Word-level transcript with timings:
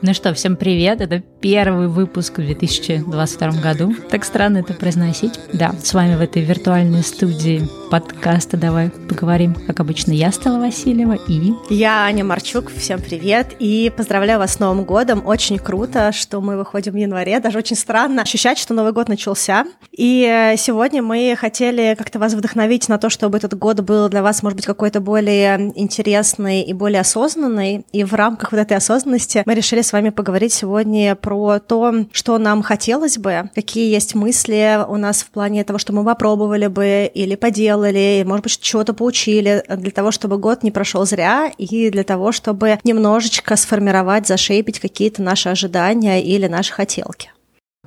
Ну 0.00 0.14
что, 0.14 0.32
всем 0.32 0.56
привет! 0.56 1.00
Это 1.00 1.22
первый 1.40 1.88
выпуск 1.88 2.38
в 2.38 2.42
2022 2.44 3.50
году. 3.60 3.94
Так 4.10 4.24
странно 4.24 4.58
это 4.58 4.74
произносить. 4.74 5.38
Да, 5.52 5.72
с 5.82 5.94
вами 5.94 6.16
в 6.16 6.20
этой 6.20 6.42
виртуальной 6.42 7.02
студии 7.02 7.68
подкаста 7.90 8.56
«Давай 8.56 8.90
поговорим». 8.90 9.54
Как 9.66 9.80
обычно, 9.80 10.12
я 10.12 10.32
Стала 10.32 10.58
Васильева 10.58 11.16
и... 11.28 11.52
Я 11.70 12.02
Аня 12.04 12.24
Марчук. 12.24 12.70
Всем 12.70 13.00
привет! 13.00 13.54
И 13.58 13.92
поздравляю 13.96 14.40
вас 14.40 14.54
с 14.54 14.58
Новым 14.58 14.84
годом. 14.84 15.26
Очень 15.26 15.58
круто, 15.58 16.12
что 16.12 16.40
мы 16.40 16.56
выходим 16.56 16.92
в 16.92 16.96
январе. 16.96 17.38
Даже 17.40 17.58
очень 17.58 17.76
странно 17.76 18.22
ощущать, 18.22 18.58
что 18.58 18.74
Новый 18.74 18.92
год 18.92 19.08
начался. 19.08 19.64
И 19.96 20.54
сегодня 20.58 21.02
мы 21.02 21.36
хотели 21.38 21.94
как-то 21.96 22.18
вас 22.18 22.34
вдохновить 22.34 22.88
на 22.88 22.98
то, 22.98 23.10
чтобы 23.10 23.38
этот 23.38 23.56
год 23.56 23.80
был 23.80 24.08
для 24.08 24.22
вас, 24.22 24.42
может 24.42 24.56
быть, 24.56 24.66
какой-то 24.66 25.00
более 25.00 25.72
интересный 25.76 26.62
и 26.62 26.72
более 26.72 27.00
осознанный. 27.00 27.86
И 27.92 28.04
в 28.04 28.14
рамках 28.14 28.52
вот 28.52 28.58
этой 28.58 28.76
осознанности 28.76 29.42
мы 29.46 29.54
решили 29.54 29.82
с 29.82 29.92
вами 29.92 30.10
поговорить 30.10 30.52
сегодня 30.52 31.14
про 31.14 31.27
то, 31.66 32.06
что 32.12 32.38
нам 32.38 32.62
хотелось 32.62 33.18
бы, 33.18 33.50
какие 33.54 33.92
есть 33.92 34.14
мысли 34.14 34.78
у 34.88 34.96
нас 34.96 35.22
в 35.22 35.30
плане 35.30 35.64
того, 35.64 35.78
что 35.78 35.92
мы 35.92 36.04
попробовали 36.04 36.66
бы 36.66 37.10
или 37.12 37.34
поделали, 37.34 38.24
может 38.26 38.44
быть, 38.44 38.60
чего-то 38.60 38.94
поучили, 38.94 39.64
для 39.68 39.90
того, 39.90 40.10
чтобы 40.10 40.38
год 40.38 40.62
не 40.62 40.70
прошел 40.70 41.04
зря, 41.06 41.52
и 41.58 41.90
для 41.90 42.04
того, 42.04 42.32
чтобы 42.32 42.78
немножечко 42.84 43.56
сформировать, 43.56 44.26
зашейпить 44.26 44.80
какие-то 44.80 45.22
наши 45.22 45.48
ожидания 45.48 46.22
или 46.22 46.46
наши 46.46 46.72
хотелки. 46.72 47.30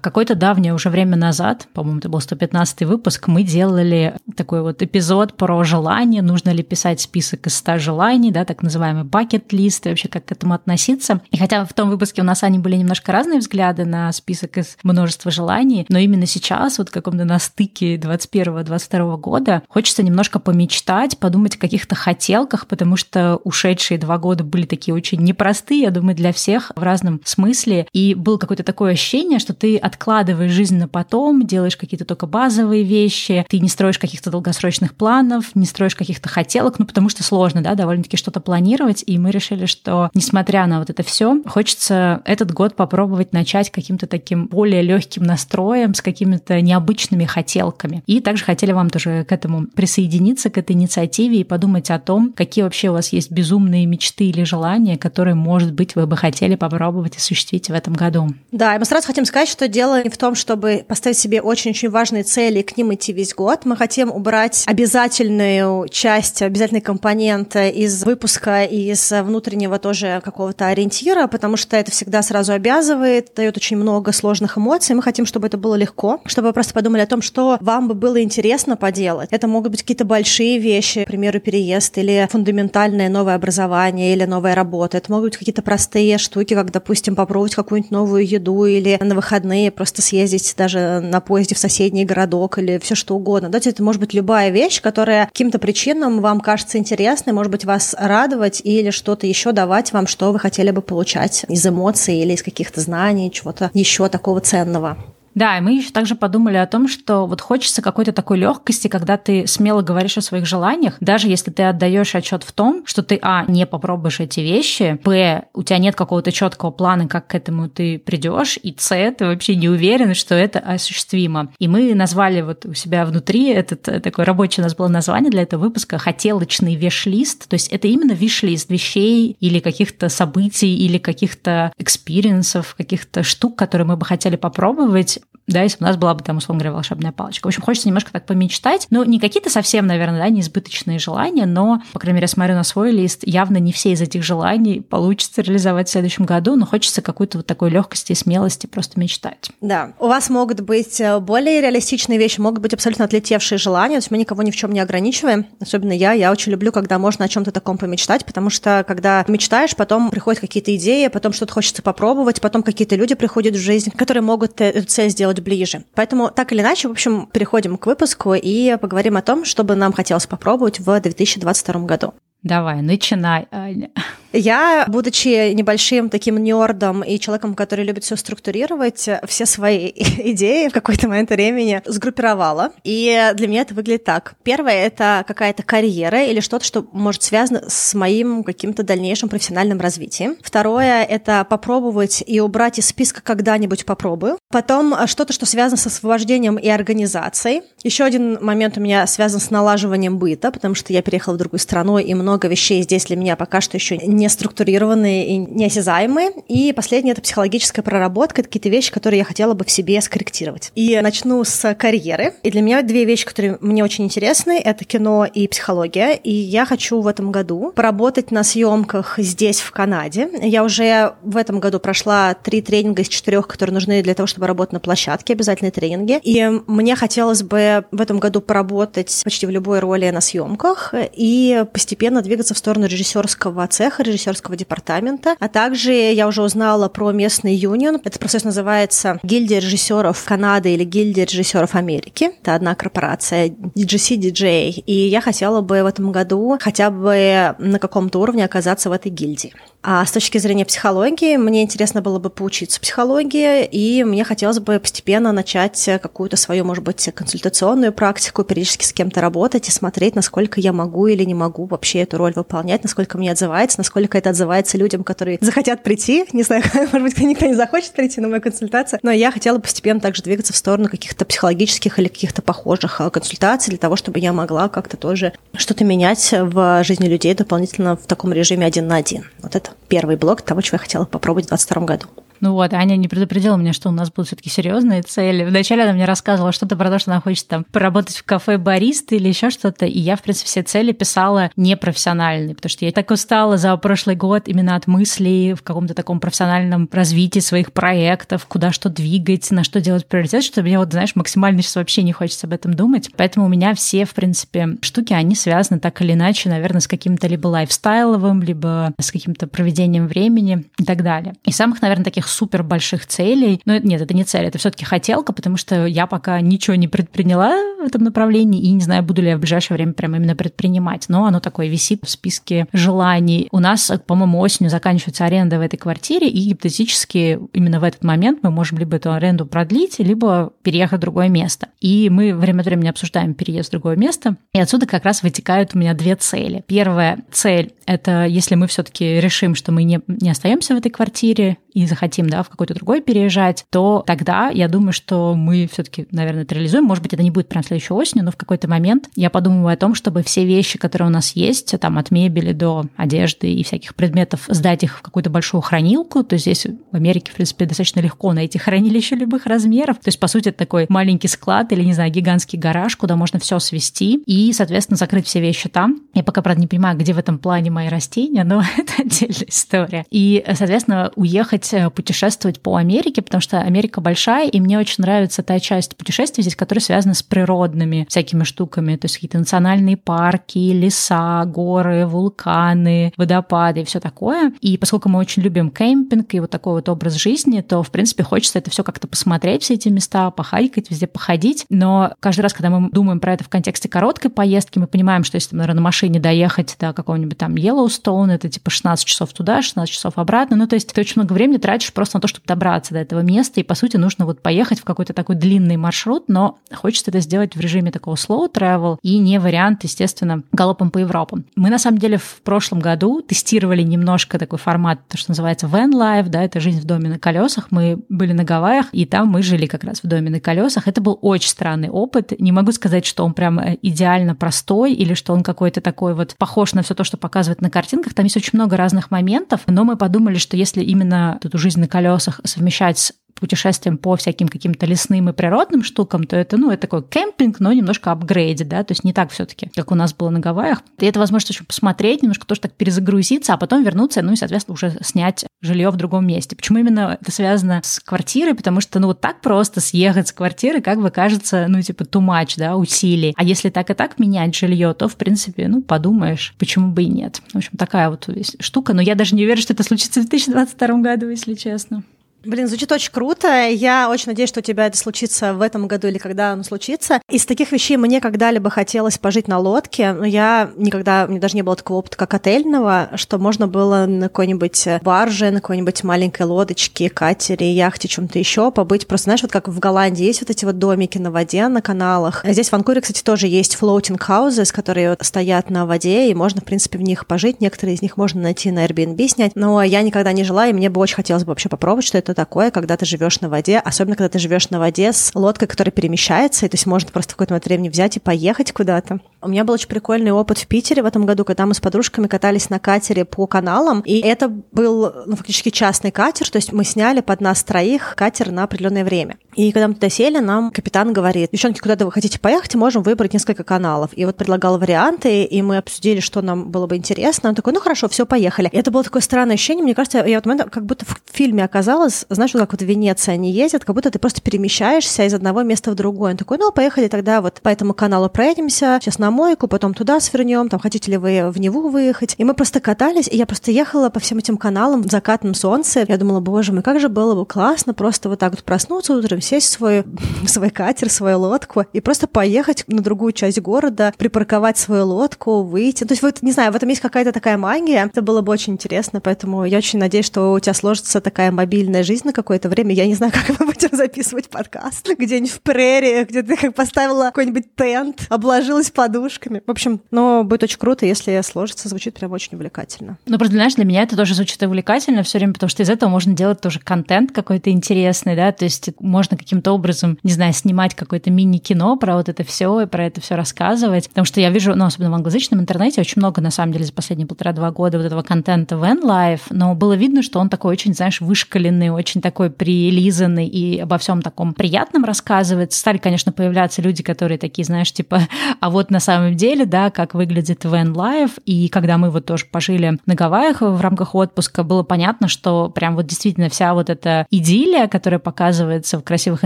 Какое-то 0.01 0.35
давнее 0.35 0.73
уже 0.73 0.89
время 0.89 1.15
назад, 1.15 1.67
по-моему, 1.73 1.99
это 1.99 2.09
был 2.09 2.19
115 2.19 2.83
выпуск, 2.83 3.27
мы 3.27 3.43
делали 3.43 4.15
такой 4.35 4.61
вот 4.61 4.81
эпизод 4.81 5.35
про 5.35 5.63
желание, 5.63 6.21
нужно 6.21 6.49
ли 6.49 6.63
писать 6.63 6.99
список 7.01 7.47
из 7.47 7.55
100 7.55 7.77
желаний, 7.77 8.31
да, 8.31 8.45
так 8.45 8.63
называемый 8.63 9.03
бакет-лист, 9.03 9.85
и 9.85 9.89
вообще 9.89 10.07
как 10.07 10.25
к 10.25 10.31
этому 10.31 10.53
относиться. 10.53 11.21
И 11.29 11.37
хотя 11.37 11.65
в 11.65 11.73
том 11.73 11.89
выпуске 11.89 12.21
у 12.21 12.25
нас, 12.25 12.43
Ани, 12.43 12.57
были 12.57 12.75
немножко 12.75 13.11
разные 13.11 13.39
взгляды 13.39 13.85
на 13.85 14.11
список 14.11 14.57
из 14.57 14.77
множества 14.83 15.29
желаний, 15.29 15.85
но 15.89 15.99
именно 15.99 16.25
сейчас, 16.25 16.77
вот 16.77 16.89
в 16.89 16.91
каком-то 16.91 17.25
на 17.25 17.37
стыке 17.39 17.97
21-22 17.97 19.17
года, 19.17 19.61
хочется 19.67 20.03
немножко 20.03 20.39
помечтать, 20.39 21.17
подумать 21.19 21.55
о 21.55 21.59
каких-то 21.59 21.95
хотелках, 21.95 22.67
потому 22.67 22.97
что 22.97 23.39
ушедшие 23.43 23.97
два 23.99 24.17
года 24.17 24.43
были 24.43 24.65
такие 24.65 24.95
очень 24.95 25.21
непростые, 25.21 25.81
я 25.81 25.91
думаю, 25.91 26.15
для 26.15 26.33
всех 26.33 26.71
в 26.75 26.81
разном 26.81 27.21
смысле, 27.23 27.87
и 27.93 28.15
было 28.15 28.37
какое-то 28.37 28.63
такое 28.63 28.93
ощущение, 28.93 29.39
что 29.39 29.53
ты 29.53 29.77
откладываешь 29.91 30.51
жизнь 30.51 30.77
на 30.77 30.87
потом, 30.87 31.45
делаешь 31.45 31.77
какие-то 31.77 32.05
только 32.05 32.25
базовые 32.25 32.83
вещи, 32.83 33.45
ты 33.49 33.59
не 33.59 33.67
строишь 33.67 33.99
каких-то 33.99 34.31
долгосрочных 34.31 34.95
планов, 34.95 35.55
не 35.55 35.65
строишь 35.65 35.95
каких-то 35.95 36.29
хотелок, 36.29 36.79
ну 36.79 36.85
потому 36.85 37.09
что 37.09 37.23
сложно, 37.23 37.61
да, 37.61 37.75
довольно-таки 37.75 38.17
что-то 38.17 38.39
планировать, 38.39 39.03
и 39.05 39.17
мы 39.17 39.31
решили, 39.31 39.65
что 39.65 40.09
несмотря 40.13 40.65
на 40.67 40.79
вот 40.79 40.89
это 40.89 41.03
все, 41.03 41.41
хочется 41.45 42.21
этот 42.25 42.51
год 42.51 42.75
попробовать 42.75 43.33
начать 43.33 43.69
каким-то 43.69 44.07
таким 44.07 44.47
более 44.47 44.81
легким 44.81 45.23
настроем, 45.23 45.93
с 45.93 46.01
какими-то 46.01 46.61
необычными 46.61 47.25
хотелками. 47.25 48.03
И 48.07 48.21
также 48.21 48.45
хотели 48.45 48.71
вам 48.71 48.89
тоже 48.89 49.25
к 49.27 49.31
этому 49.31 49.67
присоединиться, 49.67 50.49
к 50.49 50.57
этой 50.57 50.73
инициативе 50.73 51.41
и 51.41 51.43
подумать 51.43 51.91
о 51.91 51.99
том, 51.99 52.33
какие 52.33 52.63
вообще 52.63 52.89
у 52.89 52.93
вас 52.93 53.11
есть 53.13 53.31
безумные 53.31 53.85
мечты 53.85 54.25
или 54.25 54.43
желания, 54.43 54.97
которые, 54.97 55.35
может 55.35 55.73
быть, 55.73 55.95
вы 55.95 56.07
бы 56.07 56.15
хотели 56.15 56.55
попробовать 56.55 57.17
осуществить 57.17 57.69
в 57.69 57.73
этом 57.73 57.93
году. 57.93 58.29
Да, 58.51 58.75
и 58.75 58.79
мы 58.79 58.85
сразу 58.85 59.07
хотим 59.07 59.25
сказать, 59.25 59.49
что 59.49 59.67
дело 59.67 59.80
не 60.03 60.09
в 60.09 60.17
том, 60.17 60.35
чтобы 60.35 60.85
поставить 60.87 61.17
себе 61.17 61.41
очень-очень 61.41 61.89
важные 61.89 62.23
цели 62.23 62.59
и 62.59 62.63
к 62.63 62.77
ним 62.77 62.93
идти 62.93 63.13
весь 63.13 63.33
год. 63.33 63.65
Мы 63.65 63.75
хотим 63.75 64.11
убрать 64.11 64.63
обязательную 64.67 65.87
часть, 65.89 66.41
обязательный 66.41 66.81
компонент 66.81 67.55
из 67.55 68.03
выпуска 68.03 68.63
и 68.63 68.91
из 68.91 69.11
внутреннего 69.11 69.79
тоже 69.79 70.21
какого-то 70.23 70.67
ориентира, 70.67 71.27
потому 71.27 71.57
что 71.57 71.77
это 71.77 71.91
всегда 71.91 72.21
сразу 72.21 72.53
обязывает, 72.53 73.31
дает 73.35 73.57
очень 73.57 73.77
много 73.77 74.11
сложных 74.11 74.57
эмоций. 74.57 74.95
Мы 74.95 75.01
хотим, 75.01 75.25
чтобы 75.25 75.47
это 75.47 75.57
было 75.57 75.75
легко, 75.75 76.21
чтобы 76.25 76.49
вы 76.49 76.53
просто 76.53 76.73
подумали 76.73 77.01
о 77.01 77.07
том, 77.07 77.21
что 77.21 77.57
вам 77.61 77.87
бы 77.87 77.93
было 77.93 78.21
интересно 78.21 78.77
поделать. 78.77 79.29
Это 79.31 79.47
могут 79.47 79.71
быть 79.71 79.81
какие-то 79.81 80.05
большие 80.05 80.59
вещи, 80.59 81.03
к 81.03 81.07
примеру, 81.07 81.39
переезд 81.39 81.97
или 81.97 82.27
фундаментальное 82.31 83.09
новое 83.09 83.35
образование 83.35 84.13
или 84.13 84.25
новая 84.25 84.55
работа. 84.55 84.97
Это 84.97 85.11
могут 85.11 85.31
быть 85.31 85.37
какие-то 85.37 85.61
простые 85.61 86.17
штуки, 86.17 86.53
как, 86.53 86.71
допустим, 86.71 87.15
попробовать 87.15 87.55
какую-нибудь 87.55 87.91
новую 87.91 88.27
еду 88.27 88.65
или 88.65 88.97
на 89.01 89.15
выходные 89.15 89.70
просто 89.71 90.01
съездить 90.01 90.53
даже 90.57 90.99
на 91.01 91.21
поезде 91.21 91.55
в 91.55 91.57
соседний 91.57 92.05
городок 92.05 92.57
или 92.57 92.77
все 92.79 92.95
что 92.95 93.15
угодно. 93.15 93.49
Да, 93.49 93.57
это 93.57 93.83
может 93.83 93.99
быть 93.99 94.13
любая 94.13 94.49
вещь, 94.49 94.81
которая 94.81 95.27
каким-то 95.27 95.59
причинам 95.59 96.21
вам 96.21 96.39
кажется 96.41 96.77
интересной, 96.77 97.33
может 97.33 97.51
быть, 97.51 97.65
вас 97.65 97.95
радовать 97.97 98.61
или 98.63 98.89
что-то 98.89 99.27
еще 99.27 99.51
давать 99.51 99.93
вам, 99.93 100.07
что 100.07 100.31
вы 100.31 100.39
хотели 100.39 100.71
бы 100.71 100.81
получать 100.81 101.45
из 101.47 101.65
эмоций 101.65 102.17
или 102.17 102.33
из 102.33 102.43
каких-то 102.43 102.81
знаний, 102.81 103.31
чего-то 103.31 103.71
еще 103.73 104.09
такого 104.09 104.41
ценного. 104.41 104.97
Да, 105.35 105.57
и 105.57 105.61
мы 105.61 105.75
еще 105.75 105.91
также 105.91 106.15
подумали 106.15 106.57
о 106.57 106.67
том, 106.67 106.87
что 106.87 107.25
вот 107.25 107.41
хочется 107.41 107.81
какой-то 107.81 108.11
такой 108.11 108.37
легкости, 108.37 108.87
когда 108.87 109.17
ты 109.17 109.47
смело 109.47 109.81
говоришь 109.81 110.17
о 110.17 110.21
своих 110.21 110.45
желаниях, 110.45 110.97
даже 110.99 111.27
если 111.27 111.51
ты 111.51 111.63
отдаешь 111.63 112.15
отчет 112.15 112.43
в 112.43 112.51
том, 112.51 112.83
что 112.85 113.01
ты, 113.01 113.17
а, 113.21 113.45
не 113.47 113.65
попробуешь 113.65 114.19
эти 114.19 114.41
вещи, 114.41 114.99
б, 115.03 115.43
у 115.53 115.63
тебя 115.63 115.77
нет 115.77 115.95
какого-то 115.95 116.31
четкого 116.31 116.71
плана, 116.71 117.07
как 117.07 117.27
к 117.27 117.35
этому 117.35 117.69
ты 117.69 117.99
придешь, 117.99 118.59
и 118.61 118.75
с, 118.77 118.89
ты 118.89 119.25
вообще 119.25 119.55
не 119.55 119.69
уверен, 119.69 120.13
что 120.15 120.35
это 120.35 120.59
осуществимо. 120.59 121.53
И 121.59 121.67
мы 121.67 121.93
назвали 121.95 122.41
вот 122.41 122.65
у 122.65 122.73
себя 122.73 123.05
внутри 123.05 123.49
этот 123.49 123.87
э, 123.87 123.99
такой 123.99 124.25
рабочее 124.25 124.63
у 124.63 124.65
нас 124.65 124.75
было 124.75 124.87
название 124.87 125.31
для 125.31 125.43
этого 125.43 125.61
выпуска 125.61 125.97
«Хотелочный 125.97 126.75
виш-лист», 126.75 127.47
то 127.47 127.53
есть 127.53 127.69
это 127.69 127.87
именно 127.87 128.11
виш-лист 128.11 128.69
вещей 128.69 129.37
или 129.39 129.59
каких-то 129.59 130.09
событий 130.09 130.75
или 130.75 130.97
каких-то 130.97 131.71
experience 131.77 132.53
ов, 132.53 132.75
каких-то 132.75 133.23
штук, 133.23 133.55
которые 133.57 133.87
мы 133.87 133.97
бы 133.97 134.05
хотели 134.05 134.35
попробовать, 134.35 135.20
да, 135.47 135.63
если 135.63 135.77
бы 135.79 135.85
у 135.85 135.87
нас 135.87 135.97
была 135.97 136.13
бы 136.13 136.23
там, 136.23 136.37
условно 136.37 136.59
говоря, 136.59 136.75
волшебная 136.75 137.11
палочка. 137.11 137.45
В 137.45 137.47
общем, 137.47 137.61
хочется 137.61 137.87
немножко 137.87 138.11
так 138.11 138.25
помечтать. 138.25 138.87
Ну, 138.89 139.03
не 139.03 139.19
какие-то 139.19 139.49
совсем, 139.49 139.87
наверное, 139.87 140.19
да, 140.19 140.29
неизбыточные 140.29 140.99
желания, 140.99 141.45
но, 141.45 141.81
по 141.93 141.99
крайней 141.99 142.17
мере, 142.17 142.27
смотрю 142.27 142.55
на 142.55 142.63
свой 142.63 142.91
лист, 142.91 143.21
явно 143.23 143.57
не 143.57 143.71
все 143.71 143.91
из 143.91 144.01
этих 144.01 144.23
желаний 144.23 144.81
получится 144.81 145.41
реализовать 145.41 145.89
в 145.89 145.91
следующем 145.91 146.25
году, 146.25 146.55
но 146.55 146.65
хочется 146.65 147.01
какой-то 147.01 147.39
вот 147.39 147.47
такой 147.47 147.69
легкости 147.69 148.13
и 148.13 148.15
смелости 148.15 148.67
просто 148.67 148.99
мечтать. 148.99 149.51
Да, 149.61 149.93
у 149.99 150.07
вас 150.07 150.29
могут 150.29 150.61
быть 150.61 150.99
э, 151.01 151.19
более 151.19 151.61
реалистичные 151.61 152.17
вещи, 152.17 152.39
могут 152.39 152.61
быть 152.61 152.73
абсолютно 152.73 153.05
отлетевшие 153.05 153.57
желания, 153.57 153.95
то 153.95 154.01
есть 154.01 154.11
мы 154.11 154.17
никого 154.17 154.43
ни 154.43 154.51
в 154.51 154.55
чем 154.55 154.71
не 154.71 154.79
ограничиваем, 154.79 155.45
особенно 155.59 155.91
я, 155.91 156.13
я 156.13 156.31
очень 156.31 156.51
люблю, 156.51 156.71
когда 156.71 156.97
можно 156.99 157.25
о 157.25 157.27
чем-то 157.27 157.51
таком 157.51 157.77
помечтать, 157.77 158.25
потому 158.25 158.49
что 158.49 158.85
когда 158.87 159.25
мечтаешь, 159.27 159.75
потом 159.75 160.11
приходят 160.11 160.39
какие-то 160.39 160.75
идеи, 160.75 161.07
потом 161.07 161.33
что-то 161.33 161.53
хочется 161.53 161.81
попробовать, 161.81 162.41
потом 162.41 162.63
какие-то 162.63 162.95
люди 162.95 163.15
приходят 163.15 163.55
в 163.55 163.59
жизнь, 163.59 163.91
которые 163.91 164.23
могут 164.23 164.61
эту 164.61 164.87
цель 164.87 165.10
сделать 165.11 165.39
ближе. 165.39 165.83
Поэтому 165.93 166.29
так 166.29 166.51
или 166.51 166.61
иначе, 166.61 166.87
в 166.87 166.91
общем, 166.91 167.27
переходим 167.31 167.77
к 167.77 167.85
выпуску 167.85 168.33
и 168.33 168.77
поговорим 168.77 169.17
о 169.17 169.21
том, 169.21 169.45
что 169.45 169.63
бы 169.63 169.75
нам 169.75 169.93
хотелось 169.93 170.25
попробовать 170.25 170.79
в 170.79 170.99
2022 170.99 171.81
году. 171.81 172.13
Давай, 172.43 172.81
начинай, 172.81 173.47
Аня. 173.51 173.91
Я, 174.33 174.85
будучи 174.87 175.51
небольшим 175.53 176.09
таким 176.09 176.37
нердом 176.37 177.03
и 177.03 177.19
человеком, 177.19 177.53
который 177.53 177.85
любит 177.85 178.03
все 178.03 178.15
структурировать, 178.15 179.09
все 179.27 179.45
свои 179.45 179.91
идеи 179.95 180.69
в 180.69 180.73
какой-то 180.73 181.07
момент 181.07 181.29
времени 181.29 181.81
сгруппировала. 181.85 182.71
И 182.83 183.31
для 183.35 183.47
меня 183.47 183.61
это 183.61 183.73
выглядит 183.73 184.05
так. 184.05 184.35
Первое— 184.43 184.85
это 184.85 185.23
какая-то 185.27 185.63
карьера 185.63 186.23
или 186.23 186.39
что-то, 186.39 186.65
что 186.65 186.85
может 186.91 187.23
связано 187.23 187.63
с 187.67 187.93
моим 187.93 188.43
каким-то 188.43 188.83
дальнейшим 188.83 189.29
профессиональным 189.29 189.79
развитием. 189.79 190.37
Второе— 190.41 191.03
это 191.09 191.45
попробовать 191.49 192.23
и 192.25 192.39
убрать 192.39 192.79
из 192.79 192.87
списка 192.87 193.21
когда-нибудь 193.21 193.85
попробую. 193.85 194.37
Потом 194.49 194.95
что-то, 195.07 195.33
что 195.33 195.45
связано 195.45 195.77
с 195.77 195.87
освобождением 195.87 196.57
и 196.57 196.69
организацией. 196.69 197.63
Еще 197.83 198.03
один 198.03 198.43
момент 198.43 198.77
у 198.77 198.81
меня 198.81 199.05
связан 199.07 199.39
с 199.39 199.49
налаживанием 199.51 200.17
быта, 200.17 200.51
потому 200.51 200.75
что 200.75 200.93
я 200.93 201.01
переехала 201.01 201.33
в 201.33 201.37
другую 201.37 201.59
страну, 201.59 201.97
и 201.97 202.13
много 202.13 202.47
вещей 202.47 202.81
здесь 202.83 203.05
для 203.05 203.17
меня 203.17 203.35
пока 203.35 203.61
что 203.61 203.77
еще 203.77 203.97
не 203.97 204.20
структурированные 204.29 205.27
и 205.27 205.37
неосязаемые. 205.37 206.31
И 206.47 206.73
последнее— 206.73 207.11
это 207.13 207.21
психологическая 207.21 207.83
проработка, 207.83 208.43
какие-то 208.43 208.69
вещи, 208.69 208.91
которые 208.91 209.19
я 209.19 209.25
хотела 209.25 209.53
бы 209.53 209.65
в 209.65 209.71
себе 209.71 209.99
скорректировать. 210.01 210.71
И 210.75 210.99
начну 211.01 211.43
с 211.43 211.73
карьеры. 211.75 212.33
И 212.43 212.51
для 212.51 212.61
меня 212.61 212.81
две 212.81 213.05
вещи, 213.05 213.25
которые 213.25 213.57
мне 213.61 213.83
очень 213.83 214.05
интересны, 214.05 214.59
это 214.59 214.85
кино 214.85 215.25
и 215.25 215.47
психология. 215.47 216.13
И 216.13 216.31
я 216.31 216.65
хочу 216.65 217.01
в 217.01 217.07
этом 217.07 217.31
году 217.31 217.71
поработать 217.75 218.31
на 218.31 218.43
съемках 218.43 219.15
здесь, 219.17 219.59
в 219.59 219.71
Канаде. 219.71 220.29
Я 220.41 220.63
уже 220.63 221.13
в 221.23 221.37
этом 221.37 221.59
году 221.59 221.79
прошла 221.79 222.33
три 222.33 222.61
тренинга 222.61 223.01
из 223.01 223.07
четырех, 223.07 223.47
которые 223.47 223.73
нужны 223.73 224.01
для 224.01 224.13
того, 224.13 224.27
чтобы 224.27 224.47
работать 224.47 224.73
на 224.73 224.79
площадке, 224.79 225.33
обязательные 225.33 225.71
тренинги. 225.71 226.19
И 226.23 226.47
мне 226.67 226.95
хотелось 226.95 227.43
бы 227.43 227.85
в 227.91 228.01
этом 228.01 228.19
году 228.19 228.41
поработать 228.41 229.21
почти 229.23 229.45
в 229.45 229.49
любой 229.49 229.79
роли 229.79 230.09
на 230.09 230.21
съемках 230.21 230.93
и 231.13 231.63
постепенно 231.73 232.21
двигаться 232.21 232.53
в 232.53 232.57
сторону 232.57 232.87
режиссерского 232.87 233.67
цеха, 233.67 234.03
режиссерского 234.11 234.55
департамента, 234.55 235.35
а 235.39 235.47
также 235.47 235.93
я 235.93 236.27
уже 236.27 236.43
узнала 236.43 236.89
про 236.89 237.11
местный 237.11 237.55
юнион. 237.55 237.95
Этот 237.95 238.19
процесс 238.19 238.43
называется 238.43 239.19
Гильдия 239.23 239.59
режиссеров 239.59 240.23
Канады 240.25 240.73
или 240.73 240.83
Гильдия 240.83 241.25
режиссеров 241.25 241.75
Америки. 241.75 242.31
Это 242.41 242.55
одна 242.55 242.75
корпорация, 242.75 243.47
DGC 243.47 244.17
DJ. 244.17 244.69
И 244.69 244.93
я 244.93 245.21
хотела 245.21 245.61
бы 245.61 245.83
в 245.83 245.85
этом 245.85 246.11
году 246.11 246.57
хотя 246.59 246.89
бы 246.89 247.55
на 247.59 247.79
каком-то 247.79 248.19
уровне 248.19 248.45
оказаться 248.45 248.89
в 248.89 248.93
этой 248.93 249.11
гильдии. 249.11 249.53
А 249.83 250.05
с 250.05 250.11
точки 250.11 250.37
зрения 250.37 250.63
психологии, 250.63 251.37
мне 251.37 251.63
интересно 251.63 252.03
было 252.03 252.19
бы 252.19 252.29
поучиться 252.29 252.79
психологии, 252.79 253.65
и 253.65 254.03
мне 254.03 254.23
хотелось 254.23 254.59
бы 254.59 254.79
постепенно 254.79 255.31
начать 255.31 255.89
какую-то 255.99 256.37
свою, 256.37 256.65
может 256.65 256.83
быть, 256.83 257.09
консультационную 257.15 257.91
практику, 257.91 258.43
периодически 258.43 258.85
с 258.85 258.93
кем-то 258.93 259.21
работать 259.21 259.67
и 259.67 259.71
смотреть, 259.71 260.13
насколько 260.15 260.59
я 260.61 260.71
могу 260.71 261.07
или 261.07 261.23
не 261.23 261.33
могу 261.33 261.65
вообще 261.65 262.01
эту 262.01 262.17
роль 262.17 262.33
выполнять, 262.35 262.83
насколько 262.83 263.17
мне 263.17 263.31
отзывается, 263.31 263.79
насколько 263.79 264.19
это 264.19 264.29
отзывается 264.29 264.77
людям, 264.77 265.03
которые 265.03 265.39
захотят 265.41 265.81
прийти. 265.81 266.27
Не 266.31 266.43
знаю, 266.43 266.63
может 266.91 267.01
быть, 267.01 267.17
никто 267.17 267.47
не 267.47 267.55
захочет 267.55 267.93
прийти 267.93 268.21
на 268.21 268.27
мою 268.27 268.41
консультацию, 268.41 268.99
но 269.01 269.09
я 269.09 269.31
хотела 269.31 269.57
постепенно 269.57 269.99
также 269.99 270.21
двигаться 270.21 270.53
в 270.53 270.57
сторону 270.57 270.89
каких-то 270.89 271.25
психологических 271.25 271.97
или 271.97 272.07
каких-то 272.07 272.43
похожих 272.43 273.01
консультаций 273.11 273.71
для 273.71 273.79
того, 273.79 273.95
чтобы 273.95 274.19
я 274.19 274.31
могла 274.31 274.69
как-то 274.69 274.95
тоже 274.95 275.33
что-то 275.55 275.83
менять 275.85 276.29
в 276.31 276.83
жизни 276.83 277.07
людей 277.07 277.33
дополнительно 277.33 277.95
в 277.95 278.05
таком 278.05 278.31
режиме 278.31 278.67
один 278.67 278.87
на 278.87 278.97
один. 278.97 279.25
Вот 279.41 279.55
это 279.55 279.70
первый 279.87 280.15
блок 280.15 280.41
того, 280.41 280.61
чего 280.61 280.75
я 280.75 280.79
хотела 280.79 281.05
попробовать 281.05 281.45
в 281.45 281.49
2022 281.49 281.85
году. 281.85 282.05
Ну 282.41 282.53
вот, 282.53 282.73
Аня 282.73 282.95
не 282.95 283.07
предупредила 283.07 283.55
меня, 283.55 283.71
что 283.71 283.89
у 283.89 283.91
нас 283.91 284.11
будут 284.11 284.27
все-таки 284.27 284.49
серьезные 284.49 285.03
цели. 285.03 285.45
Вначале 285.45 285.83
она 285.83 285.93
мне 285.93 286.05
рассказывала 286.05 286.51
что-то 286.51 286.75
про 286.75 286.89
то, 286.89 286.97
что 286.97 287.11
она 287.11 287.21
хочет 287.21 287.47
там 287.47 287.63
поработать 287.63 288.17
в 288.17 288.23
кафе 288.23 288.57
бариста 288.57 289.15
или 289.15 289.27
еще 289.27 289.51
что-то, 289.51 289.85
и 289.85 289.99
я, 289.99 290.15
в 290.15 290.23
принципе, 290.23 290.47
все 290.47 290.63
цели 290.63 290.91
писала 290.91 291.51
непрофессиональные, 291.55 292.55
потому 292.55 292.71
что 292.71 292.83
я 292.83 292.91
так 292.91 293.11
устала 293.11 293.57
за 293.57 293.77
прошлый 293.77 294.15
год 294.15 294.47
именно 294.47 294.75
от 294.75 294.87
мыслей 294.87 295.53
в 295.53 295.61
каком-то 295.61 295.93
таком 295.93 296.19
профессиональном 296.19 296.89
развитии 296.91 297.39
своих 297.39 297.71
проектов, 297.73 298.47
куда 298.47 298.71
что 298.71 298.89
двигать, 298.89 299.51
на 299.51 299.63
что 299.63 299.79
делать 299.79 300.07
приоритет, 300.07 300.43
что 300.43 300.63
мне 300.63 300.79
вот, 300.79 300.91
знаешь, 300.91 301.15
максимально 301.15 301.61
сейчас 301.61 301.75
вообще 301.75 302.01
не 302.01 302.11
хочется 302.11 302.47
об 302.47 302.53
этом 302.53 302.73
думать. 302.73 303.09
Поэтому 303.15 303.45
у 303.45 303.49
меня 303.49 303.75
все, 303.75 304.05
в 304.05 304.15
принципе, 304.15 304.77
штуки, 304.81 305.13
они 305.13 305.35
связаны 305.35 305.79
так 305.79 306.01
или 306.01 306.13
иначе, 306.13 306.49
наверное, 306.49 306.81
с 306.81 306.87
каким-то 306.87 307.27
либо 307.27 307.47
лайфстайловым, 307.47 308.41
либо 308.41 308.93
с 308.99 309.11
каким-то 309.11 309.45
проведением 309.45 310.07
времени 310.07 310.65
и 310.79 310.83
так 310.83 311.03
далее. 311.03 311.35
И 311.45 311.51
самых, 311.51 311.83
наверное, 311.83 312.05
таких 312.05 312.30
супер 312.31 312.63
больших 312.63 313.05
целей. 313.05 313.61
Но 313.65 313.77
нет, 313.77 314.01
это 314.01 314.13
не 314.13 314.23
цель, 314.23 314.45
это 314.45 314.57
все-таки 314.57 314.85
хотелка, 314.85 315.33
потому 315.33 315.57
что 315.57 315.85
я 315.85 316.07
пока 316.07 316.39
ничего 316.41 316.75
не 316.75 316.87
предприняла 316.87 317.51
в 317.81 317.85
этом 317.85 318.03
направлении 318.03 318.61
и 318.61 318.71
не 318.71 318.81
знаю, 318.81 319.03
буду 319.03 319.21
ли 319.21 319.29
я 319.29 319.37
в 319.37 319.39
ближайшее 319.39 319.75
время 319.75 319.93
прямо 319.93 320.17
именно 320.17 320.35
предпринимать. 320.35 321.05
Но 321.09 321.25
оно 321.25 321.39
такое 321.39 321.67
висит 321.67 322.03
в 322.03 322.09
списке 322.09 322.67
желаний. 322.73 323.47
У 323.51 323.59
нас, 323.59 323.91
по-моему, 324.05 324.39
осенью 324.39 324.69
заканчивается 324.69 325.25
аренда 325.25 325.57
в 325.57 325.61
этой 325.61 325.77
квартире, 325.77 326.27
и 326.27 326.49
гипотетически 326.49 327.39
именно 327.53 327.79
в 327.79 327.83
этот 327.83 328.03
момент 328.03 328.39
мы 328.43 328.51
можем 328.51 328.77
либо 328.77 328.97
эту 328.97 329.11
аренду 329.13 329.45
продлить, 329.45 329.99
либо 329.99 330.53
переехать 330.63 330.99
в 330.99 331.01
другое 331.01 331.29
место. 331.29 331.69
И 331.79 332.09
мы 332.09 332.33
время 332.33 332.61
от 332.61 332.67
времени 332.67 332.87
обсуждаем 332.87 333.33
переезд 333.33 333.69
в 333.69 333.71
другое 333.71 333.95
место. 333.95 334.37
И 334.53 334.59
отсюда 334.59 334.85
как 334.85 335.05
раз 335.05 335.23
вытекают 335.23 335.71
у 335.73 335.79
меня 335.79 335.93
две 335.93 336.15
цели. 336.15 336.63
Первая 336.67 337.19
цель— 337.31 337.73
это 337.85 338.25
если 338.25 338.55
мы 338.55 338.67
все-таки 338.67 339.19
решим, 339.19 339.55
что 339.55 339.71
мы 339.71 339.83
не, 339.83 339.99
не 340.07 340.29
остаемся 340.29 340.75
в 340.75 340.77
этой 340.77 340.89
квартире 340.89 341.57
и 341.73 341.85
захотим 341.85 342.20
да, 342.27 342.43
в 342.43 342.49
какой-то 342.49 342.73
другой 342.73 343.01
переезжать, 343.01 343.65
то 343.69 344.03
тогда 344.05 344.49
я 344.49 344.67
думаю, 344.67 344.93
что 344.93 345.35
мы 345.35 345.69
все-таки, 345.71 346.07
наверное, 346.11 346.43
это 346.43 346.55
реализуем. 346.55 346.85
Может 346.85 347.03
быть, 347.03 347.13
это 347.13 347.23
не 347.23 347.31
будет 347.31 347.47
прям 347.47 347.63
следующей 347.63 347.93
осенью, 347.93 348.25
но 348.25 348.31
в 348.31 348.37
какой-то 348.37 348.67
момент 348.67 349.09
я 349.15 349.29
подумываю 349.29 349.73
о 349.73 349.77
том, 349.77 349.95
чтобы 349.95 350.23
все 350.23 350.45
вещи, 350.45 350.77
которые 350.77 351.07
у 351.07 351.11
нас 351.11 351.31
есть, 351.35 351.77
там 351.79 351.97
от 351.97 352.11
мебели 352.11 352.53
до 352.53 352.85
одежды 352.95 353.53
и 353.53 353.63
всяких 353.63 353.95
предметов, 353.95 354.45
сдать 354.47 354.83
их 354.83 354.97
в 354.97 355.01
какую-то 355.01 355.29
большую 355.29 355.61
хранилку. 355.61 356.23
То 356.23 356.33
есть 356.33 356.45
здесь 356.45 356.67
в 356.91 356.95
Америке, 356.95 357.31
в 357.31 357.35
принципе, 357.35 357.65
достаточно 357.65 357.99
легко 357.99 358.33
найти 358.33 358.57
хранилище 358.57 359.15
любых 359.15 359.45
размеров. 359.45 359.97
То 359.97 360.07
есть, 360.07 360.19
по 360.19 360.27
сути, 360.27 360.49
это 360.49 360.59
такой 360.59 360.85
маленький 360.89 361.27
склад 361.27 361.71
или, 361.71 361.83
не 361.83 361.93
знаю, 361.93 362.11
гигантский 362.11 362.59
гараж, 362.59 362.95
куда 362.95 363.15
можно 363.15 363.39
все 363.39 363.59
свести 363.59 364.21
и, 364.25 364.51
соответственно, 364.53 364.97
закрыть 364.97 365.27
все 365.27 365.39
вещи 365.41 365.69
там. 365.69 366.01
Я 366.13 366.23
пока, 366.23 366.41
правда, 366.41 366.61
не 366.61 366.67
понимаю, 366.67 366.97
где 366.97 367.13
в 367.13 367.17
этом 367.17 367.37
плане 367.39 367.71
мои 367.71 367.87
растения, 367.87 368.43
но 368.43 368.63
это 368.77 368.93
отдельная 368.99 369.47
история. 369.47 370.05
И, 370.09 370.43
соответственно, 370.47 371.11
уехать 371.15 371.73
э, 371.73 371.89
путешествовать 372.11 372.59
по 372.59 372.75
Америке, 372.75 373.21
потому 373.21 373.39
что 373.39 373.61
Америка 373.61 374.01
большая, 374.01 374.49
и 374.49 374.59
мне 374.59 374.77
очень 374.77 375.01
нравится 375.01 375.43
та 375.43 375.59
часть 375.61 375.95
путешествий 375.95 376.41
здесь, 376.41 376.57
которая 376.57 376.81
связана 376.81 377.13
с 377.13 377.23
природными 377.23 378.05
всякими 378.09 378.43
штуками, 378.43 378.97
то 378.97 379.05
есть 379.05 379.15
какие-то 379.15 379.37
национальные 379.37 379.95
парки, 379.95 380.57
леса, 380.57 381.45
горы, 381.45 382.05
вулканы, 382.05 383.13
водопады 383.15 383.81
и 383.81 383.83
все 383.85 384.01
такое. 384.01 384.51
И 384.59 384.77
поскольку 384.77 385.07
мы 385.07 385.19
очень 385.19 385.41
любим 385.41 385.71
кемпинг 385.71 386.33
и 386.33 386.41
вот 386.41 386.49
такой 386.49 386.73
вот 386.73 386.89
образ 386.89 387.13
жизни, 387.13 387.61
то, 387.61 387.81
в 387.81 387.91
принципе, 387.91 388.23
хочется 388.23 388.59
это 388.59 388.69
все 388.69 388.83
как-то 388.83 389.07
посмотреть, 389.07 389.63
все 389.63 389.75
эти 389.75 389.87
места, 389.87 390.31
похайкать, 390.31 390.91
везде 390.91 391.07
походить. 391.07 391.65
Но 391.69 392.13
каждый 392.19 392.41
раз, 392.41 392.51
когда 392.51 392.69
мы 392.69 392.89
думаем 392.89 393.21
про 393.21 393.35
это 393.35 393.45
в 393.45 393.49
контексте 393.49 393.87
короткой 393.87 394.31
поездки, 394.31 394.79
мы 394.79 394.87
понимаем, 394.87 395.23
что 395.23 395.35
если, 395.35 395.55
наверное, 395.55 395.75
на 395.75 395.81
машине 395.81 396.19
доехать 396.19 396.75
до 396.77 396.91
какого-нибудь 396.91 397.37
там 397.37 397.55
Йеллоустоуна, 397.55 398.31
это 398.31 398.49
типа 398.49 398.69
16 398.69 399.05
часов 399.05 399.31
туда, 399.31 399.61
16 399.61 399.93
часов 399.93 400.17
обратно. 400.17 400.57
Ну, 400.57 400.67
то 400.67 400.75
есть 400.75 400.91
ты 400.91 400.99
очень 400.99 401.21
много 401.21 401.31
времени 401.31 401.57
тратишь 401.57 401.90
просто 401.93 402.17
на 402.17 402.21
то, 402.21 402.27
чтобы 402.27 402.45
добраться 402.45 402.93
до 402.93 402.99
этого 402.99 403.21
места, 403.21 403.59
и, 403.59 403.63
по 403.63 403.75
сути, 403.75 403.97
нужно 403.97 404.25
вот 404.25 404.41
поехать 404.41 404.79
в 404.79 404.83
какой-то 404.83 405.13
такой 405.13 405.35
длинный 405.35 405.77
маршрут, 405.77 406.25
но 406.27 406.59
хочется 406.73 407.11
это 407.11 407.19
сделать 407.19 407.55
в 407.55 407.59
режиме 407.59 407.91
такого 407.91 408.15
slow 408.15 408.51
travel 408.51 408.97
и 409.01 409.17
не 409.17 409.39
вариант, 409.39 409.83
естественно, 409.83 410.43
галопом 410.51 410.91
по 410.91 410.97
Европам. 410.97 411.45
Мы, 411.55 411.69
на 411.69 411.79
самом 411.79 411.97
деле, 411.97 412.17
в 412.17 412.41
прошлом 412.43 412.79
году 412.79 413.21
тестировали 413.21 413.81
немножко 413.81 414.39
такой 414.39 414.59
формат, 414.59 414.99
то, 415.07 415.17
что 415.17 415.31
называется 415.31 415.67
van 415.67 415.91
life, 415.91 416.29
да, 416.29 416.43
это 416.43 416.59
жизнь 416.59 416.81
в 416.81 416.85
доме 416.85 417.09
на 417.09 417.19
колесах. 417.19 417.67
Мы 417.71 417.99
были 418.09 418.33
на 418.33 418.43
Гавайях, 418.43 418.87
и 418.91 419.05
там 419.05 419.27
мы 419.27 419.41
жили 419.41 419.65
как 419.65 419.83
раз 419.83 420.03
в 420.03 420.07
доме 420.07 420.29
на 420.29 420.39
колесах. 420.39 420.87
Это 420.87 421.01
был 421.01 421.17
очень 421.21 421.49
странный 421.49 421.89
опыт. 421.89 422.39
Не 422.39 422.51
могу 422.51 422.71
сказать, 422.71 423.05
что 423.05 423.25
он 423.25 423.33
прям 423.33 423.59
э, 423.59 423.77
идеально 423.81 424.35
простой 424.35 424.93
или 424.93 425.13
что 425.13 425.33
он 425.33 425.43
какой-то 425.43 425.81
такой 425.81 426.13
вот 426.13 426.35
похож 426.37 426.73
на 426.73 426.83
все 426.83 426.93
то, 426.93 427.03
что 427.03 427.17
показывают 427.17 427.61
на 427.61 427.69
картинках. 427.69 428.13
Там 428.13 428.25
есть 428.25 428.37
очень 428.37 428.51
много 428.53 428.77
разных 428.77 429.11
моментов, 429.11 429.61
но 429.67 429.83
мы 429.83 429.97
подумали, 429.97 430.37
что 430.37 430.57
если 430.57 430.81
именно 430.83 431.39
эту 431.41 431.57
жизнь 431.57 431.80
на 431.81 431.87
колесах 431.87 432.39
совмещать 432.45 432.97
с 432.97 433.13
путешествием 433.33 433.97
по 433.97 434.15
всяким 434.15 434.47
каким-то 434.47 434.85
лесным 434.85 435.29
и 435.29 435.33
природным 435.33 435.83
штукам, 435.83 436.25
то 436.25 436.35
это, 436.35 436.57
ну, 436.57 436.71
это 436.71 436.81
такой 436.81 437.03
кемпинг, 437.03 437.59
но 437.59 437.73
немножко 437.73 438.11
апгрейде, 438.11 438.63
да, 438.63 438.83
то 438.83 438.91
есть 438.91 439.03
не 439.03 439.13
так 439.13 439.31
все 439.31 439.45
таки 439.45 439.69
как 439.75 439.91
у 439.91 439.95
нас 439.95 440.13
было 440.13 440.29
на 440.29 440.39
Гавайях. 440.39 440.83
И 440.99 441.05
это 441.05 441.19
возможность 441.19 441.51
еще 441.51 441.63
посмотреть, 441.63 442.21
немножко 442.21 442.45
тоже 442.45 442.61
так 442.61 442.73
перезагрузиться, 442.73 443.53
а 443.53 443.57
потом 443.57 443.83
вернуться, 443.83 444.21
ну 444.21 444.33
и, 444.33 444.35
соответственно, 444.35 444.73
уже 444.73 444.97
снять 445.01 445.45
жилье 445.61 445.89
в 445.89 445.95
другом 445.95 446.27
месте. 446.27 446.55
Почему 446.55 446.79
именно 446.79 447.17
это 447.19 447.31
связано 447.31 447.81
с 447.83 447.99
квартирой? 447.99 448.55
Потому 448.55 448.81
что, 448.81 448.99
ну, 448.99 449.07
вот 449.07 449.21
так 449.21 449.41
просто 449.41 449.79
съехать 449.81 450.27
с 450.27 450.31
квартиры, 450.31 450.81
как 450.81 451.01
бы 451.01 451.09
кажется, 451.09 451.65
ну, 451.67 451.81
типа, 451.81 452.03
too 452.03 452.21
much, 452.21 452.53
да, 452.57 452.75
усилий. 452.75 453.33
А 453.37 453.43
если 453.43 453.69
так 453.69 453.89
и 453.89 453.93
так 453.93 454.19
менять 454.19 454.55
жилье, 454.55 454.93
то, 454.93 455.07
в 455.07 455.15
принципе, 455.15 455.67
ну, 455.67 455.81
подумаешь, 455.81 456.53
почему 456.57 456.91
бы 456.91 457.03
и 457.03 457.07
нет. 457.07 457.41
В 457.53 457.57
общем, 457.57 457.71
такая 457.77 458.09
вот 458.09 458.29
штука. 458.59 458.93
Но 458.93 459.01
я 459.01 459.15
даже 459.15 459.35
не 459.35 459.43
уверена, 459.43 459.61
что 459.61 459.73
это 459.73 459.83
случится 459.83 460.21
в 460.21 460.29
2022 460.29 461.01
году, 461.01 461.29
если 461.29 461.53
честно. 461.53 462.03
Блин, 462.43 462.67
звучит 462.67 462.91
очень 462.91 463.11
круто. 463.11 463.69
Я 463.69 464.09
очень 464.09 464.29
надеюсь, 464.29 464.49
что 464.49 464.61
у 464.61 464.63
тебя 464.63 464.87
это 464.87 464.97
случится 464.97 465.53
в 465.53 465.61
этом 465.61 465.87
году 465.87 466.07
или 466.07 466.17
когда 466.17 466.53
оно 466.53 466.63
случится. 466.63 467.21
Из 467.29 467.45
таких 467.45 467.71
вещей 467.71 467.97
мне 467.97 468.19
когда-либо 468.19 468.71
хотелось 468.71 469.19
пожить 469.19 469.47
на 469.47 469.59
лодке, 469.59 470.13
но 470.13 470.25
я 470.25 470.71
никогда, 470.75 471.27
мне 471.27 471.39
даже 471.39 471.55
не 471.55 471.61
было 471.61 471.75
такого 471.75 471.99
опыта, 471.99 472.17
как 472.17 472.33
отельного, 472.33 473.09
что 473.13 473.37
можно 473.37 473.67
было 473.67 474.07
на 474.07 474.27
какой-нибудь 474.27 474.87
барже, 475.03 475.51
на 475.51 475.61
какой-нибудь 475.61 476.03
маленькой 476.03 476.47
лодочке, 476.47 477.11
катере, 477.11 477.71
яхте, 477.73 478.07
чем-то 478.07 478.39
еще 478.39 478.71
побыть. 478.71 479.05
Просто, 479.05 479.25
знаешь, 479.25 479.43
вот 479.43 479.51
как 479.51 479.67
в 479.67 479.77
Голландии 479.77 480.25
есть 480.25 480.41
вот 480.41 480.49
эти 480.49 480.65
вот 480.65 480.79
домики 480.79 481.19
на 481.19 481.29
воде, 481.29 481.67
на 481.67 481.83
каналах. 481.83 482.43
Здесь 482.43 482.69
в 482.69 482.71
Ванкувере, 482.71 483.01
кстати, 483.01 483.21
тоже 483.21 483.45
есть 483.45 483.77
floating 483.79 484.17
houses, 484.17 484.73
которые 484.73 485.15
стоят 485.21 485.69
на 485.69 485.85
воде, 485.85 486.31
и 486.31 486.33
можно, 486.33 486.61
в 486.61 486.65
принципе, 486.65 486.97
в 486.97 487.03
них 487.03 487.27
пожить. 487.27 487.61
Некоторые 487.61 487.95
из 487.95 488.01
них 488.01 488.17
можно 488.17 488.41
найти 488.41 488.71
на 488.71 488.83
Airbnb 488.83 489.27
снять. 489.27 489.51
Но 489.53 489.83
я 489.83 490.01
никогда 490.01 490.31
не 490.31 490.43
жила, 490.43 490.65
и 490.65 490.73
мне 490.73 490.89
бы 490.89 490.99
очень 490.99 491.15
хотелось 491.15 491.43
бы 491.43 491.49
вообще 491.49 491.69
попробовать, 491.69 492.05
что 492.05 492.17
это 492.17 492.30
что 492.31 492.35
такое, 492.35 492.71
когда 492.71 492.95
ты 492.95 493.05
живешь 493.05 493.41
на 493.41 493.49
воде, 493.49 493.77
особенно 493.77 494.15
когда 494.15 494.29
ты 494.29 494.39
живешь 494.39 494.69
на 494.69 494.79
воде 494.79 495.11
с 495.11 495.31
лодкой, 495.35 495.67
которая 495.67 495.91
перемещается, 495.91 496.65
и 496.65 496.69
то 496.69 496.75
есть 496.75 496.85
можно 496.85 497.11
просто 497.11 497.33
в 497.33 497.35
какой-то 497.35 497.53
момент 497.53 497.65
времени 497.65 497.89
взять 497.89 498.15
и 498.15 498.19
поехать 498.19 498.71
куда-то. 498.71 499.19
У 499.41 499.49
меня 499.49 499.65
был 499.65 499.73
очень 499.73 499.89
прикольный 499.89 500.31
опыт 500.31 500.59
в 500.59 500.67
Питере 500.67 501.03
в 501.03 501.05
этом 501.05 501.25
году, 501.25 501.43
когда 501.43 501.65
мы 501.65 501.73
с 501.73 501.81
подружками 501.81 502.27
катались 502.27 502.69
на 502.69 502.79
катере 502.79 503.25
по 503.25 503.47
каналам, 503.47 504.01
и 504.01 504.19
это 504.19 504.47
был 504.47 505.11
ну, 505.25 505.35
фактически 505.35 505.69
частный 505.69 506.11
катер, 506.11 506.49
то 506.49 506.57
есть 506.57 506.71
мы 506.71 506.85
сняли 506.85 507.21
под 507.21 507.41
нас 507.41 507.63
троих 507.63 508.13
катер 508.15 508.51
на 508.51 508.63
определенное 508.63 509.03
время. 509.03 509.37
И 509.55 509.71
когда 509.73 509.89
мы 509.89 509.95
туда 509.95 510.09
сели, 510.09 510.37
нам 510.37 510.71
капитан 510.71 511.11
говорит, 511.11 511.49
девчонки, 511.51 511.79
куда-то 511.79 512.05
вы 512.05 512.11
хотите 512.11 512.39
поехать, 512.39 512.75
можем 512.75 513.03
выбрать 513.03 513.33
несколько 513.33 513.65
каналов. 513.65 514.11
И 514.13 514.23
вот 514.23 514.37
предлагал 514.37 514.77
варианты, 514.77 515.43
и 515.43 515.61
мы 515.61 515.77
обсудили, 515.77 516.21
что 516.21 516.41
нам 516.41 516.71
было 516.71 516.87
бы 516.87 516.95
интересно. 516.95 517.49
Он 517.49 517.55
такой, 517.55 517.73
ну 517.73 517.81
хорошо, 517.81 518.07
все, 518.07 518.25
поехали. 518.25 518.69
И 518.71 518.77
это 518.77 518.91
было 518.91 519.03
такое 519.03 519.21
странное 519.21 519.55
ощущение, 519.55 519.83
мне 519.83 519.95
кажется, 519.95 520.23
я 520.25 520.39
в 520.39 520.45
момент 520.45 520.71
как 520.71 520.85
будто 520.85 521.05
в 521.05 521.21
фильме 521.31 521.63
оказалась 521.63 522.20
знаешь, 522.29 522.51
как 522.51 522.71
вот 522.71 522.81
в 522.81 522.85
Венеции 522.85 523.31
они 523.31 523.51
ездят, 523.51 523.85
как 523.85 523.95
будто 523.95 524.11
ты 524.11 524.19
просто 524.19 524.41
перемещаешься 524.41 525.25
из 525.25 525.33
одного 525.33 525.63
места 525.63 525.91
в 525.91 525.95
другое. 525.95 526.31
Он 526.31 526.37
такой, 526.37 526.57
ну, 526.57 526.71
поехали 526.71 527.07
тогда 527.07 527.41
вот 527.41 527.61
по 527.61 527.69
этому 527.69 527.93
каналу 527.93 528.29
проедемся, 528.29 528.99
сейчас 529.01 529.19
на 529.19 529.31
мойку, 529.31 529.67
потом 529.67 529.93
туда 529.93 530.19
свернем, 530.19 530.69
там, 530.69 530.79
хотите 530.79 531.11
ли 531.11 531.17
вы 531.17 531.49
в 531.51 531.59
Неву 531.59 531.89
выехать? 531.89 532.35
И 532.37 532.43
мы 532.43 532.53
просто 532.53 532.79
катались, 532.79 533.27
и 533.27 533.37
я 533.37 533.45
просто 533.45 533.71
ехала 533.71 534.09
по 534.09 534.19
всем 534.19 534.37
этим 534.37 534.57
каналам 534.57 535.03
в 535.03 535.11
закатном 535.11 535.53
солнце. 535.53 536.05
Я 536.07 536.17
думала, 536.17 536.39
боже 536.39 536.73
мой, 536.73 536.83
как 536.83 536.99
же 536.99 537.09
было 537.09 537.35
бы 537.35 537.45
классно 537.45 537.93
просто 537.93 538.29
вот 538.29 538.39
так 538.39 538.51
вот 538.51 538.63
проснуться 538.63 539.13
утром, 539.13 539.41
сесть 539.41 539.67
в 539.67 539.71
свой, 539.71 540.03
свой 540.47 540.69
катер, 540.69 541.09
свою 541.09 541.39
лодку 541.39 541.85
и 541.93 542.01
просто 542.01 542.27
поехать 542.27 542.83
на 542.87 543.01
другую 543.01 543.31
часть 543.33 543.59
города, 543.59 544.13
припарковать 544.17 544.77
свою 544.77 545.05
лодку, 545.05 545.63
выйти. 545.63 546.03
То 546.03 546.13
есть 546.13 546.21
вот, 546.21 546.41
не 546.41 546.51
знаю, 546.51 546.71
в 546.71 546.75
этом 546.75 546.89
есть 546.89 547.01
какая-то 547.01 547.31
такая 547.31 547.57
магия. 547.57 548.05
Это 548.05 548.21
было 548.21 548.41
бы 548.41 548.51
очень 548.51 548.73
интересно, 548.73 549.21
поэтому 549.21 549.65
я 549.65 549.77
очень 549.77 549.99
надеюсь, 549.99 550.25
что 550.25 550.53
у 550.53 550.59
тебя 550.59 550.73
сложится 550.73 551.21
такая 551.21 551.51
мобильная 551.51 552.03
жизнь 552.03 552.10
на 552.23 552.33
какое-то 552.33 552.69
время. 552.69 552.93
Я 552.93 553.07
не 553.07 553.15
знаю, 553.15 553.31
как 553.47 553.59
мы 553.59 553.65
будем 553.65 553.89
записывать 553.95 554.49
подкаст 554.49 555.07
где-нибудь 555.17 555.51
в 555.51 555.61
прерии, 555.61 556.23
где 556.23 556.43
ты 556.43 556.55
как 556.55 556.75
поставила 556.75 557.25
какой-нибудь 557.25 557.75
тент, 557.75 558.25
обложилась 558.29 558.91
подушками. 558.91 559.61
В 559.65 559.71
общем, 559.71 560.01
но 560.11 560.43
будет 560.43 560.63
очень 560.63 560.77
круто, 560.77 561.05
если 561.05 561.39
сложится, 561.43 561.89
звучит 561.89 562.15
прям 562.15 562.31
очень 562.31 562.55
увлекательно. 562.55 563.17
Ну, 563.25 563.37
просто, 563.37 563.55
знаешь, 563.55 563.75
для 563.75 563.85
меня 563.85 564.03
это 564.03 564.15
тоже 564.15 564.35
звучит 564.35 564.61
увлекательно 564.61 565.23
все 565.23 565.37
время, 565.37 565.53
потому 565.53 565.69
что 565.69 565.83
из 565.83 565.89
этого 565.89 566.09
можно 566.09 566.33
делать 566.33 566.61
тоже 566.61 566.79
контент 566.79 567.31
какой-то 567.31 567.69
интересный, 567.71 568.35
да, 568.35 568.51
то 568.51 568.65
есть 568.65 568.89
можно 568.99 569.37
каким-то 569.37 569.71
образом, 569.71 570.17
не 570.23 570.31
знаю, 570.31 570.53
снимать 570.53 570.95
какое-то 570.95 571.31
мини-кино 571.31 571.95
про 571.97 572.15
вот 572.15 572.29
это 572.29 572.43
все 572.43 572.81
и 572.81 572.85
про 572.85 573.05
это 573.05 573.21
все 573.21 573.35
рассказывать, 573.35 574.09
потому 574.09 574.25
что 574.25 574.39
я 574.39 574.49
вижу, 574.49 574.75
ну, 574.75 574.85
особенно 574.85 575.11
в 575.11 575.15
англоязычном 575.15 575.59
интернете, 575.61 576.01
очень 576.01 576.19
много, 576.19 576.41
на 576.41 576.51
самом 576.51 576.73
деле, 576.73 576.85
за 576.85 576.93
последние 576.93 577.27
полтора-два 577.27 577.71
года 577.71 577.97
вот 577.97 578.05
этого 578.05 578.21
контента 578.21 578.77
в 578.77 578.83
Life, 578.83 579.41
но 579.49 579.75
было 579.75 579.93
видно, 579.93 580.21
что 580.21 580.39
он 580.39 580.49
такой 580.49 580.71
очень, 580.71 580.93
знаешь, 580.93 581.21
вышкаленный, 581.21 581.89
очень 582.01 582.21
такой 582.21 582.49
прилизанный 582.49 583.47
и 583.47 583.79
обо 583.79 583.97
всем 583.99 584.21
таком 584.21 584.53
приятном 584.53 585.05
рассказывает. 585.05 585.71
Стали, 585.71 585.97
конечно, 585.97 586.31
появляться 586.31 586.81
люди, 586.81 587.03
которые 587.03 587.37
такие, 587.37 587.63
знаешь, 587.63 587.91
типа, 587.91 588.21
а 588.59 588.69
вот 588.69 588.89
на 588.89 588.99
самом 588.99 589.35
деле, 589.35 589.65
да, 589.65 589.91
как 589.91 590.15
выглядит 590.15 590.65
Van 590.65 590.93
Life, 590.93 591.39
и 591.45 591.69
когда 591.69 591.97
мы 591.97 592.09
вот 592.09 592.25
тоже 592.25 592.45
пожили 592.51 592.97
на 593.05 593.15
Гавайях 593.15 593.61
в 593.61 593.79
рамках 593.79 594.15
отпуска, 594.15 594.63
было 594.63 594.83
понятно, 594.83 595.27
что 595.27 595.69
прям 595.69 595.95
вот 595.95 596.07
действительно 596.07 596.49
вся 596.49 596.73
вот 596.73 596.89
эта 596.89 597.27
идиллия, 597.29 597.87
которая 597.87 598.19
показывается 598.19 598.97
в 598.97 599.03
красивых 599.03 599.45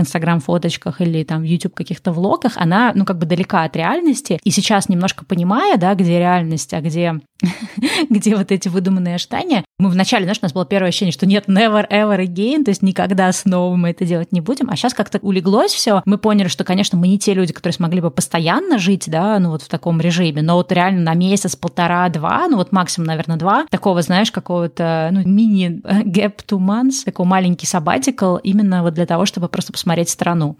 инстаграм-фоточках 0.00 1.00
или 1.02 1.22
там 1.24 1.42
в 1.42 1.44
YouTube 1.44 1.74
каких-то 1.74 2.12
влогах, 2.12 2.52
она, 2.56 2.92
ну, 2.94 3.04
как 3.04 3.18
бы 3.18 3.26
далека 3.26 3.64
от 3.64 3.76
реальности. 3.76 4.38
И 4.42 4.50
сейчас 4.50 4.88
немножко 4.88 5.24
понимая, 5.24 5.76
да, 5.76 5.94
где 5.94 6.18
реальность, 6.18 6.72
а 6.72 6.80
где 6.80 7.20
где 8.10 8.36
вот 8.36 8.52
эти 8.52 8.68
выдуманные 8.68 9.16
ожидания. 9.16 9.64
Мы 9.78 9.90
вначале, 9.90 10.24
знаешь, 10.24 10.38
у 10.40 10.44
нас 10.44 10.52
было 10.52 10.64
первое 10.64 10.88
ощущение, 10.88 11.12
что 11.12 11.26
нет, 11.26 11.48
never 11.48 11.86
ever 11.88 12.18
again, 12.18 12.45
то 12.64 12.70
есть 12.70 12.82
никогда 12.82 13.30
снова 13.32 13.76
мы 13.76 13.90
это 13.90 14.04
делать 14.04 14.32
не 14.32 14.40
будем. 14.40 14.70
А 14.70 14.76
сейчас 14.76 14.94
как-то 14.94 15.18
улеглось 15.18 15.72
все. 15.72 16.02
Мы 16.04 16.18
поняли, 16.18 16.48
что, 16.48 16.64
конечно, 16.64 16.98
мы 16.98 17.08
не 17.08 17.18
те 17.18 17.34
люди, 17.34 17.52
которые 17.52 17.74
смогли 17.74 18.00
бы 18.00 18.10
постоянно 18.10 18.78
жить, 18.78 19.04
да, 19.08 19.38
ну 19.38 19.50
вот 19.50 19.62
в 19.62 19.68
таком 19.68 20.00
режиме, 20.00 20.42
но 20.42 20.54
вот 20.56 20.72
реально 20.72 21.00
на 21.00 21.14
месяц, 21.14 21.56
полтора, 21.56 22.08
два, 22.08 22.48
ну 22.48 22.56
вот 22.56 22.72
максимум, 22.72 23.06
наверное, 23.06 23.36
два, 23.36 23.66
такого, 23.70 24.02
знаешь, 24.02 24.30
какого-то, 24.30 25.10
ну, 25.12 25.22
мини 25.24 25.80
gap 26.04 26.36
two 26.46 26.58
months, 26.58 27.04
такой 27.04 27.26
маленький 27.26 27.66
сабатикл 27.66 28.36
именно 28.36 28.82
вот 28.82 28.94
для 28.94 29.06
того, 29.06 29.26
чтобы 29.26 29.48
просто 29.48 29.72
посмотреть 29.72 30.08
страну. 30.08 30.56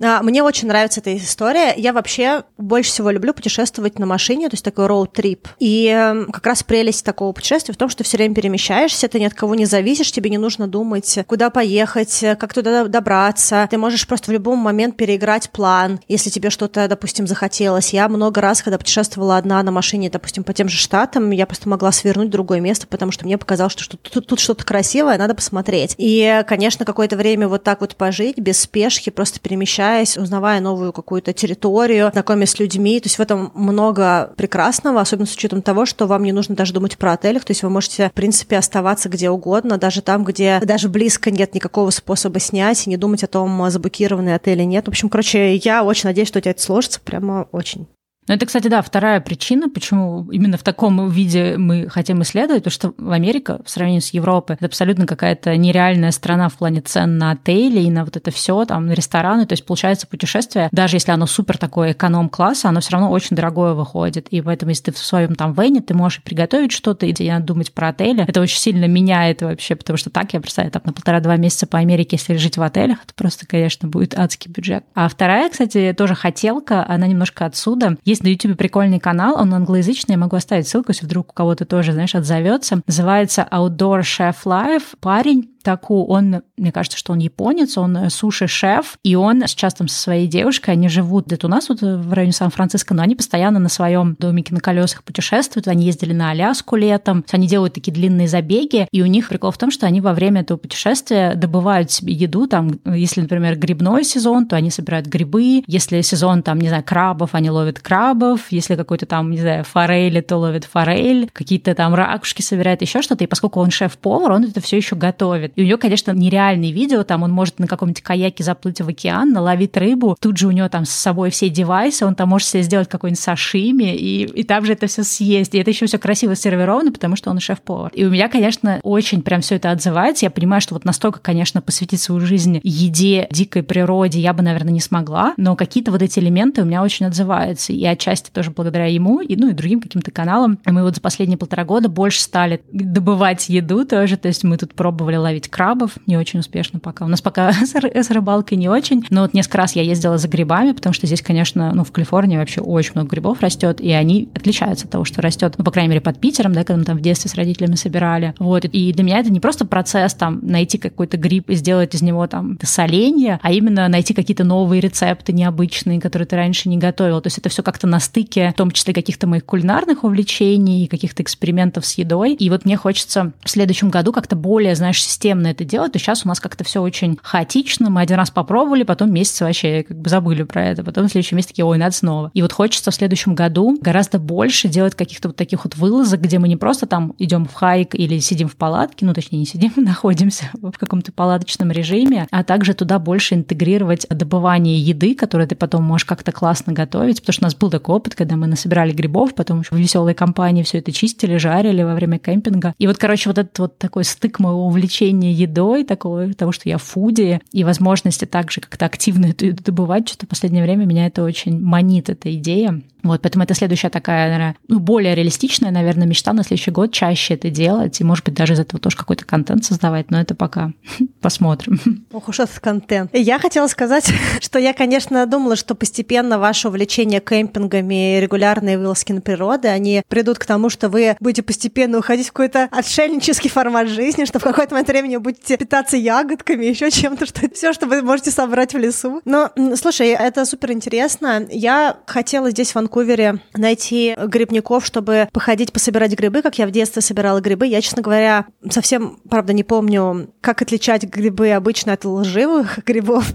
А, 0.00 0.22
мне 0.22 0.42
очень 0.42 0.68
нравится 0.68 1.00
эта 1.00 1.16
история. 1.16 1.74
Я 1.76 1.92
вообще 1.92 2.44
больше 2.56 2.90
всего 2.90 3.10
люблю 3.10 3.34
путешествовать 3.34 3.98
на 3.98 4.06
машине, 4.06 4.48
то 4.48 4.54
есть 4.54 4.64
такой 4.64 4.86
роуд-трип. 4.86 5.48
И 5.58 5.86
эм, 5.88 6.30
как 6.30 6.46
раз 6.46 6.62
прелесть 6.62 7.04
такого 7.04 7.32
путешествия 7.32 7.74
в 7.74 7.76
том, 7.76 7.88
что 7.88 8.04
все 8.04 8.16
время 8.16 8.34
перемещаешься, 8.34 9.08
ты 9.08 9.20
ни 9.20 9.24
от 9.24 9.34
кого 9.34 9.54
не 9.54 9.66
зависишь, 9.66 10.12
тебе 10.12 10.30
не 10.30 10.38
нужно 10.38 10.68
думать, 10.68 11.18
куда 11.26 11.50
поехать, 11.50 12.24
как 12.38 12.54
туда 12.54 12.84
добраться. 12.84 13.66
Ты 13.70 13.78
можешь 13.78 14.06
просто 14.06 14.30
в 14.30 14.32
любой 14.32 14.56
момент 14.56 14.96
переиграть 14.96 15.50
план, 15.50 16.00
если 16.08 16.30
тебе 16.30 16.50
что-то, 16.50 16.86
допустим, 16.88 17.26
захотелось. 17.26 17.92
Я 17.92 18.08
много 18.08 18.40
раз, 18.40 18.62
когда 18.62 18.78
путешествовала 18.78 19.36
одна 19.36 19.62
на 19.62 19.72
машине, 19.72 20.10
допустим, 20.10 20.44
по 20.44 20.52
тем 20.52 20.68
же 20.68 20.78
штатам, 20.78 21.30
я 21.30 21.46
просто 21.46 21.68
могла 21.68 21.92
свернуть 21.92 22.28
в 22.28 22.32
другое 22.32 22.60
место, 22.60 22.86
потому 22.86 23.10
что 23.12 23.24
мне 23.24 23.38
показалось, 23.38 23.72
что 23.72 23.96
тут, 23.96 24.26
тут 24.26 24.40
что-то 24.40 24.64
красивое, 24.64 25.18
надо 25.18 25.34
посмотреть. 25.34 25.94
И, 25.98 26.44
конечно, 26.46 26.84
какое-то 26.84 27.16
время 27.16 27.48
вот 27.48 27.64
так 27.64 27.80
вот 27.80 27.96
пожить, 27.96 28.38
без 28.38 28.60
спешки, 28.60 29.10
просто 29.10 29.40
перемещаясь 29.40 29.87
общаясь, 29.88 30.16
узнавая 30.16 30.60
новую 30.60 30.92
какую-то 30.92 31.32
территорию, 31.32 32.10
знакомясь 32.12 32.50
с 32.50 32.58
людьми. 32.58 33.00
То 33.00 33.06
есть 33.06 33.18
в 33.18 33.20
этом 33.20 33.50
много 33.54 34.32
прекрасного, 34.36 35.00
особенно 35.00 35.26
с 35.26 35.34
учетом 35.34 35.62
того, 35.62 35.86
что 35.86 36.06
вам 36.06 36.22
не 36.24 36.32
нужно 36.32 36.54
даже 36.54 36.72
думать 36.72 36.98
про 36.98 37.12
отелях. 37.12 37.44
То 37.44 37.52
есть 37.52 37.62
вы 37.62 37.70
можете, 37.70 38.10
в 38.10 38.12
принципе, 38.12 38.56
оставаться 38.56 39.08
где 39.08 39.30
угодно, 39.30 39.78
даже 39.78 40.02
там, 40.02 40.24
где 40.24 40.60
даже 40.62 40.88
близко 40.88 41.30
нет 41.30 41.54
никакого 41.54 41.90
способа 41.90 42.38
снять, 42.38 42.86
и 42.86 42.90
не 42.90 42.96
думать 42.96 43.24
о 43.24 43.28
том, 43.28 43.70
заблокированный 43.70 44.34
отель 44.34 44.58
или 44.58 44.64
нет. 44.64 44.86
В 44.86 44.88
общем, 44.88 45.08
короче, 45.08 45.56
я 45.56 45.84
очень 45.84 46.08
надеюсь, 46.08 46.28
что 46.28 46.38
у 46.38 46.42
тебя 46.42 46.50
это 46.50 46.62
сложится. 46.62 47.00
Прямо 47.00 47.46
очень. 47.52 47.86
Ну, 48.28 48.34
это, 48.34 48.44
кстати, 48.44 48.68
да, 48.68 48.82
вторая 48.82 49.20
причина, 49.20 49.70
почему 49.70 50.30
именно 50.30 50.58
в 50.58 50.62
таком 50.62 51.08
виде 51.08 51.56
мы 51.56 51.88
хотим 51.88 52.22
исследовать, 52.22 52.64
потому 52.64 52.72
что 52.72 53.02
в 53.02 53.10
Америке, 53.10 53.56
в 53.64 53.70
сравнении 53.70 54.00
с 54.00 54.10
Европой, 54.10 54.56
это 54.56 54.66
абсолютно 54.66 55.06
какая-то 55.06 55.56
нереальная 55.56 56.10
страна 56.10 56.50
в 56.50 56.54
плане 56.54 56.82
цен 56.82 57.16
на 57.16 57.30
отели 57.30 57.80
и 57.80 57.90
на 57.90 58.04
вот 58.04 58.16
это 58.16 58.30
все, 58.30 58.66
там, 58.66 58.86
на 58.86 58.92
рестораны. 58.92 59.46
То 59.46 59.54
есть, 59.54 59.64
получается, 59.64 60.06
путешествие, 60.06 60.68
даже 60.72 60.96
если 60.96 61.10
оно 61.10 61.26
супер 61.26 61.56
такое 61.56 61.92
эконом-класса, 61.92 62.68
оно 62.68 62.80
все 62.80 62.92
равно 62.92 63.10
очень 63.10 63.34
дорогое 63.34 63.72
выходит. 63.72 64.28
И 64.28 64.42
поэтому, 64.42 64.70
если 64.70 64.84
ты 64.84 64.92
в 64.92 64.98
своем 64.98 65.34
там 65.34 65.54
вене, 65.54 65.80
ты 65.80 65.94
можешь 65.94 66.22
приготовить 66.22 66.72
что-то, 66.72 67.06
и 67.06 67.14
не 67.18 67.30
надо 67.30 67.46
думать 67.46 67.72
про 67.72 67.88
отели. 67.88 68.24
Это 68.28 68.42
очень 68.42 68.58
сильно 68.58 68.84
меняет 68.84 69.40
вообще, 69.40 69.74
потому 69.74 69.96
что 69.96 70.10
так, 70.10 70.34
я 70.34 70.40
представляю, 70.40 70.72
там 70.72 70.82
на 70.84 70.92
полтора-два 70.92 71.36
месяца 71.36 71.66
по 71.66 71.78
Америке, 71.78 72.16
если 72.16 72.36
жить 72.36 72.58
в 72.58 72.62
отелях, 72.62 72.98
это 73.04 73.14
просто, 73.14 73.46
конечно, 73.46 73.88
будет 73.88 74.18
адский 74.18 74.50
бюджет. 74.50 74.84
А 74.94 75.08
вторая, 75.08 75.48
кстати, 75.48 75.94
тоже 75.96 76.14
хотелка, 76.14 76.84
она 76.86 77.06
немножко 77.06 77.46
отсюда. 77.46 77.96
Есть 78.04 78.17
есть 78.18 78.24
на 78.24 78.28
YouTube 78.28 78.58
прикольный 78.58 78.98
канал, 78.98 79.36
он 79.38 79.54
англоязычный, 79.54 80.14
я 80.14 80.18
могу 80.18 80.36
оставить 80.36 80.68
ссылку, 80.68 80.90
если 80.90 81.06
вдруг 81.06 81.30
у 81.30 81.32
кого-то 81.32 81.64
тоже, 81.64 81.92
знаешь, 81.92 82.14
отзовется. 82.14 82.82
Называется 82.86 83.46
Outdoor 83.50 84.00
Chef 84.00 84.34
Life. 84.44 84.96
Парень 85.00 85.50
Таку, 85.62 86.06
он, 86.06 86.42
мне 86.56 86.72
кажется, 86.72 86.98
что 86.98 87.12
он 87.12 87.18
японец, 87.18 87.76
он 87.78 87.96
э, 87.96 88.10
суши-шеф, 88.10 88.98
и 89.02 89.14
он 89.14 89.46
сейчас 89.46 89.74
там 89.74 89.88
со 89.88 89.98
своей 89.98 90.26
девушкой, 90.26 90.70
они 90.70 90.88
живут 90.88 91.26
где-то 91.26 91.46
у 91.46 91.50
нас 91.50 91.68
вот 91.68 91.80
в 91.82 92.12
районе 92.12 92.32
Сан-Франциско, 92.32 92.94
но 92.94 93.02
они 93.02 93.14
постоянно 93.14 93.58
на 93.58 93.68
своем 93.68 94.16
домике 94.18 94.54
на 94.54 94.60
колесах 94.60 95.02
путешествуют, 95.04 95.68
они 95.68 95.84
ездили 95.84 96.12
на 96.12 96.30
Аляску 96.30 96.76
летом, 96.76 97.24
они 97.30 97.46
делают 97.46 97.74
такие 97.74 97.92
длинные 97.92 98.28
забеги, 98.28 98.86
и 98.90 99.02
у 99.02 99.06
них 99.06 99.28
прикол 99.28 99.50
в 99.50 99.58
том, 99.58 99.70
что 99.70 99.86
они 99.86 100.00
во 100.00 100.14
время 100.14 100.42
этого 100.42 100.58
путешествия 100.58 101.34
добывают 101.34 101.90
себе 101.90 102.12
еду, 102.12 102.46
там, 102.46 102.80
если, 102.84 103.20
например, 103.20 103.56
грибной 103.56 104.04
сезон, 104.04 104.46
то 104.46 104.56
они 104.56 104.70
собирают 104.70 105.06
грибы, 105.06 105.62
если 105.66 106.00
сезон, 106.00 106.42
там, 106.42 106.58
не 106.60 106.68
знаю, 106.68 106.84
крабов, 106.84 107.34
они 107.34 107.50
ловят 107.50 107.80
крабов, 107.80 108.46
если 108.50 108.76
какой-то 108.76 109.06
там, 109.06 109.30
не 109.30 109.38
знаю, 109.38 109.64
форели, 109.64 110.20
то 110.20 110.36
ловят 110.36 110.64
форель, 110.64 111.28
какие-то 111.32 111.74
там 111.74 111.94
ракушки 111.94 112.42
собирают, 112.42 112.82
еще 112.82 113.02
что-то, 113.02 113.24
и 113.24 113.26
поскольку 113.26 113.60
он 113.60 113.70
шеф-повар, 113.70 114.32
он 114.32 114.44
это 114.44 114.60
все 114.60 114.76
еще 114.76 114.96
готовит. 114.96 115.47
И 115.54 115.62
у 115.62 115.64
нее, 115.64 115.76
конечно, 115.76 116.12
нереальные 116.12 116.72
видео, 116.72 117.04
там 117.04 117.22
он 117.22 117.32
может 117.32 117.58
на 117.58 117.66
каком-нибудь 117.66 118.02
каяке 118.02 118.44
заплыть 118.44 118.80
в 118.80 118.88
океан, 118.88 119.32
наловить 119.32 119.76
рыбу, 119.76 120.16
тут 120.20 120.38
же 120.38 120.48
у 120.48 120.50
него 120.50 120.68
там 120.68 120.84
с 120.84 120.90
собой 120.90 121.30
все 121.30 121.48
девайсы, 121.48 122.04
он 122.04 122.14
там 122.14 122.28
может 122.28 122.48
себе 122.48 122.62
сделать 122.62 122.88
какой-нибудь 122.88 123.20
сашими, 123.20 123.94
и, 123.94 124.24
и 124.24 124.42
там 124.44 124.64
же 124.64 124.72
это 124.72 124.86
все 124.86 125.02
съесть. 125.02 125.54
И 125.54 125.58
это 125.58 125.70
еще 125.70 125.86
все 125.86 125.98
красиво 125.98 126.34
сервировано, 126.34 126.92
потому 126.92 127.16
что 127.16 127.30
он 127.30 127.40
шеф-повар. 127.40 127.90
И 127.94 128.04
у 128.04 128.10
меня, 128.10 128.28
конечно, 128.28 128.80
очень 128.82 129.22
прям 129.22 129.40
все 129.40 129.56
это 129.56 129.70
отзывается. 129.70 130.26
Я 130.26 130.30
понимаю, 130.30 130.60
что 130.60 130.74
вот 130.74 130.84
настолько, 130.84 131.20
конечно, 131.20 131.60
посвятить 131.60 132.00
свою 132.00 132.20
жизнь 132.20 132.60
еде, 132.62 133.28
дикой 133.30 133.62
природе 133.62 134.20
я 134.20 134.32
бы, 134.32 134.42
наверное, 134.42 134.72
не 134.72 134.80
смогла, 134.80 135.34
но 135.36 135.56
какие-то 135.56 135.90
вот 135.90 136.02
эти 136.02 136.18
элементы 136.18 136.62
у 136.62 136.64
меня 136.64 136.82
очень 136.82 137.06
отзываются. 137.06 137.72
И 137.72 137.84
отчасти 137.84 138.30
тоже 138.30 138.50
благодаря 138.50 138.86
ему, 138.86 139.20
и, 139.20 139.36
ну 139.36 139.50
и 139.50 139.52
другим 139.52 139.80
каким-то 139.80 140.10
каналам. 140.10 140.58
Мы 140.64 140.82
вот 140.82 140.94
за 140.94 141.00
последние 141.00 141.38
полтора 141.38 141.64
года 141.64 141.88
больше 141.88 142.20
стали 142.20 142.60
добывать 142.72 143.48
еду 143.48 143.84
тоже, 143.84 144.16
то 144.16 144.28
есть 144.28 144.44
мы 144.44 144.56
тут 144.56 144.74
пробовали 144.74 145.16
ловить 145.16 145.37
ловить 145.38 145.48
крабов, 145.48 145.92
не 146.06 146.16
очень 146.16 146.40
успешно 146.40 146.80
пока. 146.80 147.04
У 147.04 147.08
нас 147.08 147.20
пока 147.20 147.52
с, 147.52 148.10
рыбалкой 148.10 148.58
не 148.58 148.68
очень, 148.68 149.04
но 149.10 149.22
вот 149.22 149.34
несколько 149.34 149.58
раз 149.58 149.76
я 149.76 149.82
ездила 149.82 150.18
за 150.18 150.28
грибами, 150.28 150.72
потому 150.72 150.92
что 150.92 151.06
здесь, 151.06 151.22
конечно, 151.22 151.72
ну, 151.74 151.84
в 151.84 151.92
Калифорнии 151.92 152.36
вообще 152.36 152.60
очень 152.60 152.92
много 152.94 153.10
грибов 153.10 153.40
растет, 153.40 153.80
и 153.80 153.92
они 153.92 154.28
отличаются 154.34 154.86
от 154.86 154.90
того, 154.90 155.04
что 155.04 155.22
растет, 155.22 155.54
ну, 155.58 155.64
по 155.64 155.70
крайней 155.70 155.90
мере, 155.90 156.00
под 156.00 156.18
Питером, 156.18 156.52
да, 156.52 156.64
когда 156.64 156.78
мы 156.78 156.84
там 156.84 156.98
в 156.98 157.00
детстве 157.00 157.30
с 157.30 157.34
родителями 157.34 157.76
собирали. 157.76 158.34
Вот, 158.38 158.64
и 158.64 158.92
для 158.92 159.04
меня 159.04 159.18
это 159.20 159.30
не 159.30 159.40
просто 159.40 159.66
процесс 159.66 160.14
там 160.14 160.40
найти 160.42 160.78
какой-то 160.78 161.16
гриб 161.16 161.50
и 161.50 161.54
сделать 161.54 161.94
из 161.94 162.02
него 162.02 162.26
там 162.26 162.58
соленье, 162.62 163.38
а 163.42 163.52
именно 163.52 163.88
найти 163.88 164.14
какие-то 164.14 164.44
новые 164.44 164.80
рецепты 164.80 165.32
необычные, 165.32 166.00
которые 166.00 166.26
ты 166.26 166.36
раньше 166.36 166.68
не 166.68 166.78
готовил. 166.78 167.20
То 167.20 167.28
есть 167.28 167.38
это 167.38 167.48
все 167.48 167.62
как-то 167.62 167.86
на 167.86 168.00
стыке, 168.00 168.50
в 168.50 168.54
том 168.54 168.70
числе 168.70 168.92
каких-то 168.92 169.26
моих 169.26 169.44
кулинарных 169.44 170.04
увлечений 170.04 170.86
каких-то 170.86 171.22
экспериментов 171.22 171.86
с 171.86 171.98
едой. 171.98 172.34
И 172.34 172.50
вот 172.50 172.64
мне 172.64 172.76
хочется 172.76 173.32
в 173.44 173.50
следующем 173.50 173.90
году 173.90 174.12
как-то 174.12 174.36
более, 174.36 174.74
знаешь, 174.74 175.02
системно 175.02 175.27
это 175.34 175.64
делать. 175.64 175.92
То 175.92 175.98
сейчас 175.98 176.24
у 176.24 176.28
нас 176.28 176.40
как-то 176.40 176.64
все 176.64 176.80
очень 176.80 177.18
хаотично. 177.22 177.90
Мы 177.90 178.00
один 178.00 178.16
раз 178.16 178.30
попробовали, 178.30 178.82
потом 178.82 179.12
месяц 179.12 179.40
вообще 179.40 179.82
как 179.82 179.98
бы 179.98 180.08
забыли 180.08 180.42
про 180.42 180.66
это. 180.66 180.84
Потом 180.84 181.06
в 181.06 181.10
следующем 181.10 181.36
месяце 181.36 181.50
такие, 181.50 181.64
ой, 181.64 181.78
надо 181.78 181.94
снова. 181.94 182.30
И 182.34 182.42
вот 182.42 182.52
хочется 182.52 182.90
в 182.90 182.94
следующем 182.94 183.34
году 183.34 183.78
гораздо 183.80 184.18
больше 184.18 184.68
делать 184.68 184.94
каких-то 184.94 185.28
вот 185.28 185.36
таких 185.36 185.64
вот 185.64 185.76
вылазок, 185.76 186.20
где 186.20 186.38
мы 186.38 186.48
не 186.48 186.56
просто 186.56 186.86
там 186.86 187.14
идем 187.18 187.46
в 187.46 187.54
хайк 187.54 187.94
или 187.94 188.18
сидим 188.18 188.48
в 188.48 188.56
палатке, 188.56 189.06
ну, 189.06 189.14
точнее, 189.14 189.38
не 189.38 189.46
сидим, 189.46 189.72
находимся 189.76 190.50
в 190.54 190.78
каком-то 190.78 191.12
палаточном 191.12 191.70
режиме, 191.70 192.26
а 192.30 192.44
также 192.44 192.74
туда 192.74 192.98
больше 192.98 193.34
интегрировать 193.34 194.06
добывание 194.08 194.78
еды, 194.78 195.14
которую 195.14 195.48
ты 195.48 195.54
потом 195.54 195.84
можешь 195.84 196.04
как-то 196.04 196.32
классно 196.32 196.72
готовить, 196.72 197.20
потому 197.20 197.32
что 197.32 197.44
у 197.44 197.46
нас 197.46 197.54
был 197.54 197.70
такой 197.70 197.96
опыт, 197.96 198.14
когда 198.14 198.36
мы 198.36 198.46
насобирали 198.46 198.92
грибов, 198.92 199.34
потом 199.34 199.60
еще 199.60 199.74
в 199.74 199.78
веселой 199.78 200.14
компании 200.14 200.62
все 200.62 200.78
это 200.78 200.92
чистили, 200.92 201.36
жарили 201.36 201.82
во 201.82 201.94
время 201.94 202.18
кемпинга. 202.18 202.74
И 202.78 202.86
вот, 202.86 202.98
короче, 202.98 203.28
вот 203.28 203.38
этот 203.38 203.58
вот 203.58 203.78
такой 203.78 204.04
стык 204.04 204.38
моего 204.38 204.66
увлечения 204.66 205.17
едой, 205.26 205.84
такого, 205.84 206.32
того, 206.34 206.52
что 206.52 206.68
я 206.68 206.78
фуди, 206.78 207.40
и 207.52 207.64
возможности 207.64 208.24
также 208.24 208.60
как-то 208.60 208.86
активно 208.86 209.26
еду 209.26 209.62
добывать, 209.62 210.08
что-то 210.08 210.26
в 210.26 210.28
последнее 210.28 210.62
время 210.62 210.84
меня 210.84 211.06
это 211.06 211.22
очень 211.22 211.60
манит, 211.60 212.10
эта 212.10 212.34
идея. 212.34 212.82
Вот, 213.02 213.22
поэтому 213.22 213.44
это 213.44 213.54
следующая 213.54 213.90
такая, 213.90 214.28
наверное, 214.28 214.56
ну, 214.66 214.80
более 214.80 215.14
реалистичная, 215.14 215.70
наверное, 215.70 216.06
мечта 216.06 216.32
на 216.32 216.42
следующий 216.42 216.72
год 216.72 216.92
чаще 216.92 217.34
это 217.34 217.48
делать, 217.48 218.00
и, 218.00 218.04
может 218.04 218.24
быть, 218.24 218.34
даже 218.34 218.54
из 218.54 218.60
этого 218.60 218.80
тоже 218.80 218.96
какой-то 218.96 219.24
контент 219.24 219.64
создавать, 219.64 220.10
но 220.10 220.20
это 220.20 220.34
пока 220.34 220.72
посмотрим. 221.20 222.04
Ох 222.12 222.28
уж 222.28 222.40
этот 222.40 222.58
контент. 222.58 223.10
Я 223.14 223.38
хотела 223.38 223.68
сказать, 223.68 224.12
что 224.40 224.58
я, 224.58 224.72
конечно, 224.72 225.24
думала, 225.26 225.56
что 225.56 225.74
постепенно 225.74 226.38
ваше 226.38 226.68
увлечение 226.68 227.20
кемпингами 227.20 228.16
и 228.16 228.20
регулярные 228.20 228.78
вылазки 228.78 229.12
на 229.12 229.20
природу, 229.20 229.68
они 229.68 230.02
придут 230.08 230.38
к 230.38 230.46
тому, 230.46 230.68
что 230.68 230.88
вы 230.88 231.16
будете 231.20 231.42
постепенно 231.42 231.98
уходить 231.98 232.28
в 232.28 232.32
какой-то 232.32 232.68
отшельнический 232.70 233.48
формат 233.48 233.88
жизни, 233.88 234.24
что 234.24 234.38
в 234.38 234.42
какой-то 234.42 234.74
момент 234.74 234.88
времени 234.88 235.07
будете 235.16 235.56
питаться 235.56 235.96
ягодками, 235.96 236.64
еще 236.78 236.90
чем-то, 236.90 237.26
что 237.26 237.48
все, 237.52 237.72
что 237.72 237.86
вы 237.86 238.02
можете 238.02 238.30
собрать 238.30 238.74
в 238.74 238.78
лесу. 238.78 239.20
Но, 239.24 239.50
слушай, 239.76 240.08
это 240.08 240.44
супер 240.44 240.72
интересно. 240.72 241.46
Я 241.50 241.98
хотела 242.06 242.50
здесь 242.50 242.72
в 242.72 242.74
Ванкувере 242.74 243.40
найти 243.54 244.14
грибников, 244.16 244.84
чтобы 244.84 245.28
походить, 245.32 245.72
пособирать 245.72 246.12
грибы, 246.12 246.42
как 246.42 246.58
я 246.58 246.66
в 246.66 246.70
детстве 246.70 247.02
собирала 247.02 247.40
грибы. 247.40 247.66
Я, 247.66 247.80
честно 247.80 248.02
говоря, 248.02 248.46
совсем, 248.70 249.18
правда, 249.28 249.52
не 249.52 249.64
помню, 249.64 250.32
как 250.40 250.62
отличать 250.62 251.04
грибы 251.04 251.50
обычно 251.50 251.92
от 251.94 252.04
лживых 252.04 252.78
грибов. 252.86 253.26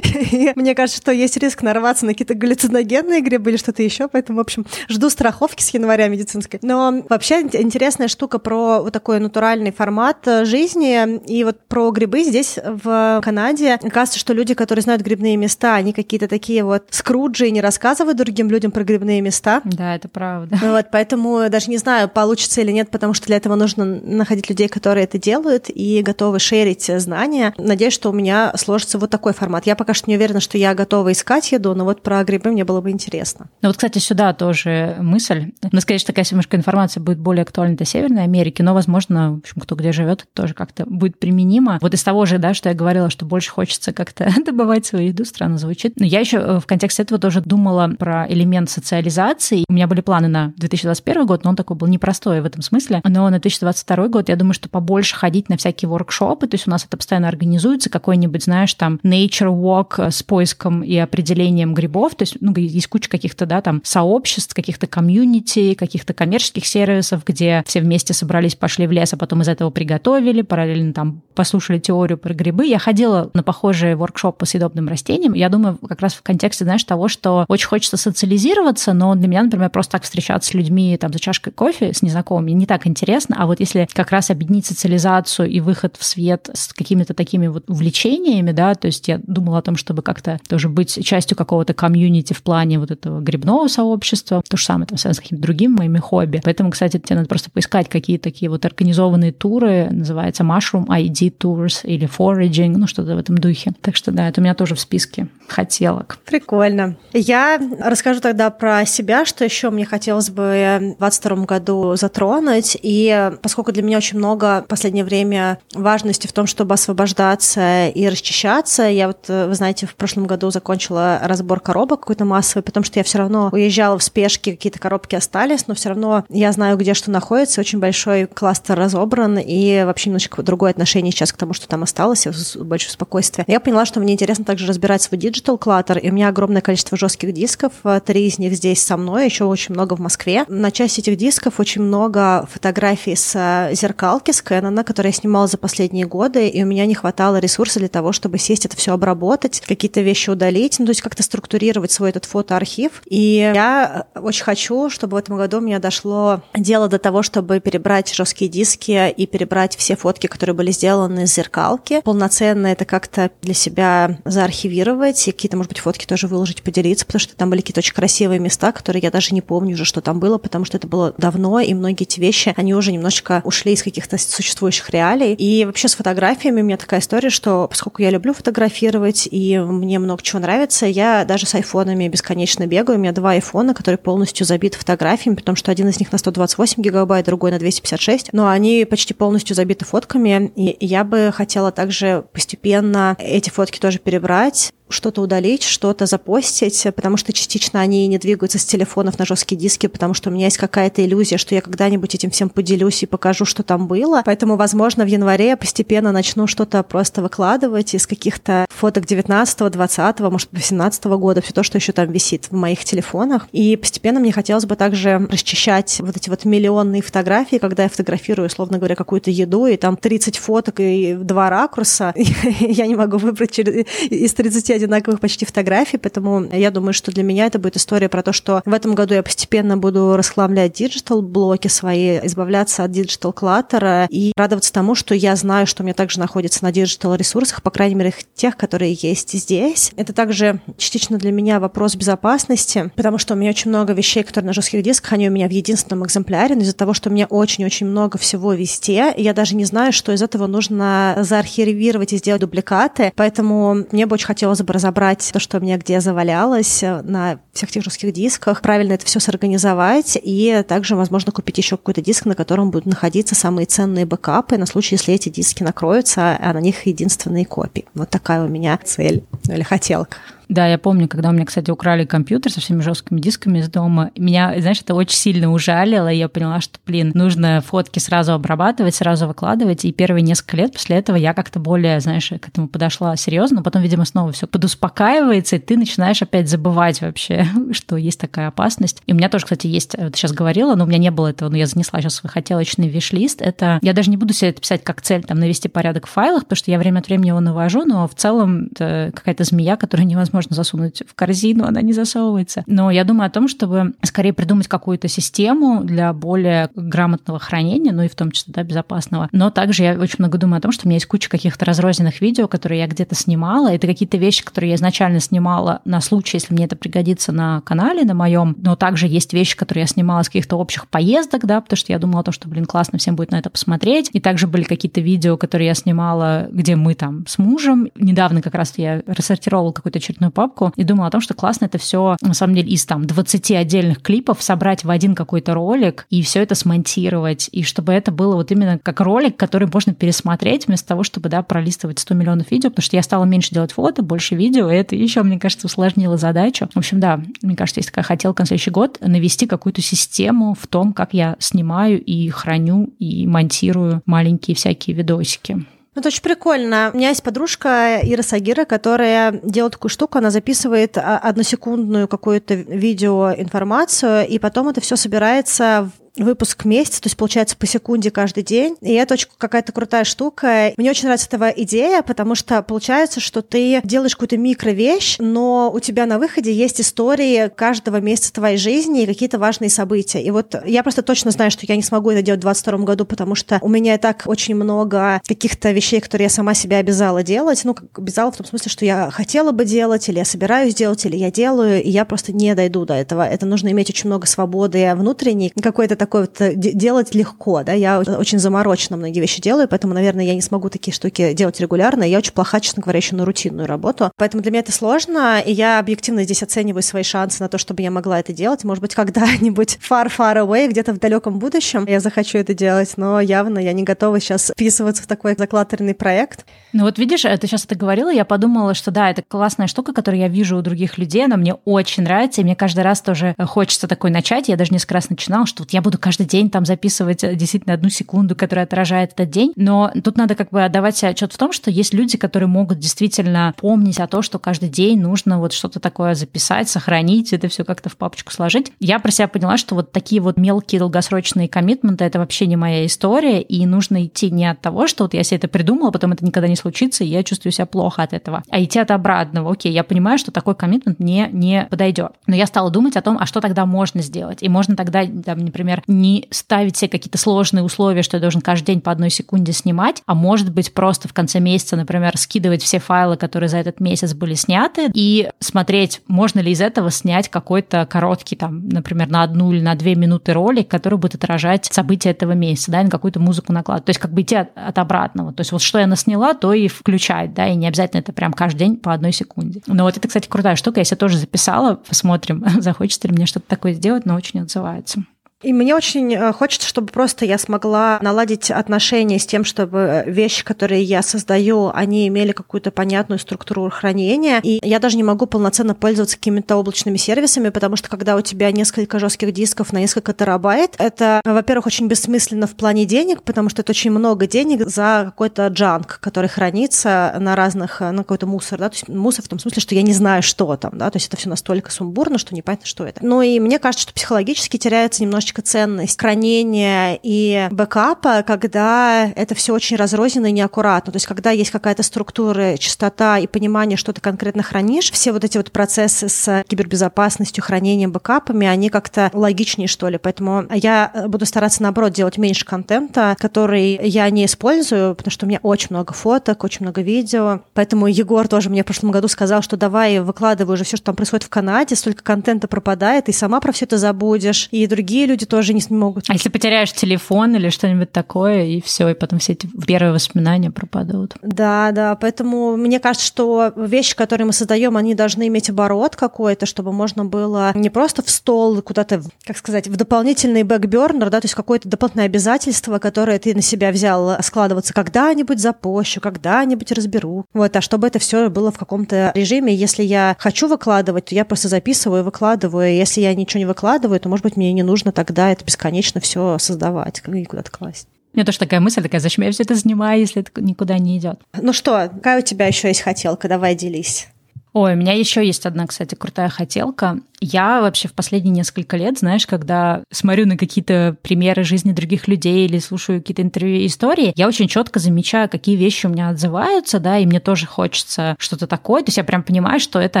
И 0.02 0.52
мне 0.56 0.74
кажется, 0.74 1.00
что 1.00 1.12
есть 1.12 1.36
риск 1.36 1.62
нарваться 1.62 2.06
на 2.06 2.12
какие-то 2.12 2.34
галлюциногенные 2.34 3.20
грибы 3.20 3.50
или 3.50 3.56
что-то 3.56 3.82
еще, 3.82 4.08
поэтому, 4.08 4.38
в 4.38 4.40
общем, 4.40 4.66
жду 4.88 5.10
страховки 5.10 5.62
с 5.62 5.70
января 5.70 6.08
медицинской. 6.08 6.60
Но 6.62 7.04
вообще 7.08 7.40
интересная 7.40 8.08
штука 8.08 8.38
про 8.38 8.82
вот 8.82 8.92
такой 8.92 9.20
натуральный 9.20 9.72
формат 9.72 10.26
жизни 10.42 11.19
и 11.26 11.44
вот 11.44 11.60
про 11.68 11.90
грибы 11.90 12.24
здесь 12.24 12.58
в 12.64 13.20
Канаде. 13.22 13.78
Кажется, 13.78 14.18
что 14.18 14.32
люди, 14.32 14.54
которые 14.54 14.82
знают 14.82 15.02
грибные 15.02 15.36
места, 15.36 15.74
они 15.74 15.92
какие-то 15.92 16.28
такие 16.28 16.64
вот 16.64 16.84
скруджи 16.90 17.48
и 17.48 17.50
не 17.50 17.60
рассказывают 17.60 18.16
другим 18.16 18.50
людям 18.50 18.70
про 18.70 18.84
грибные 18.84 19.20
места. 19.20 19.60
Да, 19.64 19.94
это 19.94 20.08
правда. 20.08 20.56
Вот, 20.60 20.86
поэтому 20.92 21.48
даже 21.48 21.70
не 21.70 21.78
знаю, 21.78 22.08
получится 22.08 22.60
или 22.60 22.72
нет, 22.72 22.90
потому 22.90 23.14
что 23.14 23.26
для 23.26 23.36
этого 23.36 23.54
нужно 23.54 23.84
находить 23.84 24.48
людей, 24.48 24.68
которые 24.68 25.04
это 25.04 25.18
делают 25.18 25.66
и 25.68 26.02
готовы 26.02 26.38
шерить 26.38 26.90
знания. 26.98 27.54
Надеюсь, 27.56 27.92
что 27.92 28.10
у 28.10 28.12
меня 28.12 28.52
сложится 28.56 28.98
вот 28.98 29.10
такой 29.10 29.32
формат. 29.32 29.66
Я 29.66 29.76
пока 29.76 29.94
что 29.94 30.10
не 30.10 30.16
уверена, 30.16 30.40
что 30.40 30.58
я 30.58 30.74
готова 30.74 31.12
искать 31.12 31.52
еду, 31.52 31.74
но 31.74 31.84
вот 31.84 32.02
про 32.02 32.22
грибы 32.24 32.50
мне 32.50 32.64
было 32.64 32.80
бы 32.80 32.90
интересно. 32.90 33.48
Ну 33.62 33.68
вот, 33.68 33.76
кстати, 33.76 33.98
сюда 33.98 34.32
тоже 34.32 34.96
мысль. 35.00 35.52
У 35.62 35.74
нас, 35.74 35.84
конечно, 35.84 36.06
такая 36.06 36.24
немножко 36.30 36.56
информация 36.56 37.02
будет 37.02 37.18
более 37.18 37.42
актуальна 37.42 37.76
для 37.76 37.86
Северной 37.86 38.24
Америки, 38.24 38.62
но, 38.62 38.74
возможно, 38.74 39.34
в 39.34 39.38
общем, 39.38 39.60
кто 39.60 39.74
где 39.74 39.92
живет, 39.92 40.26
тоже 40.32 40.54
как-то 40.54 40.84
будет 40.86 41.09
применимо. 41.18 41.78
Вот 41.80 41.94
из 41.94 42.02
того 42.02 42.26
же, 42.26 42.38
да, 42.38 42.54
что 42.54 42.68
я 42.68 42.74
говорила, 42.74 43.10
что 43.10 43.24
больше 43.24 43.50
хочется 43.50 43.92
как-то 43.92 44.32
добывать 44.44 44.86
свою 44.86 45.08
еду, 45.08 45.24
странно 45.24 45.58
звучит. 45.58 45.94
Но 45.98 46.06
я 46.06 46.20
еще 46.20 46.38
э, 46.38 46.60
в 46.60 46.66
контексте 46.66 47.02
этого 47.02 47.20
тоже 47.20 47.40
думала 47.40 47.90
про 47.98 48.26
элемент 48.28 48.70
социализации. 48.70 49.64
У 49.68 49.72
меня 49.72 49.86
были 49.86 50.00
планы 50.00 50.28
на 50.28 50.52
2021 50.56 51.26
год, 51.26 51.44
но 51.44 51.50
он 51.50 51.56
такой 51.56 51.76
был 51.76 51.86
непростой 51.86 52.40
в 52.40 52.46
этом 52.46 52.62
смысле. 52.62 53.00
Но 53.04 53.24
на 53.24 53.38
2022 53.38 54.08
год 54.08 54.28
я 54.28 54.36
думаю, 54.36 54.54
что 54.54 54.68
побольше 54.68 55.16
ходить 55.16 55.48
на 55.48 55.56
всякие 55.56 55.88
воркшопы, 55.88 56.46
то 56.46 56.54
есть 56.54 56.66
у 56.66 56.70
нас 56.70 56.84
это 56.84 56.96
постоянно 56.96 57.28
организуется, 57.28 57.90
какой-нибудь, 57.90 58.44
знаешь, 58.44 58.74
там 58.74 59.00
nature 59.02 59.50
walk 59.50 60.10
с 60.10 60.22
поиском 60.22 60.82
и 60.82 60.96
определением 60.96 61.74
грибов, 61.74 62.14
то 62.14 62.22
есть 62.22 62.36
ну, 62.40 62.54
есть 62.56 62.86
куча 62.88 63.08
каких-то, 63.08 63.46
да, 63.46 63.60
там 63.60 63.80
сообществ, 63.84 64.54
каких-то 64.54 64.86
комьюнити, 64.86 65.74
каких-то 65.74 66.14
коммерческих 66.14 66.66
сервисов, 66.66 67.22
где 67.24 67.62
все 67.66 67.80
вместе 67.80 68.14
собрались, 68.14 68.54
пошли 68.54 68.86
в 68.86 68.92
лес, 68.92 69.12
а 69.12 69.16
потом 69.16 69.42
из 69.42 69.48
этого 69.48 69.70
приготовили, 69.70 70.42
параллельно 70.42 70.92
там 71.00 71.22
послушали 71.34 71.78
теорию 71.78 72.18
про 72.18 72.34
грибы. 72.34 72.66
Я 72.66 72.78
ходила 72.78 73.30
на 73.32 73.42
похожие 73.42 73.96
воркшопы 73.96 74.40
по 74.40 74.44
съедобным 74.44 74.88
растениям. 74.88 75.32
Я 75.32 75.48
думаю, 75.48 75.78
как 75.88 76.02
раз 76.02 76.12
в 76.12 76.22
контексте, 76.22 76.64
знаешь, 76.64 76.84
того, 76.84 77.08
что 77.08 77.46
очень 77.48 77.66
хочется 77.66 77.96
социализироваться, 77.96 78.92
но 78.92 79.14
для 79.14 79.26
меня, 79.26 79.44
например, 79.44 79.70
просто 79.70 79.92
так 79.92 80.02
встречаться 80.02 80.50
с 80.50 80.54
людьми 80.54 80.98
там 81.00 81.10
за 81.10 81.18
чашкой 81.18 81.52
кофе, 81.52 81.94
с 81.94 82.02
незнакомыми, 82.02 82.50
не 82.50 82.66
так 82.66 82.86
интересно. 82.86 83.36
А 83.38 83.46
вот 83.46 83.60
если 83.60 83.88
как 83.94 84.10
раз 84.10 84.28
объединить 84.28 84.66
социализацию 84.66 85.48
и 85.48 85.60
выход 85.60 85.96
в 85.98 86.04
свет 86.04 86.50
с 86.52 86.74
какими-то 86.74 87.14
такими 87.14 87.46
вот 87.46 87.64
увлечениями, 87.68 88.52
да, 88.52 88.74
то 88.74 88.86
есть 88.86 89.08
я 89.08 89.18
думала 89.26 89.58
о 89.58 89.62
том, 89.62 89.76
чтобы 89.76 90.02
как-то 90.02 90.38
тоже 90.46 90.68
быть 90.68 91.02
частью 91.02 91.38
какого-то 91.38 91.72
комьюнити 91.72 92.34
в 92.34 92.42
плане 92.42 92.78
вот 92.78 92.90
этого 92.90 93.20
грибного 93.20 93.68
сообщества, 93.68 94.42
то 94.46 94.58
же 94.58 94.64
самое 94.66 94.86
там 94.86 94.98
связано 94.98 95.14
с 95.14 95.20
какими-то 95.20 95.42
другими 95.42 95.72
моими 95.72 95.98
хобби. 95.98 96.42
Поэтому, 96.44 96.70
кстати, 96.70 96.98
тебе 96.98 97.16
надо 97.16 97.28
просто 97.28 97.50
поискать 97.50 97.88
какие 97.88 98.18
такие 98.18 98.50
вот 98.50 98.66
организованные 98.66 99.32
туры, 99.32 99.88
называется 99.90 100.42
Mushroom 100.42 100.79
ID 100.84 101.36
Tours 101.38 101.80
или 101.84 102.08
Foraging, 102.08 102.76
ну 102.76 102.86
что-то 102.86 103.14
в 103.14 103.18
этом 103.18 103.38
духе. 103.38 103.72
Так 103.80 103.96
что 103.96 104.10
да, 104.10 104.28
это 104.28 104.40
у 104.40 104.44
меня 104.44 104.54
тоже 104.54 104.74
в 104.74 104.80
списке 104.80 105.28
хотелок. 105.48 106.18
Прикольно. 106.24 106.96
Я 107.12 107.60
расскажу 107.80 108.20
тогда 108.20 108.50
про 108.50 108.84
себя, 108.86 109.24
что 109.24 109.44
еще 109.44 109.70
мне 109.70 109.84
хотелось 109.84 110.30
бы 110.30 110.42
в 110.42 110.98
2022 110.98 111.44
году 111.44 111.96
затронуть. 111.96 112.78
И 112.82 113.32
поскольку 113.42 113.72
для 113.72 113.82
меня 113.82 113.98
очень 113.98 114.18
много 114.18 114.62
в 114.64 114.68
последнее 114.68 115.04
время 115.04 115.58
важности 115.74 116.26
в 116.26 116.32
том, 116.32 116.46
чтобы 116.46 116.74
освобождаться 116.74 117.88
и 117.88 118.08
расчищаться, 118.08 118.84
я 118.84 119.08
вот, 119.08 119.26
вы 119.28 119.54
знаете, 119.54 119.86
в 119.86 119.94
прошлом 119.94 120.26
году 120.26 120.50
закончила 120.50 121.20
разбор 121.22 121.60
коробок 121.60 122.00
какой-то 122.00 122.24
массовый, 122.24 122.62
потому 122.62 122.84
что 122.84 122.98
я 122.98 123.04
все 123.04 123.18
равно 123.18 123.48
уезжала 123.52 123.98
в 123.98 124.02
спешке, 124.02 124.52
какие-то 124.52 124.78
коробки 124.78 125.16
остались, 125.16 125.66
но 125.66 125.74
все 125.74 125.90
равно 125.90 126.24
я 126.28 126.52
знаю, 126.52 126.76
где 126.76 126.94
что 126.94 127.10
находится, 127.10 127.60
очень 127.60 127.80
большой 127.80 128.26
кластер 128.26 128.78
разобран, 128.78 129.38
и 129.38 129.82
вообще 129.84 130.10
немножечко 130.10 130.42
другое 130.42 130.69
отношение 130.70 131.12
сейчас 131.12 131.32
к 131.32 131.36
тому, 131.36 131.52
что 131.52 131.68
там 131.68 131.82
осталось, 131.82 132.26
большое 132.56 132.92
спокойствие. 132.92 133.44
Я 133.48 133.60
поняла, 133.60 133.86
что 133.86 134.00
мне 134.00 134.14
интересно 134.14 134.44
также 134.44 134.66
разбирать 134.66 135.02
свой 135.02 135.18
digital 135.18 135.58
clutter, 135.58 135.98
и 135.98 136.10
у 136.10 136.12
меня 136.12 136.28
огромное 136.28 136.60
количество 136.60 136.96
жестких 136.96 137.32
дисков, 137.32 137.72
три 138.04 138.26
из 138.26 138.38
них 138.38 138.54
здесь 138.54 138.82
со 138.82 138.96
мной, 138.96 139.26
еще 139.26 139.44
очень 139.44 139.74
много 139.74 139.94
в 139.94 140.00
Москве. 140.00 140.44
На 140.48 140.70
части 140.70 141.00
этих 141.00 141.16
дисков 141.16 141.60
очень 141.60 141.82
много 141.82 142.46
фотографий 142.50 143.16
с 143.16 143.32
э, 143.34 143.74
зеркалки, 143.74 144.30
с 144.30 144.42
Кэнона, 144.42 144.84
которые 144.84 145.10
я 145.10 145.14
снимала 145.14 145.46
за 145.46 145.58
последние 145.58 146.06
годы, 146.06 146.48
и 146.48 146.62
у 146.62 146.66
меня 146.66 146.86
не 146.86 146.94
хватало 146.94 147.38
ресурса 147.38 147.78
для 147.78 147.88
того, 147.88 148.12
чтобы 148.12 148.38
сесть 148.38 148.66
это 148.66 148.76
все 148.76 148.92
обработать, 148.92 149.62
какие-то 149.66 150.00
вещи 150.00 150.30
удалить, 150.30 150.78
ну, 150.78 150.86
то 150.86 150.90
есть 150.90 151.02
как-то 151.02 151.22
структурировать 151.22 151.90
свой 151.90 152.10
этот 152.10 152.24
фотоархив. 152.24 153.02
И 153.06 153.50
я 153.54 154.06
очень 154.14 154.44
хочу, 154.44 154.90
чтобы 154.90 155.16
в 155.16 155.18
этом 155.18 155.36
году 155.36 155.58
у 155.58 155.60
меня 155.60 155.78
дошло 155.78 156.42
дело 156.54 156.88
до 156.88 156.98
того, 156.98 157.22
чтобы 157.22 157.60
перебрать 157.60 158.12
жесткие 158.14 158.50
диски 158.50 159.10
и 159.10 159.26
перебрать 159.26 159.76
все 159.76 159.96
фотки, 159.96 160.26
которые 160.26 160.54
были 160.60 160.72
сделаны 160.72 161.24
зеркалки. 161.24 162.02
Полноценно 162.04 162.66
это 162.66 162.84
как-то 162.84 163.30
для 163.40 163.54
себя 163.54 164.18
заархивировать, 164.26 165.26
и 165.26 165.32
какие-то, 165.32 165.56
может 165.56 165.70
быть, 165.70 165.78
фотки 165.78 166.04
тоже 166.04 166.26
выложить, 166.26 166.62
поделиться, 166.62 167.06
потому 167.06 167.20
что 167.20 167.34
там 167.34 167.48
были 167.48 167.62
какие-то 167.62 167.80
очень 167.80 167.94
красивые 167.94 168.38
места, 168.40 168.70
которые 168.70 169.00
я 169.00 169.10
даже 169.10 169.34
не 169.34 169.40
помню 169.40 169.72
уже, 169.72 169.86
что 169.86 170.02
там 170.02 170.20
было, 170.20 170.36
потому 170.36 170.66
что 170.66 170.76
это 170.76 170.86
было 170.86 171.14
давно, 171.16 171.60
и 171.60 171.72
многие 171.72 172.02
эти 172.02 172.20
вещи, 172.20 172.52
они 172.58 172.74
уже 172.74 172.92
немножечко 172.92 173.40
ушли 173.44 173.72
из 173.72 173.82
каких-то 173.82 174.18
существующих 174.18 174.90
реалий. 174.90 175.32
И 175.32 175.64
вообще 175.64 175.88
с 175.88 175.94
фотографиями 175.94 176.60
у 176.60 176.64
меня 176.64 176.76
такая 176.76 177.00
история, 177.00 177.30
что 177.30 177.66
поскольку 177.66 178.02
я 178.02 178.10
люблю 178.10 178.34
фотографировать, 178.34 179.26
и 179.30 179.58
мне 179.58 179.98
много 179.98 180.22
чего 180.22 180.40
нравится, 180.40 180.84
я 180.84 181.24
даже 181.24 181.46
с 181.46 181.54
айфонами 181.54 182.06
бесконечно 182.08 182.66
бегаю. 182.66 182.98
У 182.98 183.00
меня 183.00 183.12
два 183.12 183.30
айфона, 183.30 183.72
которые 183.72 183.96
полностью 183.96 184.44
забиты 184.44 184.76
фотографиями, 184.76 185.36
потому 185.36 185.56
что 185.56 185.72
один 185.72 185.88
из 185.88 185.98
них 185.98 186.12
на 186.12 186.18
128 186.18 186.82
гигабайт, 186.82 187.24
другой 187.24 187.50
на 187.50 187.58
256, 187.58 188.34
но 188.34 188.46
они 188.46 188.84
почти 188.84 189.14
полностью 189.14 189.56
забиты 189.56 189.86
фотками, 189.86 190.49
и 190.56 190.84
я 190.84 191.04
бы 191.04 191.30
хотела 191.34 191.72
также 191.72 192.24
постепенно 192.32 193.16
эти 193.18 193.50
фотки 193.50 193.78
тоже 193.78 193.98
перебрать, 193.98 194.72
что-то 194.90 195.22
удалить, 195.22 195.62
что-то 195.62 196.06
запостить, 196.06 196.86
потому 196.94 197.16
что 197.16 197.32
частично 197.32 197.80
они 197.80 198.06
не 198.06 198.18
двигаются 198.18 198.58
с 198.58 198.64
телефонов 198.64 199.18
на 199.18 199.24
жесткие 199.24 199.58
диски, 199.58 199.86
потому 199.86 200.14
что 200.14 200.30
у 200.30 200.32
меня 200.32 200.46
есть 200.46 200.58
какая-то 200.58 201.04
иллюзия, 201.04 201.38
что 201.38 201.54
я 201.54 201.60
когда-нибудь 201.60 202.14
этим 202.14 202.30
всем 202.30 202.50
поделюсь 202.50 203.02
и 203.02 203.06
покажу, 203.06 203.44
что 203.44 203.62
там 203.62 203.86
было. 203.86 204.22
Поэтому, 204.24 204.56
возможно, 204.56 205.04
в 205.04 205.08
январе 205.08 205.48
я 205.48 205.56
постепенно 205.56 206.12
начну 206.12 206.46
что-то 206.46 206.82
просто 206.82 207.22
выкладывать 207.22 207.94
из 207.94 208.06
каких-то 208.06 208.66
фоток 208.68 209.06
19 209.06 209.70
20 209.70 210.20
может, 210.20 210.48
18 210.52 211.04
года, 211.04 211.40
все 211.40 211.52
то, 211.52 211.62
что 211.62 211.78
еще 211.78 211.92
там 211.92 212.10
висит 212.10 212.46
в 212.50 212.54
моих 212.54 212.84
телефонах. 212.84 213.48
И 213.52 213.76
постепенно 213.76 214.20
мне 214.20 214.32
хотелось 214.32 214.64
бы 214.64 214.76
также 214.76 215.26
расчищать 215.30 216.00
вот 216.00 216.16
эти 216.16 216.28
вот 216.28 216.44
миллионные 216.44 217.02
фотографии, 217.02 217.56
когда 217.56 217.84
я 217.84 217.88
фотографирую, 217.88 218.46
условно 218.46 218.78
говоря, 218.78 218.96
какую-то 218.96 219.30
еду, 219.30 219.66
и 219.66 219.76
там 219.76 219.96
30 219.96 220.36
фоток 220.36 220.80
и 220.80 221.14
два 221.14 221.50
ракурса. 221.50 222.12
я 222.60 222.86
не 222.86 222.94
могу 222.94 223.18
выбрать 223.18 223.58
из 223.58 224.34
30 224.34 224.79
одинаковых 224.82 225.20
почти 225.20 225.44
фотографий, 225.44 225.98
поэтому 225.98 226.44
я 226.52 226.70
думаю, 226.70 226.92
что 226.92 227.12
для 227.12 227.22
меня 227.22 227.46
это 227.46 227.58
будет 227.58 227.76
история 227.76 228.08
про 228.08 228.22
то, 228.22 228.32
что 228.32 228.62
в 228.64 228.72
этом 228.72 228.94
году 228.94 229.14
я 229.14 229.22
постепенно 229.22 229.76
буду 229.76 230.16
расхламлять 230.16 230.72
digital-блоки 230.72 231.68
свои, 231.68 232.18
избавляться 232.26 232.84
от 232.84 232.90
digital 232.90 233.44
clutter 233.44 233.98
а 233.98 234.06
и 234.10 234.32
радоваться 234.36 234.72
тому, 234.72 234.94
что 234.94 235.14
я 235.14 235.36
знаю, 235.36 235.66
что 235.66 235.82
у 235.82 235.84
меня 235.84 235.94
также 235.94 236.18
находится 236.18 236.64
на 236.64 236.72
digital-ресурсах, 236.72 237.62
по 237.62 237.70
крайней 237.70 237.94
мере, 237.94 238.14
тех, 238.34 238.56
которые 238.56 238.94
есть 238.94 239.32
здесь. 239.32 239.92
Это 239.96 240.12
также 240.12 240.60
частично 240.76 241.18
для 241.18 241.32
меня 241.32 241.60
вопрос 241.60 241.96
безопасности, 241.96 242.90
потому 242.96 243.18
что 243.18 243.34
у 243.34 243.36
меня 243.36 243.50
очень 243.50 243.70
много 243.70 243.92
вещей, 243.92 244.22
которые 244.22 244.48
на 244.48 244.52
жестких 244.52 244.82
дисках, 244.82 245.12
они 245.12 245.28
у 245.28 245.32
меня 245.32 245.48
в 245.48 245.52
единственном 245.52 246.04
экземпляре, 246.04 246.54
но 246.54 246.62
из-за 246.62 246.74
того, 246.74 246.94
что 246.94 247.10
у 247.10 247.12
меня 247.12 247.26
очень-очень 247.26 247.86
много 247.86 248.18
всего 248.18 248.52
везде, 248.52 249.12
я 249.16 249.32
даже 249.32 249.56
не 249.56 249.64
знаю, 249.64 249.92
что 249.92 250.12
из 250.12 250.22
этого 250.22 250.46
нужно 250.46 251.16
заархивировать 251.20 252.12
и 252.12 252.18
сделать 252.18 252.40
дубликаты, 252.40 253.12
поэтому 253.16 253.86
мне 253.92 254.06
бы 254.06 254.14
очень 254.14 254.26
хотелось 254.26 254.60
бы 254.70 254.74
разобрать 254.74 255.30
то, 255.32 255.40
что 255.40 255.58
у 255.58 255.60
меня 255.60 255.76
где 255.78 256.00
завалялось 256.00 256.82
на 256.82 257.40
всех 257.52 257.72
тех 257.72 257.82
жестких 257.82 258.12
дисках, 258.12 258.62
правильно 258.62 258.92
это 258.92 259.04
все 259.04 259.18
сорганизовать 259.18 260.16
и 260.22 260.64
также, 260.68 260.94
возможно, 260.94 261.32
купить 261.32 261.58
еще 261.58 261.76
какой-то 261.76 262.00
диск, 262.00 262.24
на 262.24 262.36
котором 262.36 262.70
будут 262.70 262.86
находиться 262.86 263.34
самые 263.34 263.66
ценные 263.66 264.06
бэкапы 264.06 264.56
на 264.56 264.66
случай, 264.66 264.94
если 264.94 265.12
эти 265.12 265.28
диски 265.28 265.64
накроются, 265.64 266.38
а 266.40 266.52
на 266.52 266.60
них 266.60 266.86
единственные 266.86 267.46
копии. 267.46 267.86
Вот 267.94 268.10
такая 268.10 268.44
у 268.44 268.48
меня 268.48 268.78
цель 268.84 269.24
или 269.48 269.62
хотелка. 269.62 270.18
Да, 270.50 270.66
я 270.66 270.78
помню, 270.78 271.06
когда 271.06 271.28
у 271.28 271.32
меня, 271.32 271.46
кстати, 271.46 271.70
украли 271.70 272.04
компьютер 272.04 272.50
со 272.50 272.60
всеми 272.60 272.80
жесткими 272.80 273.20
дисками 273.20 273.60
из 273.60 273.68
дома. 273.68 274.10
Меня, 274.16 274.52
знаешь, 274.58 274.80
это 274.80 274.96
очень 274.96 275.16
сильно 275.16 275.52
ужалило. 275.52 276.10
И 276.12 276.16
я 276.16 276.28
поняла, 276.28 276.60
что, 276.60 276.80
блин, 276.84 277.12
нужно 277.14 277.62
фотки 277.64 278.00
сразу 278.00 278.32
обрабатывать, 278.32 278.96
сразу 278.96 279.28
выкладывать. 279.28 279.84
И 279.84 279.92
первые 279.92 280.22
несколько 280.22 280.56
лет 280.56 280.72
после 280.72 280.96
этого 280.96 281.14
я 281.14 281.34
как-то 281.34 281.60
более, 281.60 282.00
знаешь, 282.00 282.30
к 282.30 282.48
этому 282.48 282.66
подошла 282.66 283.14
серьезно. 283.14 283.58
Но 283.58 283.62
потом, 283.62 283.82
видимо, 283.82 284.04
снова 284.04 284.32
все 284.32 284.48
подуспокаивается, 284.48 285.54
и 285.54 285.60
ты 285.60 285.76
начинаешь 285.76 286.20
опять 286.20 286.50
забывать 286.50 287.00
вообще, 287.00 287.46
что 287.70 287.96
есть 287.96 288.18
такая 288.18 288.48
опасность. 288.48 289.02
И 289.06 289.12
у 289.12 289.14
меня 289.14 289.28
тоже, 289.28 289.44
кстати, 289.44 289.68
есть, 289.68 289.94
вот 289.96 290.16
сейчас 290.16 290.32
говорила, 290.32 290.74
но 290.74 290.82
у 290.82 290.86
меня 290.88 290.98
не 290.98 291.12
было 291.12 291.28
этого, 291.28 291.48
но 291.48 291.58
я 291.58 291.66
занесла 291.66 292.00
сейчас 292.00 292.16
свой 292.16 292.30
хотелочный 292.30 292.88
виш-лист. 292.88 293.40
Это 293.40 293.78
я 293.82 293.92
даже 293.92 294.10
не 294.10 294.16
буду 294.16 294.32
себе 294.32 294.50
это 294.50 294.60
писать 294.60 294.82
как 294.82 295.00
цель, 295.00 295.22
там, 295.22 295.38
навести 295.38 295.68
порядок 295.68 296.08
в 296.08 296.10
файлах, 296.10 296.42
потому 296.42 296.56
что 296.56 296.72
я 296.72 296.78
время 296.80 296.98
от 296.98 297.06
времени 297.06 297.28
его 297.28 297.38
навожу, 297.38 297.84
но 297.84 298.08
в 298.08 298.16
целом 298.16 298.70
это 298.72 299.12
какая-то 299.14 299.44
змея, 299.44 299.76
которую 299.76 300.08
невозможно 300.08 300.39
можно 300.40 300.56
засунуть 300.56 301.02
в 301.06 301.14
корзину, 301.14 301.64
она 301.64 301.82
не 301.82 301.92
засовывается. 301.92 302.64
Но 302.66 302.90
я 302.90 303.04
думаю 303.04 303.26
о 303.26 303.30
том, 303.30 303.46
чтобы 303.46 303.92
скорее 304.02 304.32
придумать 304.32 304.68
какую-то 304.68 305.06
систему 305.06 305.84
для 305.84 306.14
более 306.14 306.70
грамотного 306.74 307.38
хранения, 307.38 307.92
ну 307.92 308.02
и 308.02 308.08
в 308.08 308.14
том 308.14 308.30
числе 308.30 308.54
да, 308.54 308.62
безопасного. 308.62 309.28
Но 309.32 309.50
также 309.50 309.82
я 309.82 309.98
очень 309.98 310.16
много 310.18 310.38
думаю 310.38 310.58
о 310.58 310.60
том, 310.60 310.72
что 310.72 310.86
у 310.86 310.88
меня 310.88 310.96
есть 310.96 311.06
куча 311.06 311.28
каких-то 311.28 311.64
разрозненных 311.66 312.22
видео, 312.22 312.48
которые 312.48 312.80
я 312.80 312.86
где-то 312.86 313.14
снимала. 313.14 313.72
Это 313.72 313.86
какие-то 313.86 314.16
вещи, 314.16 314.42
которые 314.42 314.70
я 314.70 314.76
изначально 314.76 315.20
снимала 315.20 315.80
на 315.84 316.00
случай, 316.00 316.38
если 316.38 316.54
мне 316.54 316.64
это 316.64 316.76
пригодится 316.76 317.32
на 317.32 317.60
канале, 317.60 318.04
на 318.04 318.14
моем. 318.14 318.56
Но 318.58 318.76
также 318.76 319.06
есть 319.06 319.34
вещи, 319.34 319.56
которые 319.56 319.82
я 319.82 319.86
снимала 319.86 320.22
с 320.22 320.26
каких-то 320.28 320.56
общих 320.56 320.88
поездок, 320.88 321.44
да, 321.44 321.60
потому 321.60 321.76
что 321.76 321.92
я 321.92 321.98
думала 321.98 322.20
о 322.20 322.24
том, 322.24 322.32
что, 322.32 322.48
блин, 322.48 322.64
классно 322.64 322.98
всем 322.98 323.14
будет 323.14 323.30
на 323.30 323.38
это 323.38 323.50
посмотреть. 323.50 324.08
И 324.14 324.20
также 324.20 324.46
были 324.46 324.62
какие-то 324.62 325.02
видео, 325.02 325.36
которые 325.36 325.68
я 325.68 325.74
снимала, 325.74 326.48
где 326.50 326.76
мы 326.76 326.94
там 326.94 327.26
с 327.26 327.36
мужем. 327.36 327.88
Недавно 327.94 328.40
как 328.40 328.54
раз 328.54 328.72
я 328.78 329.02
рассортировала 329.06 329.72
какой-то 329.72 329.98
очередной 329.98 330.29
огромную 330.30 330.32
папку 330.32 330.72
и 330.76 330.84
думала 330.84 331.08
о 331.08 331.10
том, 331.10 331.20
что 331.20 331.34
классно 331.34 331.66
это 331.66 331.78
все 331.78 332.16
на 332.22 332.34
самом 332.34 332.54
деле 332.54 332.70
из 332.70 332.86
там 332.86 333.04
20 333.04 333.50
отдельных 333.52 334.02
клипов 334.02 334.42
собрать 334.42 334.84
в 334.84 334.90
один 334.90 335.14
какой-то 335.14 335.54
ролик 335.54 336.06
и 336.10 336.22
все 336.22 336.42
это 336.42 336.54
смонтировать, 336.54 337.48
и 337.52 337.62
чтобы 337.62 337.92
это 337.92 338.10
было 338.12 338.34
вот 338.34 338.50
именно 338.50 338.78
как 338.78 339.00
ролик, 339.00 339.36
который 339.36 339.68
можно 339.72 339.92
пересмотреть 339.92 340.66
вместо 340.66 340.88
того, 340.88 341.02
чтобы, 341.02 341.28
да, 341.28 341.42
пролистывать 341.42 341.98
100 341.98 342.14
миллионов 342.14 342.50
видео, 342.50 342.70
потому 342.70 342.84
что 342.84 342.96
я 342.96 343.02
стала 343.02 343.24
меньше 343.24 343.52
делать 343.52 343.72
фото, 343.72 344.02
больше 344.02 344.34
видео, 344.34 344.70
и 344.70 344.76
это 344.76 344.96
еще, 344.96 345.22
мне 345.22 345.38
кажется, 345.38 345.66
усложнило 345.66 346.16
задачу. 346.16 346.68
В 346.72 346.78
общем, 346.78 347.00
да, 347.00 347.20
мне 347.42 347.56
кажется, 347.56 347.80
есть 347.80 347.90
такая 347.90 348.04
хотелка 348.04 348.42
на 348.42 348.46
следующий 348.46 348.70
год 348.70 348.98
навести 349.00 349.46
какую-то 349.46 349.82
систему 349.82 350.56
в 350.58 350.66
том, 350.66 350.92
как 350.92 351.14
я 351.14 351.36
снимаю 351.38 352.02
и 352.02 352.28
храню 352.28 352.92
и 352.98 353.26
монтирую 353.26 354.02
маленькие 354.06 354.54
всякие 354.54 354.96
видосики. 354.96 355.64
Ну, 355.94 356.00
это 356.00 356.08
очень 356.08 356.22
прикольно. 356.22 356.90
У 356.94 356.96
меня 356.96 357.08
есть 357.08 357.22
подружка 357.22 357.98
Ира 358.02 358.22
Сагира, 358.22 358.64
которая 358.64 359.32
делает 359.42 359.72
такую 359.72 359.90
штуку, 359.90 360.18
она 360.18 360.30
записывает 360.30 360.96
а, 360.96 361.18
односекундную 361.18 362.06
какую-то 362.06 362.54
видеоинформацию, 362.54 364.28
и 364.28 364.38
потом 364.38 364.68
это 364.68 364.80
все 364.80 364.94
собирается 364.94 365.90
выпуск 366.16 366.64
в 366.64 366.66
месяц, 366.66 367.00
то 367.00 367.06
есть 367.06 367.16
получается 367.16 367.56
по 367.56 367.66
секунде 367.66 368.10
каждый 368.10 368.42
день. 368.42 368.76
И 368.80 368.92
это 368.92 369.14
очень 369.14 369.28
какая-то 369.38 369.72
крутая 369.72 370.04
штука. 370.04 370.72
Мне 370.76 370.90
очень 370.90 371.04
нравится 371.04 371.28
эта 371.30 371.48
идея, 371.56 372.02
потому 372.02 372.34
что 372.34 372.62
получается, 372.62 373.20
что 373.20 373.42
ты 373.42 373.80
делаешь 373.84 374.14
какую-то 374.14 374.36
микровещь, 374.36 375.16
но 375.18 375.70
у 375.72 375.80
тебя 375.80 376.06
на 376.06 376.18
выходе 376.18 376.52
есть 376.52 376.80
истории 376.80 377.48
каждого 377.48 378.00
месяца 378.00 378.32
твоей 378.32 378.56
жизни 378.56 379.02
и 379.02 379.06
какие-то 379.06 379.38
важные 379.38 379.70
события. 379.70 380.22
И 380.22 380.30
вот 380.30 380.54
я 380.66 380.82
просто 380.82 381.02
точно 381.02 381.30
знаю, 381.30 381.50
что 381.50 381.66
я 381.66 381.76
не 381.76 381.82
смогу 381.82 382.10
это 382.10 382.22
делать 382.22 382.40
в 382.40 382.44
2022 382.44 382.84
году, 382.86 383.04
потому 383.04 383.34
что 383.34 383.58
у 383.62 383.68
меня 383.68 383.94
и 383.94 383.98
так 383.98 384.24
очень 384.26 384.54
много 384.54 385.20
каких-то 385.26 385.70
вещей, 385.72 386.00
которые 386.00 386.26
я 386.26 386.30
сама 386.30 386.54
себя 386.54 386.78
обязала 386.78 387.22
делать. 387.22 387.64
Ну, 387.64 387.74
как 387.74 387.98
обязала 387.98 388.32
в 388.32 388.36
том 388.36 388.46
смысле, 388.46 388.70
что 388.70 388.84
я 388.84 389.10
хотела 389.10 389.52
бы 389.52 389.64
делать, 389.64 390.08
или 390.08 390.18
я 390.18 390.24
собираюсь 390.24 390.74
делать, 390.74 391.04
или 391.06 391.16
я 391.16 391.30
делаю, 391.30 391.82
и 391.82 391.90
я 391.90 392.04
просто 392.04 392.32
не 392.32 392.54
дойду 392.54 392.84
до 392.84 392.94
этого. 392.94 393.26
Это 393.26 393.46
нужно 393.46 393.68
иметь 393.68 393.90
очень 393.90 394.08
много 394.08 394.26
свободы 394.26 394.92
внутренней, 394.94 395.52
какой-то 395.62 395.96
такое 396.00 396.22
вот 396.22 396.40
э, 396.40 396.54
делать 396.54 397.14
легко, 397.14 397.62
да, 397.62 397.72
я 397.72 398.00
очень 398.00 398.38
замороченно 398.38 398.96
многие 398.96 399.20
вещи 399.20 399.40
делаю, 399.40 399.68
поэтому, 399.68 399.92
наверное, 399.92 400.24
я 400.24 400.34
не 400.34 400.40
смогу 400.40 400.70
такие 400.70 400.94
штуки 400.94 401.34
делать 401.34 401.60
регулярно, 401.60 402.02
я 402.02 402.18
очень 402.18 402.32
плоха, 402.32 402.58
честно 402.58 402.82
говоря, 402.82 402.96
еще 402.96 403.14
на 403.14 403.26
рутинную 403.26 403.68
работу, 403.68 404.10
поэтому 404.16 404.42
для 404.42 404.50
меня 404.50 404.60
это 404.60 404.72
сложно, 404.72 405.40
и 405.40 405.52
я 405.52 405.78
объективно 405.78 406.24
здесь 406.24 406.42
оцениваю 406.42 406.82
свои 406.82 407.02
шансы 407.02 407.42
на 407.42 407.50
то, 407.50 407.58
чтобы 407.58 407.82
я 407.82 407.90
могла 407.90 408.18
это 408.18 408.32
делать, 408.32 408.64
может 408.64 408.80
быть, 408.80 408.94
когда-нибудь 408.96 409.78
far-far 409.88 410.36
away, 410.36 410.68
где-то 410.68 410.94
в 410.94 410.98
далеком 410.98 411.38
будущем 411.38 411.84
я 411.86 412.00
захочу 412.00 412.38
это 412.38 412.54
делать, 412.54 412.94
но 412.96 413.20
явно 413.20 413.58
я 413.58 413.74
не 413.74 413.82
готова 413.82 414.18
сейчас 414.20 414.52
вписываться 414.54 415.02
в 415.02 415.06
такой 415.06 415.36
заклатерный 415.36 415.94
проект. 415.94 416.46
Ну 416.72 416.84
вот 416.84 416.98
видишь, 416.98 417.22
ты 417.22 417.46
сейчас 417.46 417.66
это 417.66 417.74
говорила, 417.74 418.10
я 418.10 418.24
подумала, 418.24 418.72
что 418.74 418.90
да, 418.90 419.10
это 419.10 419.22
классная 419.26 419.66
штука, 419.66 419.92
которую 419.92 420.20
я 420.20 420.28
вижу 420.28 420.56
у 420.56 420.62
других 420.62 420.96
людей, 420.96 421.26
она 421.26 421.36
мне 421.36 421.54
очень 421.66 422.04
нравится, 422.04 422.40
и 422.40 422.44
мне 422.44 422.56
каждый 422.56 422.84
раз 422.84 423.02
тоже 423.02 423.34
хочется 423.38 423.86
такой 423.86 424.10
начать, 424.10 424.48
я 424.48 424.56
даже 424.56 424.72
несколько 424.72 424.94
раз 424.94 425.10
начинала, 425.10 425.46
что 425.46 425.64
вот 425.64 425.72
я 425.72 425.82
буду 425.82 425.89
буду 425.90 425.98
каждый 425.98 426.26
день 426.26 426.50
там 426.50 426.64
записывать 426.64 427.24
э, 427.24 427.34
действительно 427.34 427.74
одну 427.74 427.88
секунду, 427.88 428.36
которая 428.36 428.64
отражает 428.64 429.12
этот 429.12 429.30
день. 429.30 429.52
Но 429.56 429.90
тут 430.04 430.16
надо 430.16 430.36
как 430.36 430.50
бы 430.50 430.64
отдавать 430.64 430.96
себе 430.96 431.10
отчет 431.10 431.32
в 431.32 431.38
том, 431.38 431.52
что 431.52 431.68
есть 431.70 431.92
люди, 431.92 432.16
которые 432.16 432.48
могут 432.48 432.78
действительно 432.78 433.52
помнить 433.56 433.98
о 433.98 434.06
том, 434.06 434.22
что 434.22 434.38
каждый 434.38 434.68
день 434.68 435.00
нужно 435.00 435.40
вот 435.40 435.52
что-то 435.52 435.80
такое 435.80 436.14
записать, 436.14 436.68
сохранить, 436.68 437.32
это 437.32 437.48
все 437.48 437.64
как-то 437.64 437.88
в 437.88 437.96
папочку 437.96 438.32
сложить. 438.32 438.72
Я 438.78 439.00
про 439.00 439.10
себя 439.10 439.26
поняла, 439.26 439.56
что 439.56 439.74
вот 439.74 439.90
такие 439.90 440.22
вот 440.22 440.36
мелкие 440.36 440.78
долгосрочные 440.78 441.48
коммитменты 441.48 442.04
это 442.04 442.20
вообще 442.20 442.46
не 442.46 442.56
моя 442.56 442.86
история, 442.86 443.42
и 443.42 443.66
нужно 443.66 444.06
идти 444.06 444.30
не 444.30 444.46
от 444.46 444.60
того, 444.60 444.86
что 444.86 445.04
вот 445.04 445.14
я 445.14 445.24
себе 445.24 445.38
это 445.38 445.48
придумала, 445.48 445.90
потом 445.90 446.12
это 446.12 446.24
никогда 446.24 446.46
не 446.46 446.56
случится, 446.56 447.02
и 447.02 447.08
я 447.08 447.24
чувствую 447.24 447.52
себя 447.52 447.66
плохо 447.66 448.04
от 448.04 448.12
этого, 448.12 448.44
а 448.48 448.62
идти 448.62 448.78
от 448.78 448.92
обратного. 448.92 449.50
Окей, 449.50 449.72
я 449.72 449.82
понимаю, 449.82 450.18
что 450.18 450.30
такой 450.30 450.54
коммитмент 450.54 451.00
мне 451.00 451.28
не 451.32 451.66
подойдет. 451.68 452.12
Но 452.28 452.36
я 452.36 452.46
стала 452.46 452.70
думать 452.70 452.96
о 452.96 453.02
том, 453.02 453.18
а 453.18 453.26
что 453.26 453.40
тогда 453.40 453.66
можно 453.66 454.02
сделать. 454.02 454.42
И 454.42 454.48
можно 454.48 454.76
тогда, 454.76 455.04
там, 455.04 455.40
например, 455.40 455.79
не 455.86 456.28
ставить 456.30 456.76
себе 456.76 456.88
какие-то 456.88 457.18
сложные 457.18 457.62
условия, 457.62 458.02
что 458.02 458.16
я 458.16 458.20
должен 458.20 458.40
каждый 458.40 458.66
день 458.66 458.80
по 458.80 458.92
одной 458.92 459.10
секунде 459.10 459.52
снимать, 459.52 460.02
а 460.06 460.14
может 460.14 460.52
быть 460.52 460.72
просто 460.74 461.08
в 461.08 461.12
конце 461.12 461.40
месяца, 461.40 461.76
например, 461.76 462.16
скидывать 462.16 462.62
все 462.62 462.78
файлы, 462.78 463.16
которые 463.16 463.48
за 463.48 463.58
этот 463.58 463.80
месяц 463.80 464.14
были 464.14 464.34
сняты, 464.34 464.90
и 464.94 465.30
смотреть, 465.40 466.02
можно 466.06 466.40
ли 466.40 466.52
из 466.52 466.60
этого 466.60 466.90
снять 466.90 467.28
какой-то 467.28 467.86
короткий, 467.86 468.36
там, 468.36 468.68
например, 468.68 469.08
на 469.08 469.22
одну 469.22 469.52
или 469.52 469.60
на 469.60 469.74
две 469.74 469.94
минуты 469.94 470.32
ролик, 470.32 470.68
который 470.68 470.98
будет 470.98 471.14
отражать 471.14 471.66
события 471.66 472.10
этого 472.10 472.32
месяца, 472.32 472.70
да, 472.70 472.80
и 472.80 472.84
на 472.84 472.90
какую-то 472.90 473.20
музыку 473.20 473.52
наклад. 473.52 473.84
То 473.84 473.90
есть 473.90 474.00
как 474.00 474.12
бы 474.12 474.22
идти 474.22 474.36
от, 474.36 474.50
от 474.54 474.78
обратного. 474.78 475.32
То 475.32 475.40
есть 475.40 475.52
вот 475.52 475.62
что 475.62 475.78
я 475.78 475.86
насняла, 475.86 476.34
то 476.34 476.52
и 476.52 476.68
включать, 476.68 477.34
да, 477.34 477.48
и 477.48 477.54
не 477.54 477.66
обязательно 477.66 478.00
это 478.00 478.12
прям 478.12 478.32
каждый 478.32 478.58
день 478.58 478.76
по 478.76 478.92
одной 478.92 479.12
секунде. 479.12 479.62
Но 479.66 479.84
вот 479.84 479.96
это, 479.96 480.06
кстати, 480.06 480.28
крутая 480.28 480.56
штука, 480.56 480.80
я 480.80 480.84
себе 480.84 480.96
тоже 480.96 481.18
записала, 481.18 481.74
посмотрим, 481.74 482.44
захочется 482.60 483.08
ли 483.08 483.14
мне 483.14 483.26
что-то 483.26 483.46
такое 483.46 483.72
сделать, 483.72 484.06
но 484.06 484.14
очень 484.14 484.40
отзывается. 484.40 485.04
И 485.42 485.54
мне 485.54 485.74
очень 485.74 486.14
э, 486.14 486.32
хочется, 486.34 486.68
чтобы 486.68 486.92
просто 486.92 487.24
я 487.24 487.38
смогла 487.38 487.98
наладить 488.02 488.50
отношения 488.50 489.18
с 489.18 489.24
тем, 489.24 489.44
чтобы 489.44 490.04
вещи, 490.06 490.44
которые 490.44 490.82
я 490.82 491.00
создаю, 491.00 491.70
они 491.72 492.06
имели 492.08 492.32
какую-то 492.32 492.70
понятную 492.70 493.18
структуру 493.18 493.70
хранения. 493.70 494.40
И 494.42 494.60
я 494.62 494.78
даже 494.78 494.98
не 494.98 495.02
могу 495.02 495.24
полноценно 495.24 495.74
пользоваться 495.74 496.18
какими-то 496.18 496.56
облачными 496.56 496.98
сервисами, 496.98 497.48
потому 497.48 497.76
что 497.76 497.88
когда 497.88 498.16
у 498.16 498.20
тебя 498.20 498.52
несколько 498.52 498.98
жестких 498.98 499.32
дисков 499.32 499.72
на 499.72 499.78
несколько 499.78 500.12
терабайт, 500.12 500.74
это, 500.78 501.22
во-первых, 501.24 501.66
очень 501.66 501.88
бессмысленно 501.88 502.46
в 502.46 502.54
плане 502.54 502.84
денег, 502.84 503.22
потому 503.22 503.48
что 503.48 503.62
это 503.62 503.70
очень 503.70 503.92
много 503.92 504.26
денег 504.26 504.68
за 504.68 505.04
какой-то 505.06 505.46
джанк, 505.48 506.00
который 506.00 506.28
хранится 506.28 507.16
на 507.18 507.34
разных, 507.34 507.80
на 507.80 507.98
какой-то 507.98 508.26
мусор, 508.26 508.58
да, 508.58 508.68
то 508.68 508.74
есть 508.74 508.88
мусор 508.88 509.24
в 509.24 509.28
том 509.28 509.38
смысле, 509.38 509.62
что 509.62 509.74
я 509.74 509.82
не 509.82 509.94
знаю, 509.94 510.22
что 510.22 510.54
там, 510.56 510.76
да, 510.76 510.90
то 510.90 510.96
есть 510.96 511.08
это 511.08 511.16
все 511.16 511.30
настолько 511.30 511.70
сумбурно, 511.70 512.18
что 512.18 512.34
непонятно, 512.34 512.66
что 512.66 512.84
это. 512.84 513.02
Ну 513.02 513.22
и 513.22 513.40
мне 513.40 513.58
кажется, 513.58 513.84
что 513.84 513.94
психологически 513.94 514.58
теряется 514.58 515.02
немножечко 515.02 515.29
немножечко 515.30 515.42
ценность 515.42 516.00
хранения 516.00 516.98
и 517.02 517.48
бэкапа, 517.50 518.24
когда 518.26 519.10
это 519.14 519.34
все 519.34 519.54
очень 519.54 519.76
разрозненно 519.76 520.26
и 520.26 520.32
неаккуратно. 520.32 520.92
То 520.92 520.96
есть, 520.96 521.06
когда 521.06 521.30
есть 521.30 521.50
какая-то 521.50 521.82
структура, 521.82 522.56
частота 522.56 523.18
и 523.18 523.26
понимание, 523.26 523.76
что 523.76 523.92
ты 523.92 524.00
конкретно 524.00 524.42
хранишь, 524.42 524.90
все 524.90 525.12
вот 525.12 525.24
эти 525.24 525.36
вот 525.36 525.52
процессы 525.52 526.08
с 526.08 526.44
кибербезопасностью, 526.48 527.42
хранением, 527.44 527.92
бэкапами, 527.92 528.46
они 528.46 528.70
как-то 528.70 529.10
логичнее, 529.12 529.68
что 529.68 529.88
ли. 529.88 529.98
Поэтому 529.98 530.46
я 530.52 530.92
буду 531.06 531.26
стараться, 531.26 531.62
наоборот, 531.62 531.92
делать 531.92 532.18
меньше 532.18 532.44
контента, 532.44 533.16
который 533.18 533.78
я 533.82 534.08
не 534.10 534.24
использую, 534.24 534.94
потому 534.94 535.12
что 535.12 535.26
у 535.26 535.28
меня 535.28 535.40
очень 535.42 535.68
много 535.70 535.92
фоток, 535.92 536.44
очень 536.44 536.64
много 536.64 536.82
видео. 536.82 537.40
Поэтому 537.54 537.86
Егор 537.86 538.26
тоже 538.26 538.50
мне 538.50 538.62
в 538.62 538.66
прошлом 538.66 538.90
году 538.90 539.08
сказал, 539.08 539.42
что 539.42 539.56
давай 539.56 540.00
выкладывай 540.00 540.54
уже 540.54 540.64
все, 540.64 540.76
что 540.76 540.86
там 540.86 540.96
происходит 540.96 541.24
в 541.24 541.28
Канаде, 541.28 541.76
столько 541.76 542.02
контента 542.02 542.48
пропадает, 542.48 543.08
и 543.08 543.12
сама 543.12 543.40
про 543.40 543.52
все 543.52 543.64
это 543.64 543.78
забудешь, 543.78 544.48
и 544.50 544.66
другие 544.66 545.06
люди 545.06 545.19
люди 545.20 545.26
тоже 545.26 545.54
не 545.54 545.60
смогут. 545.60 546.04
А 546.08 546.12
если 546.14 546.28
потеряешь 546.28 546.72
телефон 546.72 547.36
или 547.36 547.50
что-нибудь 547.50 547.92
такое, 547.92 548.44
и 548.44 548.60
все, 548.62 548.88
и 548.88 548.94
потом 548.94 549.18
все 549.18 549.32
эти 549.32 549.48
первые 549.66 549.92
воспоминания 549.92 550.50
пропадают. 550.50 551.14
Да, 551.22 551.70
да, 551.72 551.94
поэтому 551.96 552.56
мне 552.56 552.80
кажется, 552.80 553.06
что 553.06 553.52
вещи, 553.56 553.94
которые 553.94 554.26
мы 554.26 554.32
создаем, 554.32 554.76
они 554.76 554.94
должны 554.94 555.28
иметь 555.28 555.50
оборот 555.50 555.96
какой-то, 555.96 556.46
чтобы 556.46 556.72
можно 556.72 557.04
было 557.04 557.52
не 557.54 557.70
просто 557.70 558.02
в 558.02 558.10
стол 558.10 558.62
куда-то, 558.62 559.02
как 559.24 559.36
сказать, 559.36 559.68
в 559.68 559.76
дополнительный 559.76 560.42
бэкбернер, 560.42 561.10
да, 561.10 561.20
то 561.20 561.26
есть 561.26 561.34
какое-то 561.34 561.68
дополнительное 561.68 562.06
обязательство, 562.06 562.78
которое 562.78 563.18
ты 563.18 563.34
на 563.34 563.42
себя 563.42 563.70
взял 563.70 564.22
складываться 564.22 564.72
когда-нибудь 564.72 565.38
запощу, 565.38 566.00
когда-нибудь 566.00 566.72
разберу. 566.72 567.26
Вот, 567.34 567.54
а 567.56 567.60
чтобы 567.60 567.86
это 567.86 567.98
все 567.98 568.28
было 568.30 568.50
в 568.50 568.58
каком-то 568.58 569.12
режиме, 569.14 569.54
если 569.54 569.82
я 569.82 570.16
хочу 570.18 570.48
выкладывать, 570.48 571.06
то 571.06 571.14
я 571.14 571.24
просто 571.24 571.48
записываю 571.48 572.02
и 572.02 572.04
выкладываю. 572.04 572.74
Если 572.74 573.00
я 573.00 573.14
ничего 573.14 573.40
не 573.40 573.46
выкладываю, 573.46 573.98
то, 574.00 574.08
может 574.08 574.22
быть, 574.22 574.36
мне 574.36 574.52
не 574.52 574.62
нужно 574.62 574.92
так 574.92 575.09
тогда 575.10 575.32
это 575.32 575.44
бесконечно 575.44 576.00
все 576.00 576.38
создавать 576.38 577.02
и 577.04 577.24
куда-то 577.24 577.50
класть. 577.50 577.88
У 578.12 578.16
меня 578.16 578.24
тоже 578.24 578.38
такая 578.38 578.60
мысль 578.60 578.80
такая, 578.80 579.00
зачем 579.00 579.24
я 579.24 579.32
все 579.32 579.42
это 579.42 579.56
занимаю, 579.56 580.00
если 580.00 580.22
это 580.22 580.40
никуда 580.40 580.78
не 580.78 580.96
идет. 580.98 581.20
Ну 581.34 581.52
что, 581.52 581.90
какая 581.92 582.20
у 582.20 582.24
тебя 582.24 582.46
еще 582.46 582.68
есть 582.68 582.80
хотелка? 582.80 583.28
Давай 583.28 583.56
делись. 583.56 584.06
Ой, 584.52 584.74
у 584.74 584.76
меня 584.76 584.92
еще 584.92 585.24
есть 585.24 585.46
одна, 585.46 585.66
кстати, 585.66 585.94
крутая 585.96 586.28
хотелка. 586.28 587.00
Я 587.20 587.60
вообще 587.60 587.88
в 587.88 587.92
последние 587.92 588.32
несколько 588.32 588.76
лет, 588.76 588.98
знаешь, 588.98 589.26
когда 589.26 589.82
смотрю 589.90 590.26
на 590.26 590.36
какие-то 590.36 590.96
примеры 591.02 591.44
жизни 591.44 591.72
других 591.72 592.08
людей 592.08 592.46
или 592.46 592.58
слушаю 592.58 593.00
какие-то 593.00 593.22
интервью 593.22 593.66
истории, 593.66 594.12
я 594.16 594.26
очень 594.26 594.48
четко 594.48 594.78
замечаю, 594.78 595.28
какие 595.28 595.56
вещи 595.56 595.86
у 595.86 595.90
меня 595.90 596.08
отзываются, 596.08 596.80
да, 596.80 596.98
и 596.98 597.06
мне 597.06 597.20
тоже 597.20 597.46
хочется 597.46 598.16
что-то 598.18 598.46
такое. 598.46 598.82
То 598.82 598.88
есть 598.88 598.96
я 598.96 599.04
прям 599.04 599.22
понимаю, 599.22 599.60
что 599.60 599.78
это 599.78 600.00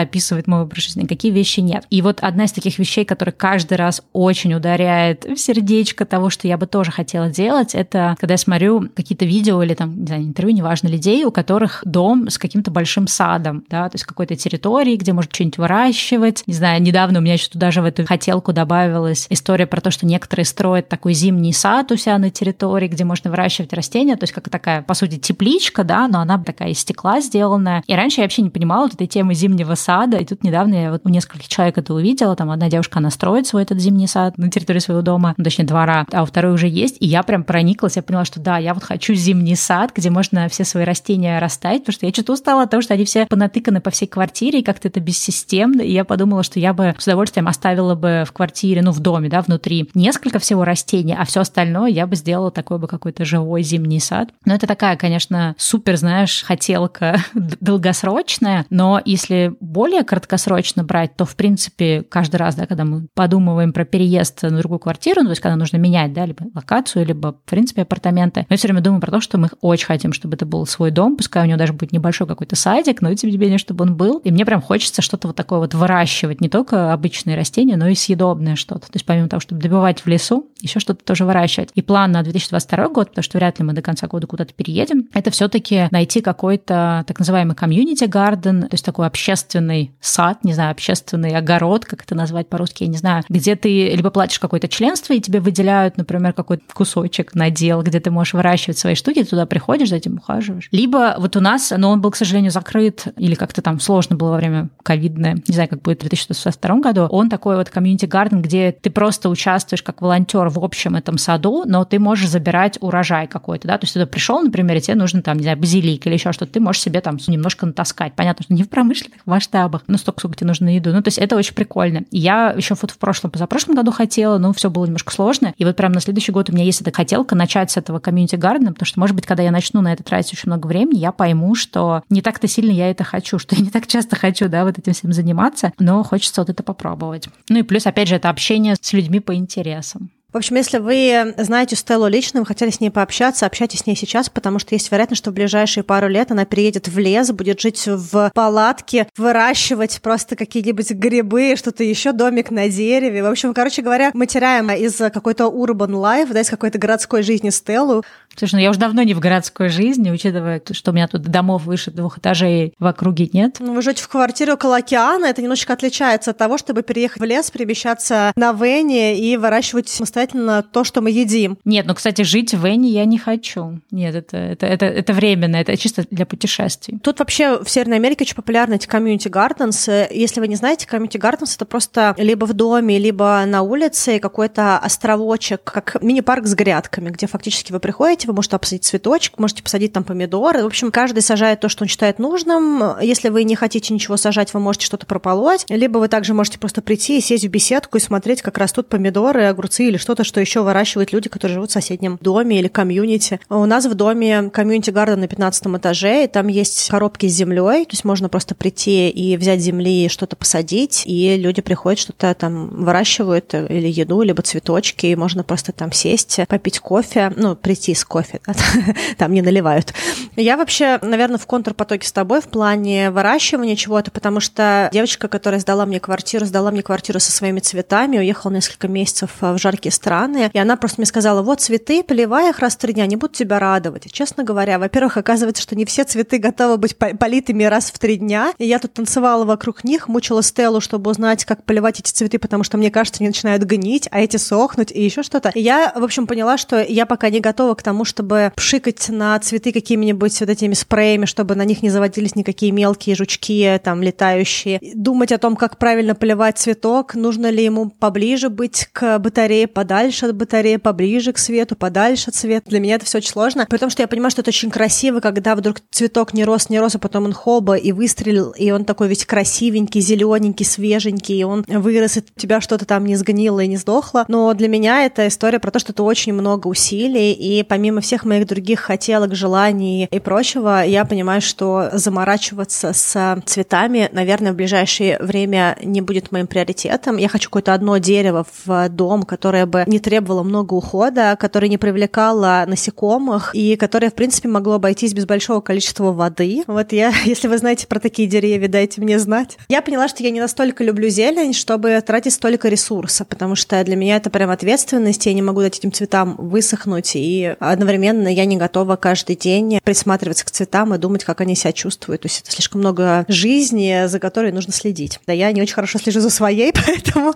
описывает 0.00 0.46
мой 0.46 0.62
образ 0.62 0.84
жизни, 0.84 1.06
какие 1.06 1.30
вещи 1.30 1.60
нет. 1.60 1.84
И 1.90 2.00
вот 2.02 2.20
одна 2.20 2.44
из 2.44 2.52
таких 2.52 2.78
вещей, 2.78 3.04
которая 3.04 3.34
каждый 3.34 3.74
раз 3.74 4.02
очень 4.12 4.54
ударяет 4.54 5.24
в 5.24 5.36
сердечко 5.36 6.06
того, 6.06 6.30
что 6.30 6.48
я 6.48 6.56
бы 6.56 6.66
тоже 6.66 6.90
хотела 6.90 7.28
делать, 7.28 7.74
это 7.74 8.16
когда 8.18 8.34
я 8.34 8.38
смотрю 8.38 8.88
какие-то 8.94 9.24
видео 9.24 9.62
или 9.62 9.74
там, 9.74 10.00
не 10.00 10.06
знаю, 10.06 10.22
интервью, 10.22 10.56
неважно, 10.56 10.88
людей, 10.88 11.24
у 11.24 11.30
которых 11.30 11.82
дом 11.84 12.30
с 12.30 12.38
каким-то 12.38 12.70
большим 12.70 13.06
садом, 13.06 13.64
да, 13.68 13.88
то 13.88 13.96
есть 13.96 14.04
какой-то 14.04 14.36
территории, 14.36 14.96
где 14.96 15.12
можно 15.12 15.30
что-нибудь 15.32 15.58
выращивать. 15.58 16.44
Не 16.46 16.54
знаю, 16.54 16.82
недавно 16.82 17.09
у 17.18 17.22
меня 17.22 17.34
еще 17.34 17.48
туда 17.48 17.70
же 17.70 17.82
в 17.82 17.84
эту 17.84 18.06
хотелку 18.06 18.52
добавилась 18.52 19.26
история 19.30 19.66
про 19.66 19.80
то, 19.80 19.90
что 19.90 20.06
некоторые 20.06 20.44
строят 20.44 20.88
такой 20.88 21.14
зимний 21.14 21.52
сад 21.52 21.90
у 21.92 21.96
себя 21.96 22.18
на 22.18 22.30
территории, 22.30 22.88
где 22.88 23.04
можно 23.04 23.30
выращивать 23.30 23.72
растения, 23.72 24.16
то 24.16 24.24
есть 24.24 24.32
как 24.32 24.48
такая, 24.48 24.82
по 24.82 24.94
сути, 24.94 25.18
тепличка, 25.18 25.84
да, 25.84 26.08
но 26.08 26.20
она 26.20 26.38
такая 26.38 26.70
из 26.70 26.80
стекла 26.80 27.20
сделанная. 27.20 27.82
И 27.86 27.94
раньше 27.94 28.20
я 28.20 28.24
вообще 28.24 28.42
не 28.42 28.50
понимала 28.50 28.84
вот 28.84 28.94
этой 28.94 29.06
темы 29.06 29.34
зимнего 29.34 29.74
сада, 29.74 30.16
и 30.16 30.24
тут 30.24 30.42
недавно 30.44 30.74
я 30.74 30.90
вот 30.92 31.02
у 31.04 31.08
нескольких 31.08 31.48
человек 31.48 31.78
это 31.78 31.94
увидела, 31.94 32.36
там 32.36 32.50
одна 32.50 32.68
девушка, 32.68 32.98
она 32.98 33.10
строит 33.10 33.46
свой 33.46 33.62
этот 33.62 33.80
зимний 33.80 34.06
сад 34.06 34.38
на 34.38 34.50
территории 34.50 34.78
своего 34.78 35.02
дома, 35.02 35.34
ну, 35.36 35.44
точнее 35.44 35.64
двора, 35.64 36.06
а 36.12 36.22
у 36.22 36.26
второй 36.26 36.52
уже 36.52 36.68
есть, 36.68 36.96
и 37.00 37.06
я 37.06 37.22
прям 37.22 37.44
прониклась, 37.44 37.96
я 37.96 38.02
поняла, 38.02 38.24
что 38.24 38.40
да, 38.40 38.58
я 38.58 38.74
вот 38.74 38.84
хочу 38.84 39.14
зимний 39.14 39.56
сад, 39.56 39.92
где 39.94 40.10
можно 40.10 40.48
все 40.48 40.64
свои 40.64 40.84
растения 40.84 41.38
растать, 41.38 41.80
потому 41.82 41.94
что 41.94 42.06
я 42.06 42.12
что-то 42.12 42.32
устала 42.32 42.62
от 42.62 42.70
того, 42.70 42.82
что 42.82 42.94
они 42.94 43.04
все 43.04 43.26
понатыканы 43.26 43.80
по 43.80 43.90
всей 43.90 44.06
квартире, 44.06 44.60
и 44.60 44.62
как-то 44.62 44.88
это 44.88 45.00
бессистемно. 45.00 45.82
И 45.82 45.92
я 45.92 46.04
подумала, 46.04 46.42
что 46.42 46.60
я 46.60 46.72
бы 46.72 46.94
с 47.00 47.06
удовольствием 47.06 47.48
оставила 47.48 47.94
бы 47.94 48.24
в 48.26 48.32
квартире, 48.32 48.82
ну, 48.82 48.92
в 48.92 49.00
доме, 49.00 49.28
да, 49.28 49.40
внутри 49.42 49.90
несколько 49.94 50.38
всего 50.38 50.64
растений, 50.64 51.16
а 51.18 51.24
все 51.24 51.40
остальное 51.40 51.90
я 51.90 52.06
бы 52.06 52.16
сделала 52.16 52.50
такой 52.50 52.78
бы 52.78 52.86
какой-то 52.86 53.24
живой 53.24 53.62
зимний 53.62 54.00
сад. 54.00 54.30
Но 54.44 54.54
это 54.54 54.66
такая, 54.66 54.96
конечно, 54.96 55.54
супер, 55.58 55.96
знаешь, 55.96 56.42
хотелка 56.42 57.18
долгосрочная, 57.34 58.66
но 58.70 59.00
если 59.04 59.54
более 59.60 60.04
краткосрочно 60.04 60.84
брать, 60.84 61.16
то, 61.16 61.24
в 61.24 61.36
принципе, 61.36 62.02
каждый 62.02 62.36
раз, 62.36 62.54
да, 62.54 62.66
когда 62.66 62.84
мы 62.84 63.06
подумываем 63.14 63.72
про 63.72 63.84
переезд 63.84 64.42
на 64.42 64.58
другую 64.58 64.78
квартиру, 64.78 65.22
ну, 65.22 65.28
то 65.28 65.32
есть 65.32 65.42
когда 65.42 65.56
нужно 65.56 65.76
менять, 65.76 66.12
да, 66.12 66.26
либо 66.26 66.44
локацию, 66.54 67.06
либо, 67.06 67.32
в 67.32 67.50
принципе, 67.50 67.82
апартаменты, 67.82 68.46
мы 68.48 68.56
все 68.56 68.68
время 68.68 68.80
думаем 68.80 69.00
про 69.00 69.10
то, 69.10 69.20
что 69.20 69.38
мы 69.38 69.48
очень 69.60 69.86
хотим, 69.86 70.12
чтобы 70.12 70.36
это 70.36 70.46
был 70.46 70.66
свой 70.66 70.90
дом, 70.90 71.16
пускай 71.16 71.44
у 71.44 71.46
него 71.46 71.58
даже 71.58 71.72
будет 71.72 71.92
небольшой 71.92 72.26
какой-то 72.26 72.56
садик, 72.56 73.02
но 73.02 73.14
тем 73.14 73.30
не 73.30 73.38
менее, 73.38 73.58
чтобы 73.58 73.84
он 73.84 73.96
был. 73.96 74.18
И 74.18 74.30
мне 74.30 74.44
прям 74.44 74.60
хочется 74.60 75.02
что-то 75.02 75.28
вот 75.28 75.36
такое 75.36 75.58
вот 75.58 75.74
выращивать, 75.74 76.40
не 76.40 76.48
только 76.48 76.89
обычные 76.92 77.36
растения, 77.36 77.76
но 77.76 77.88
и 77.88 77.94
съедобное 77.94 78.56
что-то. 78.56 78.86
То 78.86 78.94
есть 78.94 79.06
помимо 79.06 79.28
того, 79.28 79.40
чтобы 79.40 79.60
добывать 79.60 80.00
в 80.00 80.06
лесу, 80.06 80.48
еще 80.60 80.80
что-то 80.80 81.04
тоже 81.04 81.24
выращивать. 81.24 81.70
И 81.74 81.82
план 81.82 82.12
на 82.12 82.22
2022 82.22 82.88
год, 82.88 83.08
потому 83.10 83.22
что 83.22 83.38
вряд 83.38 83.58
ли 83.58 83.64
мы 83.64 83.72
до 83.72 83.82
конца 83.82 84.06
года 84.06 84.26
куда-то 84.26 84.52
переедем, 84.54 85.08
это 85.14 85.30
все-таки 85.30 85.88
найти 85.90 86.20
какой-то 86.20 87.04
так 87.06 87.18
называемый 87.18 87.56
community 87.56 88.08
garden, 88.08 88.62
то 88.62 88.74
есть 88.74 88.84
такой 88.84 89.06
общественный 89.06 89.92
сад, 90.00 90.44
не 90.44 90.52
знаю, 90.52 90.72
общественный 90.72 91.36
огород, 91.36 91.84
как 91.84 92.02
это 92.02 92.14
назвать 92.14 92.48
по-русски, 92.48 92.84
я 92.84 92.88
не 92.88 92.96
знаю, 92.96 93.24
где 93.28 93.56
ты 93.56 93.94
либо 93.94 94.10
платишь 94.10 94.38
какое-то 94.38 94.68
членство, 94.68 95.12
и 95.12 95.20
тебе 95.20 95.40
выделяют, 95.40 95.96
например, 95.96 96.32
какой-то 96.32 96.64
кусочек 96.72 97.34
надел, 97.34 97.82
где 97.82 98.00
ты 98.00 98.10
можешь 98.10 98.34
выращивать 98.34 98.78
свои 98.78 98.94
штуки, 98.94 99.22
ты 99.22 99.30
туда 99.30 99.46
приходишь, 99.46 99.88
за 99.88 99.96
этим 99.96 100.16
ухаживаешь. 100.16 100.68
Либо 100.70 101.16
вот 101.18 101.36
у 101.36 101.40
нас, 101.40 101.72
но 101.76 101.90
он 101.90 102.00
был, 102.00 102.10
к 102.10 102.16
сожалению, 102.16 102.50
закрыт, 102.50 103.04
или 103.16 103.34
как-то 103.34 103.62
там 103.62 103.80
сложно 103.80 104.16
было 104.16 104.30
во 104.30 104.36
время 104.36 104.68
ковидное, 104.82 105.36
не 105.46 105.54
знаю, 105.54 105.68
как 105.68 105.82
будет 105.82 105.98
в 105.98 106.08
2022 106.08 106.79
году, 106.80 107.02
он 107.02 107.28
такой 107.28 107.56
вот 107.56 107.70
комьюнити 107.70 108.06
гарден, 108.06 108.42
где 108.42 108.72
ты 108.72 108.90
просто 108.90 109.28
участвуешь 109.28 109.82
как 109.82 110.00
волонтер 110.00 110.48
в 110.48 110.58
общем 110.58 110.96
этом 110.96 111.18
саду, 111.18 111.64
но 111.66 111.84
ты 111.84 111.98
можешь 111.98 112.28
забирать 112.28 112.78
урожай 112.80 113.26
какой-то, 113.26 113.68
да, 113.68 113.78
то 113.78 113.84
есть 113.84 113.94
ты 113.94 114.06
пришел, 114.06 114.40
например, 114.40 114.76
и 114.76 114.80
тебе 114.80 114.94
нужно 114.94 115.22
там, 115.22 115.36
не 115.36 115.42
знаю, 115.42 115.58
базилик 115.58 116.06
или 116.06 116.14
еще 116.14 116.32
что-то, 116.32 116.52
ты 116.52 116.60
можешь 116.60 116.82
себе 116.82 117.00
там 117.00 117.18
немножко 117.26 117.66
натаскать. 117.66 118.14
Понятно, 118.14 118.44
что 118.44 118.54
не 118.54 118.62
в 118.62 118.68
промышленных 118.68 119.26
масштабах, 119.26 119.82
но 119.86 119.98
столько, 119.98 120.20
сколько 120.20 120.36
тебе 120.36 120.48
нужно 120.48 120.66
на 120.66 120.74
еду. 120.74 120.92
Ну, 120.92 121.02
то 121.02 121.08
есть 121.08 121.18
это 121.18 121.36
очень 121.36 121.54
прикольно. 121.54 122.02
Я 122.10 122.54
еще 122.56 122.74
вот 122.80 122.90
в 122.90 122.98
прошлом, 122.98 123.30
позапрошлом 123.30 123.74
году 123.74 123.92
хотела, 123.92 124.38
но 124.38 124.52
все 124.52 124.70
было 124.70 124.86
немножко 124.86 125.12
сложно. 125.12 125.54
И 125.56 125.64
вот 125.64 125.76
прям 125.76 125.92
на 125.92 126.00
следующий 126.00 126.32
год 126.32 126.50
у 126.50 126.52
меня 126.52 126.64
есть 126.64 126.80
эта 126.80 126.92
хотелка 126.92 127.34
начать 127.34 127.70
с 127.70 127.76
этого 127.76 127.98
комьюнити 127.98 128.36
гардена, 128.36 128.72
потому 128.72 128.86
что, 128.86 129.00
может 129.00 129.16
быть, 129.16 129.26
когда 129.26 129.42
я 129.42 129.50
начну 129.50 129.80
на 129.80 129.92
это 129.92 130.02
тратить 130.02 130.32
очень 130.32 130.48
много 130.48 130.66
времени, 130.66 130.98
я 130.98 131.12
пойму, 131.12 131.54
что 131.54 132.02
не 132.10 132.22
так-то 132.22 132.48
сильно 132.48 132.72
я 132.72 132.90
это 132.90 133.04
хочу, 133.04 133.38
что 133.40 133.54
я 133.54 133.62
не 133.62 133.70
так 133.70 133.86
часто 133.86 134.16
хочу, 134.16 134.48
да, 134.48 134.64
вот 134.64 134.78
этим 134.78 134.92
всем 134.92 135.12
заниматься, 135.12 135.72
но 135.78 136.02
хочется 136.02 136.40
вот 136.40 136.50
это 136.50 136.62
попробовать. 136.74 137.28
Ну 137.48 137.58
и 137.58 137.62
плюс, 137.62 137.86
опять 137.86 138.08
же, 138.08 138.16
это 138.16 138.30
общение 138.30 138.76
с 138.80 138.92
людьми 138.92 139.20
по 139.20 139.34
интересам. 139.34 140.10
В 140.32 140.36
общем, 140.36 140.54
если 140.54 140.78
вы 140.78 141.34
знаете 141.38 141.74
Стеллу 141.74 142.06
лично, 142.06 142.38
вы 142.38 142.46
хотели 142.46 142.70
с 142.70 142.78
ней 142.78 142.90
пообщаться, 142.90 143.46
общайтесь 143.46 143.80
с 143.80 143.86
ней 143.86 143.96
сейчас, 143.96 144.30
потому 144.30 144.60
что 144.60 144.76
есть 144.76 144.88
вероятность, 144.92 145.20
что 145.20 145.32
в 145.32 145.34
ближайшие 145.34 145.82
пару 145.82 146.06
лет 146.06 146.30
она 146.30 146.44
переедет 146.44 146.86
в 146.86 146.96
лес, 146.98 147.32
будет 147.32 147.60
жить 147.60 147.82
в 147.84 148.30
палатке, 148.32 149.08
выращивать 149.16 150.00
просто 150.00 150.36
какие-нибудь 150.36 150.92
грибы, 150.92 151.56
что-то 151.56 151.82
еще, 151.82 152.12
домик 152.12 152.52
на 152.52 152.68
дереве. 152.68 153.24
В 153.24 153.26
общем, 153.26 153.52
короче 153.52 153.82
говоря, 153.82 154.12
мы 154.14 154.26
теряем 154.26 154.70
из 154.70 154.98
какой-то 154.98 155.46
urban 155.46 155.94
life, 155.94 156.32
да, 156.32 156.42
из 156.42 156.48
какой-то 156.48 156.78
городской 156.78 157.24
жизни 157.24 157.50
Стеллу. 157.50 158.04
Слушай, 158.36 158.54
ну 158.54 158.60
я 158.60 158.70
уже 158.70 158.78
давно 158.78 159.02
не 159.02 159.14
в 159.14 159.18
городской 159.18 159.68
жизни, 159.68 160.12
учитывая, 160.12 160.62
что 160.70 160.92
у 160.92 160.94
меня 160.94 161.08
тут 161.08 161.22
домов 161.22 161.64
выше 161.64 161.90
двух 161.90 162.18
этажей 162.18 162.74
в 162.78 162.86
округе 162.86 163.28
нет. 163.32 163.56
Ну, 163.58 163.74
вы 163.74 163.82
живете 163.82 164.04
в 164.04 164.08
квартире 164.08 164.52
около 164.52 164.76
океана, 164.76 165.26
это 165.26 165.42
немножечко 165.42 165.72
отличается 165.72 166.30
от 166.30 166.38
того, 166.38 166.56
чтобы 166.56 166.82
переехать 166.82 167.20
в 167.20 167.24
лес, 167.24 167.50
перемещаться 167.50 168.32
на 168.36 168.52
вене 168.52 169.18
и 169.18 169.36
выращивать 169.36 169.88
самостоятельно 169.88 170.19
касательно 170.20 170.62
то, 170.62 170.84
что 170.84 171.00
мы 171.00 171.10
едим. 171.10 171.56
Нет, 171.64 171.86
ну, 171.86 171.94
кстати, 171.94 172.22
жить 172.22 172.52
в 172.52 172.66
van 172.66 172.84
е 172.84 172.90
я 172.90 173.06
не 173.06 173.16
хочу. 173.16 173.80
Нет, 173.90 174.14
это, 174.14 174.36
это, 174.36 174.66
это, 174.66 174.84
это 174.84 175.12
временно, 175.14 175.56
это 175.56 175.76
чисто 175.78 176.04
для 176.10 176.26
путешествий. 176.26 176.98
Тут 177.02 177.20
вообще 177.20 177.62
в 177.62 177.70
Северной 177.70 177.96
Америке 177.96 178.24
очень 178.24 178.34
популярны 178.34 178.74
эти 178.74 178.86
community 178.86 179.28
gardens. 179.28 179.88
Если 179.88 180.40
вы 180.40 180.48
не 180.48 180.56
знаете, 180.56 180.86
community 180.86 181.16
gardens 181.16 181.56
это 181.56 181.64
просто 181.64 182.14
либо 182.18 182.44
в 182.44 182.52
доме, 182.52 182.98
либо 182.98 183.42
на 183.46 183.62
улице 183.62 184.18
какой-то 184.18 184.76
островочек, 184.78 185.64
как 185.64 186.02
мини-парк 186.02 186.46
с 186.46 186.54
грядками, 186.54 187.08
где 187.08 187.26
фактически 187.26 187.72
вы 187.72 187.80
приходите, 187.80 188.28
вы 188.28 188.34
можете 188.34 188.58
посадить 188.58 188.84
цветочек, 188.84 189.38
можете 189.38 189.62
посадить 189.62 189.94
там 189.94 190.04
помидоры. 190.04 190.62
В 190.62 190.66
общем, 190.66 190.90
каждый 190.90 191.22
сажает 191.22 191.60
то, 191.60 191.70
что 191.70 191.84
он 191.84 191.88
считает 191.88 192.18
нужным. 192.18 193.00
Если 193.00 193.30
вы 193.30 193.44
не 193.44 193.56
хотите 193.56 193.94
ничего 193.94 194.18
сажать, 194.18 194.52
вы 194.52 194.60
можете 194.60 194.84
что-то 194.84 195.06
прополоть. 195.06 195.64
Либо 195.70 195.96
вы 195.96 196.08
также 196.08 196.34
можете 196.34 196.58
просто 196.58 196.82
прийти 196.82 197.16
и 197.16 197.20
сесть 197.22 197.46
в 197.46 197.48
беседку 197.48 197.96
и 197.96 198.00
смотреть, 198.00 198.42
как 198.42 198.58
растут 198.58 198.88
помидоры, 198.90 199.44
огурцы 199.44 199.84
или 199.84 199.96
что-то, 200.10 200.24
что 200.24 200.40
еще 200.40 200.62
выращивают 200.62 201.12
люди, 201.12 201.28
которые 201.28 201.54
живут 201.54 201.70
в 201.70 201.72
соседнем 201.72 202.18
доме 202.20 202.58
или 202.58 202.66
community. 202.66 203.38
У 203.48 203.64
нас 203.64 203.86
в 203.86 203.94
доме 203.94 204.50
community 204.50 204.90
garden 204.90 205.20
на 205.20 205.28
15 205.28 205.66
этаже, 205.66 206.24
и 206.24 206.26
там 206.26 206.48
есть 206.48 206.88
коробки 206.88 207.28
с 207.28 207.32
землей, 207.32 207.84
то 207.84 207.92
есть 207.92 208.04
можно 208.04 208.28
просто 208.28 208.56
прийти 208.56 209.08
и 209.08 209.36
взять 209.36 209.60
земли 209.60 210.08
что-то 210.08 210.34
посадить, 210.34 211.04
и 211.06 211.36
люди 211.36 211.62
приходят, 211.62 212.00
что-то 212.00 212.34
там 212.34 212.70
выращивают 212.70 213.54
или 213.54 213.86
еду, 213.86 214.22
либо 214.22 214.42
цветочки, 214.42 215.06
и 215.06 215.14
можно 215.14 215.44
просто 215.44 215.70
там 215.70 215.92
сесть, 215.92 216.40
попить 216.48 216.80
кофе, 216.80 217.32
ну, 217.36 217.54
прийти 217.54 217.94
с 217.94 218.04
кофе, 218.04 218.40
там 219.16 219.32
не 219.32 219.42
наливают. 219.42 219.94
Я 220.34 220.56
вообще, 220.56 220.98
наверное, 221.02 221.38
в 221.38 221.46
контрпотоке 221.46 222.08
с 222.08 222.10
тобой 222.10 222.40
в 222.40 222.48
плане 222.48 223.12
выращивания 223.12 223.76
чего-то, 223.76 224.10
потому 224.10 224.40
что 224.40 224.90
девочка, 224.92 225.28
которая 225.28 225.60
сдала 225.60 225.86
мне 225.86 226.00
квартиру, 226.00 226.46
сдала 226.46 226.72
мне 226.72 226.82
квартиру 226.82 227.20
со 227.20 227.30
своими 227.30 227.60
цветами, 227.60 228.18
уехала 228.18 228.50
несколько 228.50 228.88
месяцев 228.88 229.30
в 229.40 229.56
жаркие 229.56 229.92
страны, 230.00 230.50
и 230.52 230.58
она 230.58 230.76
просто 230.76 231.00
мне 231.00 231.06
сказала, 231.06 231.42
вот 231.42 231.60
цветы, 231.60 232.02
поливай 232.02 232.50
их 232.50 232.58
раз 232.58 232.74
в 232.74 232.78
три 232.78 232.94
дня, 232.94 233.04
они 233.04 233.16
будут 233.16 233.36
тебя 233.36 233.58
радовать. 233.58 234.06
И, 234.06 234.10
честно 234.10 234.44
говоря, 234.44 234.78
во-первых, 234.78 235.18
оказывается, 235.18 235.62
что 235.62 235.76
не 235.76 235.84
все 235.84 236.04
цветы 236.04 236.38
готовы 236.38 236.78
быть 236.78 236.96
политыми 236.96 237.64
раз 237.64 237.90
в 237.90 237.98
три 237.98 238.16
дня, 238.16 238.52
и 238.58 238.66
я 238.66 238.78
тут 238.78 238.94
танцевала 238.94 239.44
вокруг 239.44 239.84
них, 239.84 240.08
мучила 240.08 240.42
Стеллу, 240.42 240.80
чтобы 240.80 241.10
узнать, 241.10 241.44
как 241.44 241.64
поливать 241.64 242.00
эти 242.00 242.10
цветы, 242.10 242.38
потому 242.38 242.64
что, 242.64 242.78
мне 242.78 242.90
кажется, 242.90 243.20
они 243.20 243.28
начинают 243.28 243.62
гнить, 243.64 244.08
а 244.10 244.20
эти 244.20 244.38
сохнуть, 244.38 244.90
и 244.90 245.04
еще 245.04 245.22
что-то. 245.22 245.50
И 245.54 245.60
я, 245.60 245.92
в 245.94 246.02
общем, 246.02 246.26
поняла, 246.26 246.56
что 246.56 246.82
я 246.82 247.04
пока 247.04 247.28
не 247.28 247.40
готова 247.40 247.74
к 247.74 247.82
тому, 247.82 248.04
чтобы 248.04 248.52
пшикать 248.56 249.08
на 249.10 249.38
цветы 249.38 249.72
какими-нибудь 249.72 250.40
вот 250.40 250.48
этими 250.48 250.74
спреями, 250.74 251.26
чтобы 251.26 251.54
на 251.54 251.64
них 251.64 251.82
не 251.82 251.90
заводились 251.90 252.34
никакие 252.34 252.72
мелкие 252.72 253.16
жучки, 253.16 253.78
там, 253.84 254.02
летающие. 254.02 254.80
Думать 254.94 255.32
о 255.32 255.38
том, 255.38 255.56
как 255.56 255.76
правильно 255.76 256.14
поливать 256.14 256.58
цветок, 256.58 257.14
нужно 257.14 257.50
ли 257.50 257.62
ему 257.64 257.90
поближе 257.90 258.48
быть 258.48 258.88
к 258.92 259.18
батарее, 259.18 259.66
подальше 259.66 259.89
от 259.90 260.36
батареи, 260.36 260.76
поближе 260.76 261.32
к 261.32 261.38
свету, 261.38 261.74
подальше 261.76 262.30
от 262.30 262.34
света. 262.34 262.70
Для 262.70 262.80
меня 262.80 262.94
это 262.94 263.04
все 263.04 263.18
очень 263.18 263.30
сложно, 263.30 263.66
потому 263.68 263.90
что 263.90 264.02
я 264.02 264.08
понимаю, 264.08 264.30
что 264.30 264.42
это 264.42 264.50
очень 264.50 264.70
красиво, 264.70 265.20
когда 265.20 265.54
вдруг 265.54 265.78
цветок 265.90 266.32
не 266.32 266.44
рос, 266.44 266.70
не 266.70 266.78
рос, 266.78 266.94
а 266.94 266.98
потом 266.98 267.24
он 267.24 267.32
хоба 267.32 267.74
и 267.74 267.92
выстрелил, 267.92 268.52
и 268.52 268.70
он 268.70 268.84
такой 268.84 269.08
весь 269.08 269.24
красивенький, 269.24 270.00
зелененький, 270.00 270.64
свеженький, 270.64 271.40
и 271.40 271.44
он 271.44 271.64
вырос, 271.66 272.18
и 272.18 272.20
у 272.20 272.40
тебя 272.40 272.60
что-то 272.60 272.84
там 272.84 273.04
не 273.04 273.16
сгнило 273.16 273.60
и 273.60 273.66
не 273.66 273.76
сдохло. 273.76 274.24
Но 274.28 274.54
для 274.54 274.68
меня 274.68 275.04
это 275.04 275.26
история 275.26 275.58
про 275.58 275.70
то, 275.70 275.78
что 275.78 275.92
это 275.92 276.02
очень 276.02 276.32
много 276.32 276.68
усилий, 276.68 277.32
и 277.32 277.62
помимо 277.62 278.00
всех 278.00 278.24
моих 278.24 278.46
других 278.46 278.80
хотелок, 278.80 279.34
желаний 279.34 280.08
и 280.10 280.18
прочего, 280.20 280.84
я 280.84 281.04
понимаю, 281.04 281.40
что 281.40 281.90
заморачиваться 281.92 282.92
с 282.92 283.42
цветами, 283.44 284.08
наверное, 284.12 284.52
в 284.52 284.56
ближайшее 284.56 285.18
время 285.20 285.76
не 285.82 286.00
будет 286.00 286.30
моим 286.32 286.46
приоритетом. 286.46 287.16
Я 287.16 287.28
хочу 287.28 287.48
какое-то 287.48 287.74
одно 287.74 287.98
дерево 287.98 288.46
в 288.64 288.88
дом, 288.88 289.24
которое 289.24 289.66
бы 289.66 289.79
не 289.86 289.98
требовало 289.98 290.42
много 290.42 290.74
ухода, 290.74 291.36
которое 291.38 291.68
не 291.68 291.78
привлекало 291.78 292.64
насекомых 292.66 293.54
и 293.54 293.76
которое, 293.76 294.10
в 294.10 294.14
принципе, 294.14 294.48
могло 294.48 294.74
обойтись 294.74 295.14
без 295.14 295.26
большого 295.26 295.60
количества 295.60 296.12
воды. 296.12 296.62
Вот 296.66 296.92
я, 296.92 297.12
если 297.24 297.48
вы 297.48 297.58
знаете 297.58 297.86
про 297.86 298.00
такие 298.00 298.28
деревья, 298.28 298.68
дайте 298.68 299.00
мне 299.00 299.18
знать. 299.18 299.58
Я 299.68 299.82
поняла, 299.82 300.08
что 300.08 300.22
я 300.22 300.30
не 300.30 300.40
настолько 300.40 300.84
люблю 300.84 301.08
зелень, 301.08 301.52
чтобы 301.52 302.00
тратить 302.00 302.34
столько 302.34 302.68
ресурса, 302.68 303.24
потому 303.24 303.54
что 303.54 303.82
для 303.84 303.96
меня 303.96 304.16
это 304.16 304.30
прям 304.30 304.50
ответственность, 304.50 305.26
я 305.26 305.32
не 305.32 305.42
могу 305.42 305.60
дать 305.60 305.78
этим 305.78 305.92
цветам 305.92 306.36
высохнуть, 306.36 307.12
и 307.14 307.54
одновременно 307.58 308.28
я 308.28 308.44
не 308.44 308.56
готова 308.56 308.96
каждый 308.96 309.36
день 309.36 309.80
присматриваться 309.84 310.44
к 310.44 310.50
цветам 310.50 310.94
и 310.94 310.98
думать, 310.98 311.24
как 311.24 311.40
они 311.40 311.54
себя 311.54 311.72
чувствуют. 311.72 312.22
То 312.22 312.26
есть 312.26 312.42
это 312.42 312.52
слишком 312.52 312.80
много 312.80 313.24
жизни, 313.28 314.06
за 314.06 314.18
которой 314.18 314.52
нужно 314.52 314.72
следить. 314.72 315.20
Да, 315.26 315.32
я 315.32 315.52
не 315.52 315.62
очень 315.62 315.74
хорошо 315.74 315.98
слежу 315.98 316.20
за 316.20 316.30
своей, 316.30 316.72
поэтому 316.86 317.34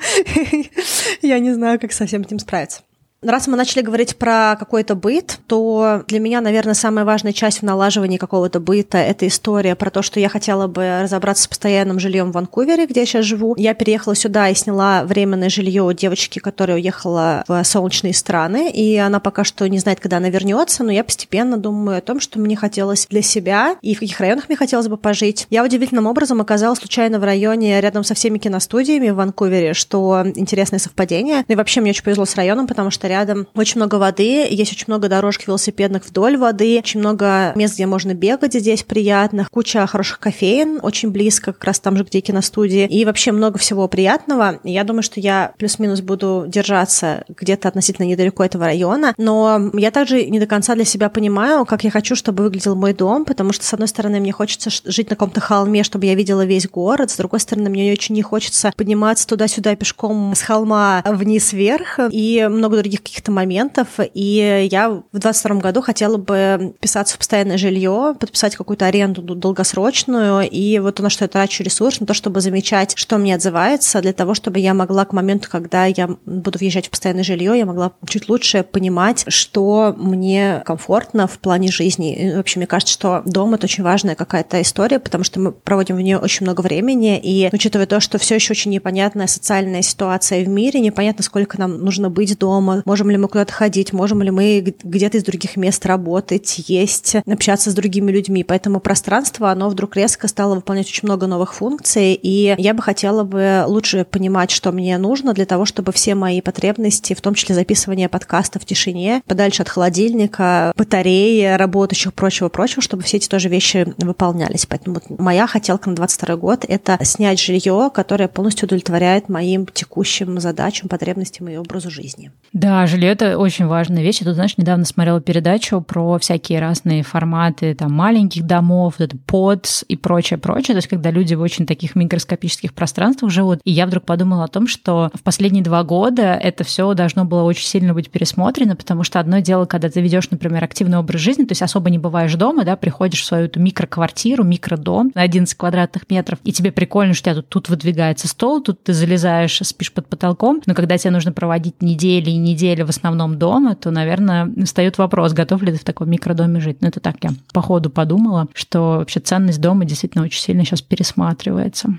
я 1.22 1.38
не 1.38 1.52
знаю, 1.52 1.78
как 1.80 1.92
со 1.92 2.06
всем 2.06 2.24
jums 2.34 2.48
preč. 2.50 2.80
Раз 3.24 3.46
мы 3.46 3.56
начали 3.56 3.82
говорить 3.82 4.16
про 4.16 4.54
какой-то 4.58 4.94
быт, 4.94 5.38
то 5.46 6.04
для 6.08 6.20
меня, 6.20 6.42
наверное, 6.42 6.74
самая 6.74 7.04
важная 7.06 7.32
часть 7.32 7.60
в 7.60 7.62
налаживании 7.62 8.18
какого-то 8.18 8.60
быта– 8.60 8.98
это 8.98 9.26
история 9.26 9.74
про 9.74 9.90
то, 9.90 10.02
что 10.02 10.20
я 10.20 10.28
хотела 10.28 10.66
бы 10.66 11.00
разобраться 11.02 11.44
с 11.44 11.46
постоянным 11.46 11.98
жильем 11.98 12.30
в 12.30 12.34
Ванкувере, 12.34 12.86
где 12.86 13.00
я 13.00 13.06
сейчас 13.06 13.24
живу. 13.24 13.54
Я 13.56 13.72
переехала 13.72 14.14
сюда 14.14 14.50
и 14.50 14.54
сняла 14.54 15.04
временное 15.04 15.48
жилье 15.48 15.82
у 15.82 15.92
девочки, 15.92 16.38
которая 16.38 16.76
уехала 16.76 17.44
в 17.48 17.64
солнечные 17.64 18.12
страны, 18.12 18.70
и 18.70 18.96
она 18.96 19.20
пока 19.20 19.42
что 19.42 19.66
не 19.68 19.78
знает, 19.78 20.00
когда 20.00 20.18
она 20.18 20.28
вернется, 20.28 20.84
но 20.84 20.92
я 20.92 21.02
постепенно 21.02 21.56
думаю 21.56 21.98
о 21.98 22.02
том, 22.02 22.20
что 22.20 22.38
мне 22.38 22.56
хотелось 22.56 23.06
для 23.08 23.22
себя 23.22 23.76
и 23.80 23.94
в 23.94 24.00
каких 24.00 24.20
районах 24.20 24.48
мне 24.48 24.56
хотелось 24.56 24.88
бы 24.88 24.98
пожить. 24.98 25.46
Я 25.48 25.64
удивительным 25.64 26.06
образом 26.06 26.42
оказалась 26.42 26.78
случайно 26.78 27.18
в 27.18 27.24
районе 27.24 27.80
рядом 27.80 28.04
со 28.04 28.14
всеми 28.14 28.36
киностудиями 28.36 29.08
в 29.10 29.16
Ванкувере, 29.16 29.72
что 29.72 30.24
интересное 30.34 30.78
совпадение. 30.78 31.44
Ну 31.48 31.54
и 31.54 31.56
вообще 31.56 31.80
мне 31.80 31.90
очень 31.90 32.04
повезло 32.04 32.26
с 32.26 32.34
районом, 32.36 32.66
потому 32.66 32.90
что 32.90 33.08
рядом. 33.14 33.46
Очень 33.54 33.78
много 33.78 33.96
воды, 33.96 34.46
есть 34.50 34.72
очень 34.72 34.86
много 34.88 35.08
дорожек 35.08 35.46
велосипедных 35.46 36.04
вдоль 36.06 36.36
воды, 36.36 36.78
очень 36.78 37.00
много 37.00 37.52
мест, 37.54 37.74
где 37.74 37.86
можно 37.86 38.12
бегать 38.14 38.54
здесь 38.54 38.82
приятных, 38.82 39.50
куча 39.50 39.86
хороших 39.86 40.18
кофеин, 40.18 40.80
очень 40.82 41.10
близко, 41.10 41.52
как 41.52 41.64
раз 41.64 41.78
там 41.78 41.96
же, 41.96 42.04
где 42.04 42.20
киностудии, 42.20 42.86
и 42.86 43.04
вообще 43.04 43.30
много 43.32 43.58
всего 43.58 43.86
приятного. 43.86 44.58
Я 44.64 44.82
думаю, 44.84 45.02
что 45.02 45.20
я 45.20 45.52
плюс-минус 45.58 46.00
буду 46.00 46.44
держаться 46.48 47.24
где-то 47.28 47.68
относительно 47.68 48.06
недалеко 48.06 48.44
этого 48.44 48.64
района, 48.64 49.14
но 49.16 49.70
я 49.74 49.90
также 49.90 50.24
не 50.26 50.40
до 50.40 50.46
конца 50.46 50.74
для 50.74 50.84
себя 50.84 51.08
понимаю, 51.08 51.64
как 51.66 51.84
я 51.84 51.90
хочу, 51.90 52.16
чтобы 52.16 52.42
выглядел 52.42 52.74
мой 52.74 52.94
дом, 52.94 53.24
потому 53.24 53.52
что, 53.52 53.64
с 53.64 53.72
одной 53.72 53.88
стороны, 53.88 54.18
мне 54.18 54.32
хочется 54.32 54.70
жить 54.84 55.10
на 55.10 55.16
каком-то 55.16 55.40
холме, 55.40 55.84
чтобы 55.84 56.06
я 56.06 56.14
видела 56.14 56.44
весь 56.44 56.68
город, 56.68 57.10
с 57.10 57.16
другой 57.16 57.40
стороны, 57.40 57.70
мне 57.70 57.92
очень 57.92 58.14
не 58.14 58.22
хочется 58.22 58.72
подниматься 58.76 59.26
туда-сюда 59.28 59.76
пешком 59.76 60.34
с 60.34 60.42
холма 60.42 61.02
вниз-вверх, 61.04 62.00
и 62.10 62.48
много 62.50 62.78
других 62.78 63.03
каких-то 63.04 63.30
моментов, 63.30 63.88
и 64.14 64.68
я 64.70 64.90
в 64.90 65.18
22 65.18 65.60
году 65.60 65.82
хотела 65.82 66.16
бы 66.16 66.74
писаться 66.80 67.14
в 67.14 67.18
постоянное 67.18 67.58
жилье, 67.58 68.16
подписать 68.18 68.56
какую-то 68.56 68.86
аренду 68.86 69.22
долгосрочную, 69.22 70.48
и 70.48 70.78
вот 70.78 70.98
на 70.98 71.10
что 71.10 71.24
я 71.24 71.28
трачу 71.28 71.62
ресурс, 71.62 72.00
на 72.00 72.06
то, 72.06 72.14
чтобы 72.14 72.40
замечать, 72.40 72.94
что 72.96 73.18
мне 73.18 73.34
отзывается, 73.34 74.00
для 74.00 74.12
того, 74.12 74.34
чтобы 74.34 74.58
я 74.58 74.74
могла 74.74 75.04
к 75.04 75.12
моменту, 75.12 75.48
когда 75.50 75.84
я 75.84 76.08
буду 76.24 76.58
въезжать 76.58 76.86
в 76.86 76.90
постоянное 76.90 77.24
жилье, 77.24 77.56
я 77.56 77.66
могла 77.66 77.92
чуть 78.08 78.28
лучше 78.28 78.62
понимать, 78.62 79.24
что 79.28 79.94
мне 79.96 80.62
комфортно 80.64 81.26
в 81.26 81.38
плане 81.38 81.70
жизни. 81.70 82.14
И, 82.14 82.28
общем, 82.30 82.60
мне 82.60 82.66
кажется, 82.66 82.94
что 82.94 83.22
дом— 83.26 83.54
это 83.54 83.66
очень 83.66 83.84
важная 83.84 84.14
какая-то 84.14 84.60
история, 84.62 84.98
потому 84.98 85.24
что 85.24 85.40
мы 85.40 85.52
проводим 85.52 85.96
в 85.96 86.00
нее 86.00 86.18
очень 86.18 86.44
много 86.44 86.62
времени, 86.62 87.18
и 87.18 87.48
учитывая 87.52 87.86
то, 87.86 88.00
что 88.00 88.18
все 88.18 88.36
еще 88.36 88.52
очень 88.52 88.70
непонятная 88.70 89.26
социальная 89.26 89.82
ситуация 89.82 90.44
в 90.44 90.48
мире, 90.48 90.80
непонятно, 90.80 91.22
сколько 91.22 91.58
нам 91.58 91.78
нужно 91.78 92.10
быть 92.10 92.38
дома, 92.38 92.82
можем 92.94 93.10
ли 93.10 93.16
мы 93.16 93.26
куда-то 93.26 93.52
ходить, 93.52 93.92
можем 93.92 94.22
ли 94.22 94.30
мы 94.30 94.60
где-то 94.84 95.18
из 95.18 95.24
других 95.24 95.56
мест 95.56 95.84
работать, 95.84 96.62
есть, 96.68 97.16
общаться 97.26 97.72
с 97.72 97.74
другими 97.74 98.12
людьми. 98.12 98.44
Поэтому 98.44 98.78
пространство, 98.78 99.50
оно 99.50 99.68
вдруг 99.68 99.96
резко 99.96 100.28
стало 100.28 100.54
выполнять 100.54 100.86
очень 100.86 101.08
много 101.08 101.26
новых 101.26 101.54
функций, 101.54 102.14
и 102.14 102.54
я 102.56 102.72
бы 102.72 102.82
хотела 102.82 103.24
бы 103.24 103.64
лучше 103.66 104.04
понимать, 104.08 104.52
что 104.52 104.70
мне 104.70 104.96
нужно 104.96 105.32
для 105.32 105.44
того, 105.44 105.64
чтобы 105.64 105.90
все 105.90 106.14
мои 106.14 106.40
потребности, 106.40 107.14
в 107.14 107.20
том 107.20 107.34
числе 107.34 107.56
записывание 107.56 108.08
подкаста 108.08 108.60
в 108.60 108.64
тишине, 108.64 109.22
подальше 109.26 109.62
от 109.62 109.68
холодильника, 109.68 110.72
батареи, 110.76 111.56
работающих, 111.56 112.14
прочего-прочего, 112.14 112.80
чтобы 112.80 113.02
все 113.02 113.16
эти 113.16 113.28
тоже 113.28 113.48
вещи 113.48 113.92
выполнялись. 113.98 114.66
Поэтому 114.66 115.00
вот 115.00 115.18
моя 115.18 115.48
хотелка 115.48 115.90
на 115.90 115.96
22 115.96 116.36
год— 116.36 116.64
это 116.68 116.96
снять 117.02 117.40
жилье, 117.40 117.90
которое 117.92 118.28
полностью 118.28 118.66
удовлетворяет 118.66 119.28
моим 119.28 119.66
текущим 119.66 120.38
задачам, 120.38 120.88
потребностям 120.88 121.48
и 121.48 121.56
образу 121.56 121.90
жизни. 121.90 122.30
Да, 122.52 122.73
жилье 122.86 123.10
это 123.10 123.38
очень 123.38 123.66
важная 123.66 124.02
вещь. 124.02 124.20
Я 124.20 124.26
тут, 124.26 124.34
знаешь, 124.34 124.56
недавно 124.56 124.84
смотрела 124.84 125.20
передачу 125.20 125.80
про 125.80 126.18
всякие 126.18 126.60
разные 126.60 127.02
форматы 127.02 127.74
там 127.74 127.92
маленьких 127.92 128.44
домов, 128.44 128.94
вот 128.98 129.04
это 129.04 129.16
подс 129.16 129.84
и 129.88 129.96
прочее, 129.96 130.38
прочее. 130.38 130.74
То 130.74 130.78
есть, 130.78 130.88
когда 130.88 131.10
люди 131.10 131.34
в 131.34 131.40
очень 131.40 131.66
таких 131.66 131.94
микроскопических 131.94 132.74
пространствах 132.74 133.30
живут. 133.30 133.60
И 133.64 133.72
я 133.72 133.86
вдруг 133.86 134.04
подумала 134.04 134.44
о 134.44 134.48
том, 134.48 134.66
что 134.66 135.10
в 135.14 135.22
последние 135.22 135.62
два 135.62 135.84
года 135.84 136.34
это 136.34 136.64
все 136.64 136.92
должно 136.94 137.24
было 137.24 137.42
очень 137.42 137.66
сильно 137.66 137.94
быть 137.94 138.10
пересмотрено, 138.10 138.76
потому 138.76 139.04
что 139.04 139.20
одно 139.20 139.38
дело, 139.38 139.64
когда 139.64 139.88
ты 139.88 140.00
ведешь, 140.00 140.30
например, 140.30 140.64
активный 140.64 140.98
образ 140.98 141.20
жизни, 141.20 141.44
то 141.44 141.52
есть 141.52 141.62
особо 141.62 141.90
не 141.90 141.98
бываешь 141.98 142.34
дома, 142.34 142.64
да, 142.64 142.76
приходишь 142.76 143.22
в 143.22 143.24
свою 143.24 143.46
эту 143.46 143.60
микроквартиру, 143.60 144.44
микродом 144.44 145.12
на 145.14 145.22
11 145.22 145.56
квадратных 145.56 146.10
метров, 146.10 146.38
и 146.44 146.52
тебе 146.52 146.72
прикольно, 146.72 147.14
что 147.14 147.30
у 147.30 147.32
тебя 147.32 147.42
тут, 147.42 147.48
тут 147.48 147.68
выдвигается 147.68 148.28
стол, 148.28 148.60
тут 148.60 148.82
ты 148.82 148.92
залезаешь, 148.92 149.60
спишь 149.62 149.92
под 149.92 150.08
потолком, 150.08 150.60
но 150.66 150.74
когда 150.74 150.98
тебе 150.98 151.10
нужно 151.10 151.32
проводить 151.32 151.80
недели 151.80 152.30
и 152.30 152.36
недели 152.36 152.63
недели 152.64 152.82
в 152.82 152.88
основном 152.88 153.38
дома, 153.38 153.74
то, 153.74 153.90
наверное, 153.90 154.50
встает 154.64 154.98
вопрос, 154.98 155.32
готов 155.32 155.62
ли 155.62 155.72
ты 155.72 155.78
в 155.78 155.84
таком 155.84 156.10
микродоме 156.10 156.60
жить. 156.60 156.78
Ну, 156.80 156.88
это 156.88 157.00
так 157.00 157.16
я 157.22 157.30
по 157.52 157.62
ходу 157.62 157.90
подумала, 157.90 158.48
что 158.54 158.98
вообще 158.98 159.20
ценность 159.20 159.60
дома 159.60 159.84
действительно 159.84 160.24
очень 160.24 160.40
сильно 160.40 160.64
сейчас 160.64 160.82
пересматривается. 160.82 161.94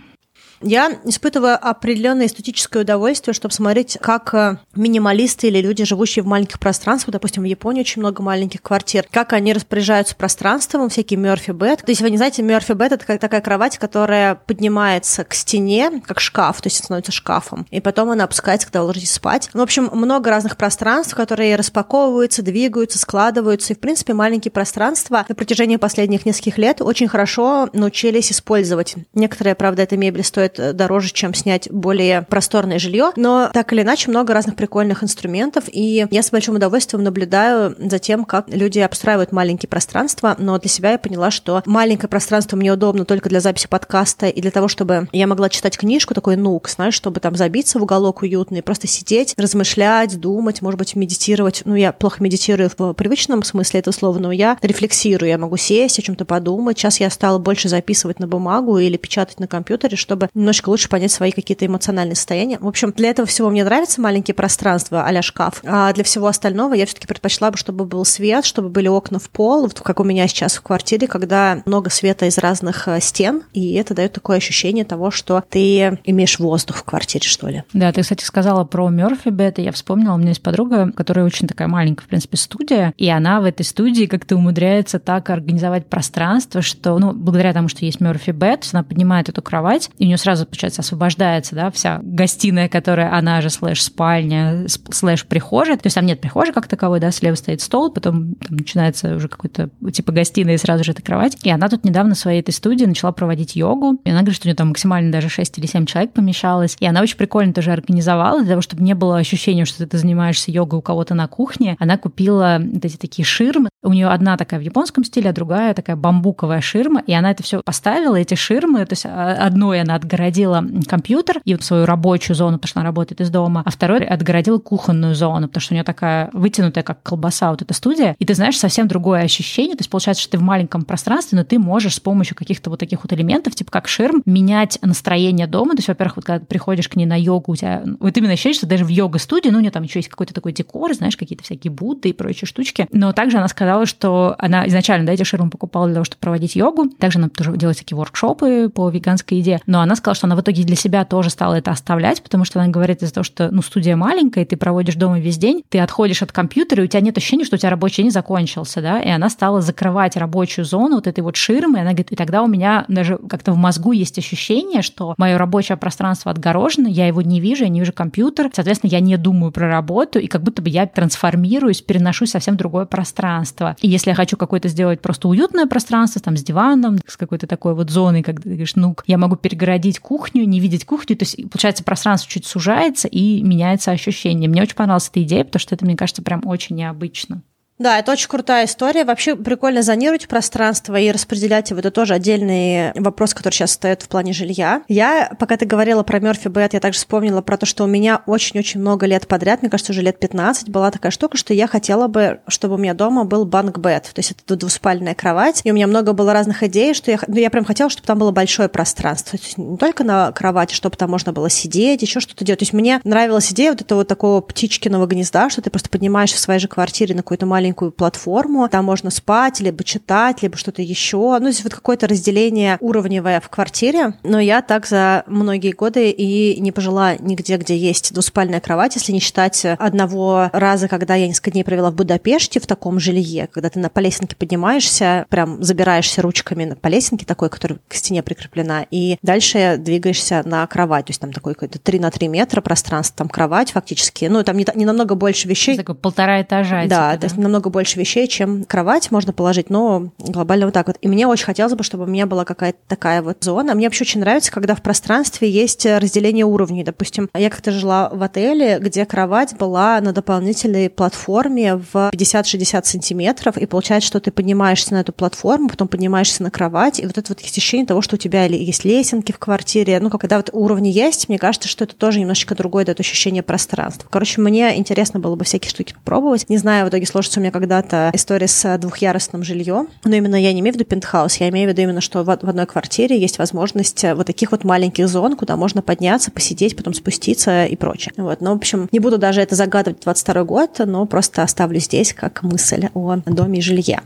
Я 0.61 0.91
испытываю 1.05 1.57
определенное 1.61 2.27
эстетическое 2.27 2.83
удовольствие, 2.83 3.33
чтобы 3.33 3.53
смотреть, 3.53 3.97
как 4.01 4.33
э, 4.33 4.57
минималисты 4.75 5.47
или 5.47 5.61
люди, 5.61 5.83
живущие 5.83 6.23
в 6.23 6.27
маленьких 6.27 6.59
пространствах, 6.59 7.13
допустим, 7.13 7.43
в 7.43 7.45
Японии 7.45 7.81
очень 7.81 8.01
много 8.01 8.23
маленьких 8.23 8.61
квартир, 8.61 9.05
как 9.11 9.33
они 9.33 9.53
распоряжаются 9.53 10.15
пространством, 10.15 10.89
всякие 10.89 11.19
Мёрфи 11.19 11.51
Бет. 11.51 11.81
То 11.81 11.91
есть 11.91 12.01
вы 12.01 12.09
не 12.09 12.17
знаете, 12.17 12.41
Мёрфи 12.41 12.73
Бет— 12.73 12.91
это 12.93 13.17
такая 13.17 13.41
кровать, 13.41 13.77
которая 13.77 14.35
поднимается 14.35 15.23
к 15.23 15.33
стене, 15.33 16.01
как 16.05 16.19
шкаф, 16.19 16.61
то 16.61 16.67
есть 16.67 16.77
становится 16.77 17.11
шкафом, 17.11 17.67
и 17.69 17.81
потом 17.81 18.09
она 18.09 18.23
опускается, 18.23 18.67
когда 18.67 18.81
вы 18.81 18.87
ложитесь 18.87 19.11
спать. 19.11 19.49
В 19.53 19.61
общем, 19.61 19.89
много 19.91 20.29
разных 20.29 20.57
пространств, 20.57 21.15
которые 21.15 21.55
распаковываются, 21.55 22.41
двигаются, 22.41 22.97
складываются, 22.97 23.73
и, 23.73 23.75
в 23.75 23.79
принципе, 23.79 24.13
маленькие 24.13 24.51
пространства 24.51 25.25
на 25.27 25.35
протяжении 25.35 25.75
последних 25.75 26.25
нескольких 26.25 26.57
лет 26.57 26.81
очень 26.81 27.07
хорошо 27.07 27.69
научились 27.73 28.31
использовать. 28.31 28.95
Некоторые, 29.13 29.55
правда, 29.55 29.83
этой 29.83 29.97
мебели 29.97 30.21
стоят 30.21 30.44
стоит 30.45 30.59
э, 30.59 30.73
дороже, 30.73 31.11
чем 31.11 31.33
снять 31.33 31.69
более 31.71 32.21
просторное 32.23 32.79
жилье, 32.79 33.11
но 33.15 33.49
так 33.53 33.73
или 33.73 33.81
иначе 33.81 34.09
много 34.09 34.33
разных 34.33 34.55
прикольных 34.55 35.03
инструментов, 35.03 35.65
и 35.71 36.05
я 36.09 36.23
с 36.23 36.31
большим 36.31 36.55
удовольствием 36.55 37.03
наблюдаю 37.03 37.75
за 37.77 37.99
тем, 37.99 38.25
как 38.25 38.47
люди 38.49 38.79
обстраивают 38.79 39.31
маленькие 39.31 39.69
пространства, 39.69 40.35
но 40.37 40.57
для 40.59 40.69
себя 40.69 40.91
я 40.91 40.97
поняла, 40.97 41.31
что 41.31 41.63
маленькое 41.65 42.09
пространство 42.09 42.57
мне 42.57 42.71
удобно 42.71 43.05
только 43.05 43.29
для 43.29 43.39
записи 43.39 43.67
подкаста 43.67 44.27
и 44.27 44.41
для 44.41 44.51
того, 44.51 44.67
чтобы 44.67 45.07
я 45.11 45.27
могла 45.27 45.49
читать 45.49 45.77
книжку, 45.77 46.13
такой 46.13 46.35
нук, 46.35 46.69
знаешь, 46.69 46.93
чтобы 46.93 47.19
там 47.19 47.35
забиться 47.35 47.79
в 47.79 47.83
уголок 47.83 48.21
уютный, 48.21 48.61
просто 48.61 48.87
сидеть, 48.87 49.33
размышлять, 49.37 50.19
думать, 50.19 50.61
может 50.61 50.77
быть, 50.77 50.95
медитировать. 50.95 51.61
Ну, 51.65 51.75
я 51.75 51.91
плохо 51.91 52.23
медитирую 52.23 52.69
в 52.75 52.93
привычном 52.93 53.43
смысле 53.43 53.79
этого 53.79 53.93
слова, 53.93 54.19
но 54.19 54.31
я 54.31 54.57
рефлексирую, 54.61 55.29
я 55.29 55.37
могу 55.37 55.57
сесть, 55.57 55.99
о 55.99 56.01
чем-то 56.01 56.25
подумать. 56.25 56.77
Сейчас 56.77 56.99
я 56.99 57.09
стала 57.09 57.39
больше 57.39 57.69
записывать 57.69 58.19
на 58.19 58.27
бумагу 58.27 58.77
или 58.77 58.97
печатать 58.97 59.39
на 59.39 59.47
компьютере, 59.47 59.97
чтобы 59.97 60.29
немножечко 60.35 60.69
лучше 60.69 60.89
понять 60.89 61.11
свои 61.11 61.31
какие-то 61.31 61.65
эмоциональные 61.65 62.15
состояния. 62.15 62.59
В 62.59 62.67
общем, 62.67 62.91
для 62.91 63.09
этого 63.09 63.27
всего 63.27 63.49
мне 63.49 63.63
нравятся 63.63 64.01
маленькие 64.01 64.35
пространства 64.35 65.05
а 65.05 65.21
шкаф, 65.21 65.61
а 65.65 65.91
для 65.93 66.03
всего 66.03 66.27
остального 66.27 66.73
я 66.73 66.85
все-таки 66.85 67.07
предпочла 67.07 67.51
бы, 67.51 67.57
чтобы 67.57 67.85
был 67.85 68.03
свет, 68.05 68.45
чтобы 68.45 68.69
были 68.69 68.87
окна 68.87 69.17
в 69.17 69.29
пол, 69.29 69.61
вот 69.63 69.79
как 69.79 69.99
у 69.99 70.03
меня 70.03 70.27
сейчас 70.27 70.55
в 70.55 70.61
квартире, 70.61 71.07
когда 71.07 71.63
много 71.65 71.89
света 71.89 72.25
из 72.25 72.37
разных 72.37 72.87
э, 72.87 72.99
стен, 72.99 73.43
и 73.53 73.73
это 73.75 73.93
дает 73.93 74.11
такое 74.11 74.37
ощущение 74.37 74.83
того, 74.83 75.09
что 75.09 75.43
ты 75.49 75.97
имеешь 76.03 76.37
воздух 76.37 76.77
в 76.77 76.83
квартире, 76.83 77.25
что 77.25 77.47
ли. 77.47 77.63
Да, 77.73 77.91
ты, 77.93 78.01
кстати, 78.01 78.25
сказала 78.25 78.65
про 78.65 78.89
Мёрфи 78.89 79.29
Бет, 79.29 79.59
и 79.59 79.63
я 79.63 79.71
вспомнила, 79.71 80.13
у 80.13 80.17
меня 80.17 80.29
есть 80.29 80.41
подруга, 80.41 80.91
которая 80.91 81.25
очень 81.25 81.47
такая 81.47 81.67
маленькая, 81.69 82.03
в 82.03 82.07
принципе, 82.07 82.37
студия, 82.37 82.93
и 82.97 83.07
она 83.09 83.39
в 83.39 83.45
этой 83.45 83.63
студии 83.63 84.05
как-то 84.05 84.35
умудряется 84.35 84.99
так 84.99 85.29
организовать 85.29 85.87
пространство, 85.87 86.61
что, 86.61 86.99
ну, 86.99 87.13
благодаря 87.13 87.53
тому, 87.53 87.69
что 87.69 87.85
есть 87.85 88.01
Мёрфи 88.01 88.31
Бет, 88.31 88.67
она 88.73 88.83
поднимает 88.83 89.29
эту 89.29 89.41
кровать, 89.41 89.89
и 89.97 90.03
у 90.03 90.07
нее 90.07 90.17
сразу 90.25 90.47
получается, 90.47 90.81
освобождается, 90.81 91.53
да, 91.53 91.69
вся 91.69 91.99
гостиная, 92.01 92.67
которая, 92.67 93.13
она 93.15 93.41
же 93.41 93.51
слэш-спальня, 93.51 94.65
слэш-прихожая, 94.67 95.77
то 95.77 95.85
есть 95.85 95.95
там 95.95 96.05
нет 96.05 96.19
прихожей 96.19 96.51
как 96.51 96.67
таковой, 96.67 96.99
да, 96.99 97.11
слева 97.11 97.35
стоит 97.35 97.61
стол, 97.61 97.91
потом 97.91 98.33
там 98.35 98.57
начинается 98.57 99.15
уже 99.15 99.27
какой-то 99.27 99.69
типа 99.93 100.11
гостиная 100.11 100.55
и 100.55 100.57
сразу 100.57 100.83
же 100.83 100.93
эта 100.93 101.03
кровать. 101.03 101.37
И 101.43 101.49
она 101.51 101.69
тут 101.69 101.83
недавно 101.85 102.15
в 102.15 102.17
своей 102.17 102.41
этой 102.41 102.53
студии 102.53 102.85
начала 102.85 103.11
проводить 103.11 103.55
йогу, 103.55 103.99
и 104.03 104.09
она 104.09 104.21
говорит, 104.21 104.35
что 104.35 104.47
у 104.47 104.49
нее 104.49 104.55
там 104.55 104.69
максимально 104.69 105.11
даже 105.11 105.29
6 105.29 105.59
или 105.59 105.67
7 105.67 105.85
человек 105.85 106.13
помещалось, 106.13 106.75
и 106.79 106.87
она 106.87 107.01
очень 107.01 107.17
прикольно 107.17 107.53
тоже 107.53 107.71
организовала, 107.71 108.39
для 108.39 108.49
того, 108.49 108.61
чтобы 108.61 108.81
не 108.81 108.95
было 108.95 109.17
ощущения, 109.17 109.65
что 109.65 109.85
ты 109.85 109.97
занимаешься 109.99 110.49
йогой 110.49 110.79
у 110.79 110.81
кого-то 110.81 111.13
на 111.13 111.27
кухне, 111.27 111.77
она 111.79 111.97
купила 111.97 112.59
вот 112.59 112.83
эти 112.83 112.97
такие 112.97 113.25
ширмы, 113.25 113.69
у 113.83 113.93
нее 113.93 114.07
одна 114.07 114.37
такая 114.37 114.59
в 114.59 114.63
японском 114.63 115.03
стиле, 115.03 115.29
а 115.29 115.33
другая 115.33 115.75
такая 115.75 115.95
бамбуковая 115.95 116.61
ширма, 116.61 117.03
и 117.05 117.13
она 117.13 117.29
это 117.29 117.43
все 117.43 117.61
поставила, 117.63 118.15
эти 118.15 118.33
ширмы, 118.33 118.83
то 118.85 118.93
есть 118.93 119.05
а, 119.05 119.33
одной 119.33 119.81
она 119.81 119.93
отгородила 119.95 120.14
отгородила 120.15 120.65
компьютер 120.87 121.41
и 121.45 121.53
вот 121.53 121.63
свою 121.63 121.85
рабочую 121.85 122.35
зону, 122.35 122.57
потому 122.57 122.69
что 122.69 122.79
она 122.79 122.87
работает 122.87 123.21
из 123.21 123.29
дома, 123.29 123.61
а 123.65 123.69
второй 123.69 124.03
отгородила 124.05 124.57
кухонную 124.57 125.13
зону, 125.13 125.47
потому 125.47 125.61
что 125.61 125.73
у 125.73 125.75
нее 125.75 125.83
такая 125.83 126.29
вытянутая, 126.33 126.83
как 126.83 127.03
колбаса, 127.03 127.51
вот 127.51 127.61
эта 127.61 127.73
студия. 127.73 128.15
И 128.19 128.25
ты 128.25 128.33
знаешь, 128.33 128.57
совсем 128.57 128.87
другое 128.87 129.21
ощущение. 129.21 129.75
То 129.75 129.81
есть 129.81 129.89
получается, 129.89 130.23
что 130.23 130.33
ты 130.33 130.37
в 130.37 130.41
маленьком 130.41 130.83
пространстве, 130.83 131.37
но 131.37 131.43
ты 131.43 131.59
можешь 131.59 131.95
с 131.95 131.99
помощью 131.99 132.35
каких-то 132.35 132.69
вот 132.69 132.79
таких 132.79 133.03
вот 133.03 133.11
элементов, 133.13 133.55
типа 133.55 133.71
как 133.71 133.87
ширм, 133.87 134.21
менять 134.25 134.79
настроение 134.81 135.47
дома. 135.47 135.71
То 135.71 135.79
есть, 135.79 135.87
во-первых, 135.87 136.17
вот 136.17 136.25
когда 136.25 136.39
ты 136.39 136.45
приходишь 136.45 136.87
к 136.87 136.95
ней 136.95 137.05
на 137.05 137.19
йогу, 137.19 137.51
у 137.51 137.55
тебя 137.55 137.83
вот 137.99 138.17
именно 138.17 138.33
ощущение, 138.33 138.57
что 138.57 138.67
даже 138.67 138.85
в 138.85 138.89
йога-студии, 138.89 139.49
ну, 139.49 139.57
у 139.57 139.61
нее 139.61 139.71
там 139.71 139.83
еще 139.83 139.99
есть 139.99 140.09
какой-то 140.09 140.33
такой 140.33 140.53
декор, 140.53 140.93
знаешь, 140.93 141.17
какие-то 141.17 141.43
всякие 141.43 141.71
будды 141.71 142.09
и 142.09 142.13
прочие 142.13 142.47
штучки. 142.47 142.87
Но 142.91 143.11
также 143.11 143.37
она 143.37 143.47
сказала, 143.47 143.85
что 143.85 144.35
она 144.39 144.67
изначально, 144.67 145.05
да, 145.05 145.13
эти 145.13 145.23
ширмы 145.23 145.49
покупала 145.49 145.87
для 145.87 145.95
того, 145.95 146.05
чтобы 146.05 146.19
проводить 146.19 146.55
йогу. 146.55 146.89
Также 146.89 147.19
она 147.19 147.29
тоже 147.29 147.55
делает 147.57 147.77
такие 147.77 147.97
воркшопы 147.97 148.69
по 148.69 148.89
веганской 148.89 149.39
еде. 149.39 149.59
Но 149.65 149.81
она 149.81 149.95
сказала, 150.05 150.15
что 150.15 150.27
она 150.27 150.35
в 150.35 150.41
итоге 150.41 150.63
для 150.63 150.75
себя 150.75 151.03
тоже 151.05 151.29
стала 151.29 151.55
это 151.55 151.71
оставлять, 151.71 152.21
потому 152.21 152.45
что 152.45 152.59
она 152.59 152.69
говорит 152.69 153.01
из-за 153.01 153.13
того, 153.13 153.23
что 153.23 153.49
ну, 153.51 153.61
студия 153.61 153.95
маленькая, 153.95 154.43
и 154.43 154.47
ты 154.47 154.55
проводишь 154.55 154.95
дома 154.95 155.19
весь 155.19 155.37
день, 155.37 155.63
ты 155.69 155.79
отходишь 155.79 156.21
от 156.21 156.31
компьютера, 156.31 156.83
и 156.83 156.85
у 156.85 156.87
тебя 156.87 157.01
нет 157.01 157.17
ощущения, 157.17 157.43
что 157.43 157.55
у 157.55 157.59
тебя 157.59 157.71
рабочий 157.71 158.03
день 158.03 158.11
закончился, 158.11 158.81
да, 158.81 159.01
и 159.01 159.09
она 159.09 159.29
стала 159.29 159.61
закрывать 159.61 160.15
рабочую 160.15 160.65
зону 160.65 160.95
вот 160.95 161.07
этой 161.07 161.21
вот 161.21 161.35
ширмы, 161.35 161.79
и 161.79 161.81
она 161.81 161.91
говорит, 161.91 162.11
и 162.11 162.15
тогда 162.15 162.43
у 162.43 162.47
меня 162.47 162.85
даже 162.87 163.17
как-то 163.29 163.51
в 163.51 163.57
мозгу 163.57 163.91
есть 163.91 164.17
ощущение, 164.19 164.81
что 164.81 165.15
мое 165.17 165.37
рабочее 165.37 165.77
пространство 165.77 166.31
отгорожено, 166.31 166.87
я 166.87 167.07
его 167.07 167.21
не 167.21 167.39
вижу, 167.39 167.63
я 167.63 167.69
не 167.69 167.79
вижу 167.79 167.93
компьютер, 167.93 168.51
соответственно, 168.53 168.91
я 168.91 168.99
не 168.99 169.17
думаю 169.17 169.51
про 169.51 169.67
работу, 169.67 170.19
и 170.19 170.27
как 170.27 170.43
будто 170.43 170.61
бы 170.61 170.69
я 170.69 170.85
трансформируюсь, 170.85 171.81
переношусь 171.81 172.31
совсем 172.31 172.55
в 172.55 172.57
другое 172.57 172.85
пространство. 172.85 173.75
И 173.81 173.87
если 173.87 174.11
я 174.11 174.15
хочу 174.15 174.37
какое-то 174.37 174.67
сделать 174.67 175.01
просто 175.01 175.27
уютное 175.27 175.65
пространство, 175.65 176.21
там, 176.21 176.37
с 176.37 176.43
диваном, 176.43 176.99
с 177.07 177.17
какой-то 177.17 177.47
такой 177.47 177.73
вот 177.73 177.89
зоной, 177.89 178.21
как 178.21 178.41
ты 178.41 178.49
говоришь, 178.49 178.75
ну, 178.75 178.95
я 179.07 179.17
могу 179.17 179.35
перегородить 179.35 179.94
кухню, 179.99 180.45
не 180.45 180.59
видеть 180.59 180.85
кухню, 180.85 181.15
то 181.15 181.23
есть, 181.23 181.37
получается, 181.49 181.83
пространство 181.83 182.29
чуть 182.31 182.45
сужается 182.45 183.07
и 183.07 183.41
меняется 183.41 183.91
ощущение. 183.91 184.49
Мне 184.49 184.61
очень 184.61 184.75
понравилась 184.75 185.09
эта 185.09 185.23
идея, 185.23 185.43
потому 185.43 185.59
что 185.59 185.75
это, 185.75 185.85
мне 185.85 185.95
кажется, 185.95 186.21
прям 186.21 186.41
очень 186.45 186.75
необычно. 186.75 187.41
Да, 187.77 187.99
это 187.99 188.13
очень 188.13 188.29
крутая 188.29 188.65
история. 188.65 189.03
Вообще 189.03 189.35
прикольно 189.35 189.81
зонировать 189.81 190.29
пространство 190.29 190.97
и 190.97 191.11
распределять 191.11 191.71
его. 191.71 191.81
Это 191.81 191.91
тоже 191.91 192.13
отдельный 192.13 192.93
вопрос, 192.93 193.33
который 193.33 193.53
сейчас 193.53 193.71
стоит 193.71 194.01
в 194.01 194.07
плане 194.07 194.31
жилья. 194.31 194.83
Я, 194.87 195.35
пока 195.37 195.57
ты 195.57 195.65
говорила 195.65 196.03
про 196.03 196.21
Мёрфи 196.21 196.47
Бет, 196.47 196.73
я 196.73 196.79
также 196.79 196.99
вспомнила 196.99 197.41
про 197.41 197.57
то, 197.57 197.65
что 197.65 197.83
у 197.83 197.87
меня 197.87 198.21
очень-очень 198.27 198.79
много 198.79 199.05
лет 199.05 199.27
подряд, 199.27 199.61
мне 199.61 199.69
кажется, 199.69 199.91
уже 199.91 200.01
лет 200.01 200.19
15, 200.19 200.69
была 200.69 200.89
такая 200.89 201.11
штука, 201.11 201.37
что 201.37 201.53
я 201.53 201.67
хотела 201.67 202.07
бы, 202.07 202.39
чтобы 202.47 202.75
у 202.75 202.77
меня 202.77 202.93
дома 202.93 203.25
был 203.25 203.45
банк 203.45 203.77
бед, 203.77 204.03
то 204.03 204.19
есть 204.19 204.31
это 204.31 204.55
двуспальная 204.55 205.13
кровать. 205.13 205.59
И 205.65 205.71
у 205.71 205.75
меня 205.75 205.87
много 205.87 206.13
было 206.13 206.31
разных 206.31 206.63
идей, 206.63 206.93
что 206.93 207.11
я, 207.11 207.19
ну, 207.27 207.35
я 207.35 207.49
прям 207.49 207.65
хотела, 207.65 207.89
чтобы 207.89 208.07
там 208.07 208.17
было 208.19 208.31
большое 208.31 208.69
пространство. 208.69 209.37
То 209.37 209.43
есть 209.43 209.57
не 209.57 209.77
только 209.77 210.05
на 210.05 210.31
кровати, 210.31 210.73
чтобы 210.73 210.95
там 210.95 211.11
можно 211.11 211.33
было 211.33 211.49
сидеть, 211.49 212.01
еще 212.01 212.21
что-то 212.21 212.45
делать. 212.45 212.59
То 212.59 212.63
есть 212.63 212.73
мне 212.73 213.01
нравилась 213.03 213.51
идея 213.51 213.71
вот 213.71 213.81
этого 213.81 213.99
вот 213.99 214.07
такого 214.07 214.39
птичкиного 214.39 215.07
гнезда, 215.07 215.49
что 215.49 215.61
ты 215.61 215.69
просто 215.69 215.89
поднимаешься 215.89 216.37
в 216.37 216.39
своей 216.39 216.61
же 216.61 216.69
квартире 216.69 217.15
на 217.15 217.21
какую-то 217.21 217.45
маленькую 217.45 217.64
маленькую 217.65 217.91
платформу, 217.91 218.69
там 218.69 218.85
можно 218.85 219.09
спать, 219.09 219.59
либо 219.59 219.83
читать, 219.83 220.43
либо 220.43 220.55
что-то 220.55 220.83
еще. 220.83 221.37
Ну, 221.39 221.49
здесь 221.49 221.63
вот 221.63 221.73
какое-то 221.73 222.07
разделение 222.07 222.77
уровневое 222.79 223.39
в 223.39 223.49
квартире, 223.49 224.13
но 224.21 224.39
я 224.39 224.61
так 224.61 224.85
за 224.85 225.23
многие 225.25 225.71
годы 225.71 226.11
и 226.11 226.59
не 226.61 226.71
пожила 226.71 227.15
нигде, 227.17 227.57
где 227.57 227.75
есть 227.75 228.13
двуспальная 228.13 228.59
кровать, 228.59 228.95
если 228.95 229.11
не 229.11 229.19
считать 229.19 229.65
одного 229.65 230.51
раза, 230.53 230.87
когда 230.87 231.15
я 231.15 231.27
несколько 231.27 231.51
дней 231.51 231.63
провела 231.63 231.89
в 231.89 231.95
Будапеште 231.95 232.59
в 232.59 232.67
таком 232.67 232.99
жилье, 232.99 233.47
когда 233.51 233.69
ты 233.71 233.79
на 233.79 233.89
по 233.89 233.99
лесенке 233.99 234.35
поднимаешься, 234.35 235.25
прям 235.29 235.63
забираешься 235.63 236.21
ручками 236.21 236.75
по 236.79 236.87
лесенке 236.87 237.25
такой, 237.25 237.49
которая 237.49 237.79
к 237.87 237.95
стене 237.95 238.21
прикреплена, 238.21 238.85
и 238.91 239.17
дальше 239.23 239.77
двигаешься 239.79 240.43
на 240.45 240.67
кровать, 240.67 241.05
то 241.05 241.11
есть 241.11 241.21
там 241.21 241.33
такой 241.33 241.55
какой-то 241.55 241.79
3 241.79 241.99
на 241.99 242.11
3 242.11 242.27
метра 242.27 242.61
пространство, 242.61 243.17
там 243.17 243.29
кровать 243.29 243.71
фактически, 243.71 244.25
ну, 244.25 244.43
там 244.43 244.55
не, 244.55 244.67
не 244.75 244.85
намного 244.85 245.15
больше 245.15 245.47
вещей. 245.47 245.77
Такой 245.77 245.95
полтора 245.95 246.43
этажа. 246.43 246.83
Да, 246.83 246.83
типа, 246.83 246.89
да, 246.89 247.17
то 247.17 247.25
есть 247.25 247.37
намного 247.37 247.54
больше 247.61 247.99
вещей, 247.99 248.27
чем 248.27 248.63
кровать 248.63 249.11
можно 249.11 249.33
положить, 249.33 249.69
но 249.69 250.11
глобально 250.17 250.67
вот 250.67 250.73
так 250.73 250.87
вот. 250.87 250.97
И 251.01 251.07
мне 251.07 251.27
очень 251.27 251.45
хотелось 251.45 251.73
бы, 251.73 251.83
чтобы 251.83 252.03
у 252.03 252.07
меня 252.07 252.25
была 252.25 252.45
какая-то 252.45 252.77
такая 252.87 253.21
вот 253.21 253.43
зона. 253.43 253.75
Мне 253.75 253.87
вообще 253.87 254.03
очень 254.03 254.19
нравится, 254.19 254.51
когда 254.51 254.75
в 254.75 254.81
пространстве 254.81 255.49
есть 255.49 255.85
разделение 255.85 256.45
уровней. 256.45 256.83
Допустим, 256.83 257.29
я 257.33 257.49
как-то 257.49 257.71
жила 257.71 258.09
в 258.09 258.21
отеле, 258.21 258.79
где 258.79 259.05
кровать 259.05 259.55
была 259.57 259.99
на 260.01 260.13
дополнительной 260.13 260.89
платформе 260.89 261.75
в 261.75 262.09
50-60 262.13 262.83
сантиметров, 262.85 263.57
и 263.57 263.65
получается, 263.65 264.07
что 264.07 264.19
ты 264.19 264.31
поднимаешься 264.31 264.93
на 264.93 265.01
эту 265.01 265.13
платформу, 265.13 265.69
потом 265.69 265.87
поднимаешься 265.87 266.43
на 266.43 266.51
кровать, 266.51 266.99
и 266.99 267.05
вот 267.05 267.17
это 267.17 267.29
вот 267.29 267.41
ощущение 267.41 267.85
того, 267.85 268.01
что 268.01 268.15
у 268.15 268.19
тебя 268.19 268.45
есть 268.45 268.85
лесенки 268.85 269.31
в 269.31 269.39
квартире. 269.39 269.99
Ну, 269.99 270.09
когда 270.09 270.37
вот 270.37 270.49
уровни 270.53 270.89
есть, 270.89 271.29
мне 271.29 271.39
кажется, 271.39 271.67
что 271.67 271.83
это 271.83 271.95
тоже 271.95 272.19
немножечко 272.19 272.55
другое 272.55 272.85
дает 272.85 272.99
ощущение 272.99 273.43
пространства. 273.43 274.07
Короче, 274.09 274.41
мне 274.41 274.77
интересно 274.77 275.19
было 275.19 275.35
бы 275.35 275.45
всякие 275.45 275.69
штуки 275.69 275.93
попробовать. 275.93 276.49
Не 276.49 276.57
знаю, 276.57 276.85
в 276.85 276.89
итоге 276.89 277.05
сложится 277.05 277.39
у 277.39 277.41
меня 277.41 277.44
меня 277.45 277.51
когда-то 277.51 278.09
история 278.13 278.47
с 278.47 278.77
двухъярусным 278.79 279.43
жильем. 279.43 279.87
Но 280.03 280.15
именно 280.15 280.35
я 280.35 280.51
не 280.51 280.61
имею 280.61 280.73
в 280.73 280.77
виду 280.77 280.85
пентхаус, 280.85 281.35
я 281.37 281.49
имею 281.49 281.69
в 281.69 281.71
виду 281.71 281.83
именно, 281.83 282.01
что 282.01 282.23
в 282.23 282.29
одной 282.29 282.65
квартире 282.65 283.19
есть 283.19 283.37
возможность 283.37 284.03
вот 284.03 284.25
таких 284.25 284.51
вот 284.51 284.63
маленьких 284.63 285.07
зон, 285.07 285.35
куда 285.35 285.55
можно 285.55 285.81
подняться, 285.81 286.31
посидеть, 286.31 286.75
потом 286.75 286.93
спуститься 286.93 287.65
и 287.65 287.75
прочее. 287.75 288.13
Вот. 288.17 288.41
Но, 288.41 288.53
в 288.53 288.57
общем, 288.57 288.89
не 288.91 288.99
буду 288.99 289.17
даже 289.17 289.41
это 289.41 289.55
загадывать 289.55 290.01
22 290.01 290.43
год, 290.43 290.81
но 290.85 291.05
просто 291.05 291.43
оставлю 291.43 291.79
здесь 291.79 292.13
как 292.13 292.41
мысль 292.41 292.87
о 292.93 293.17
доме 293.25 293.59
и 293.59 293.61
жилье. 293.61 294.01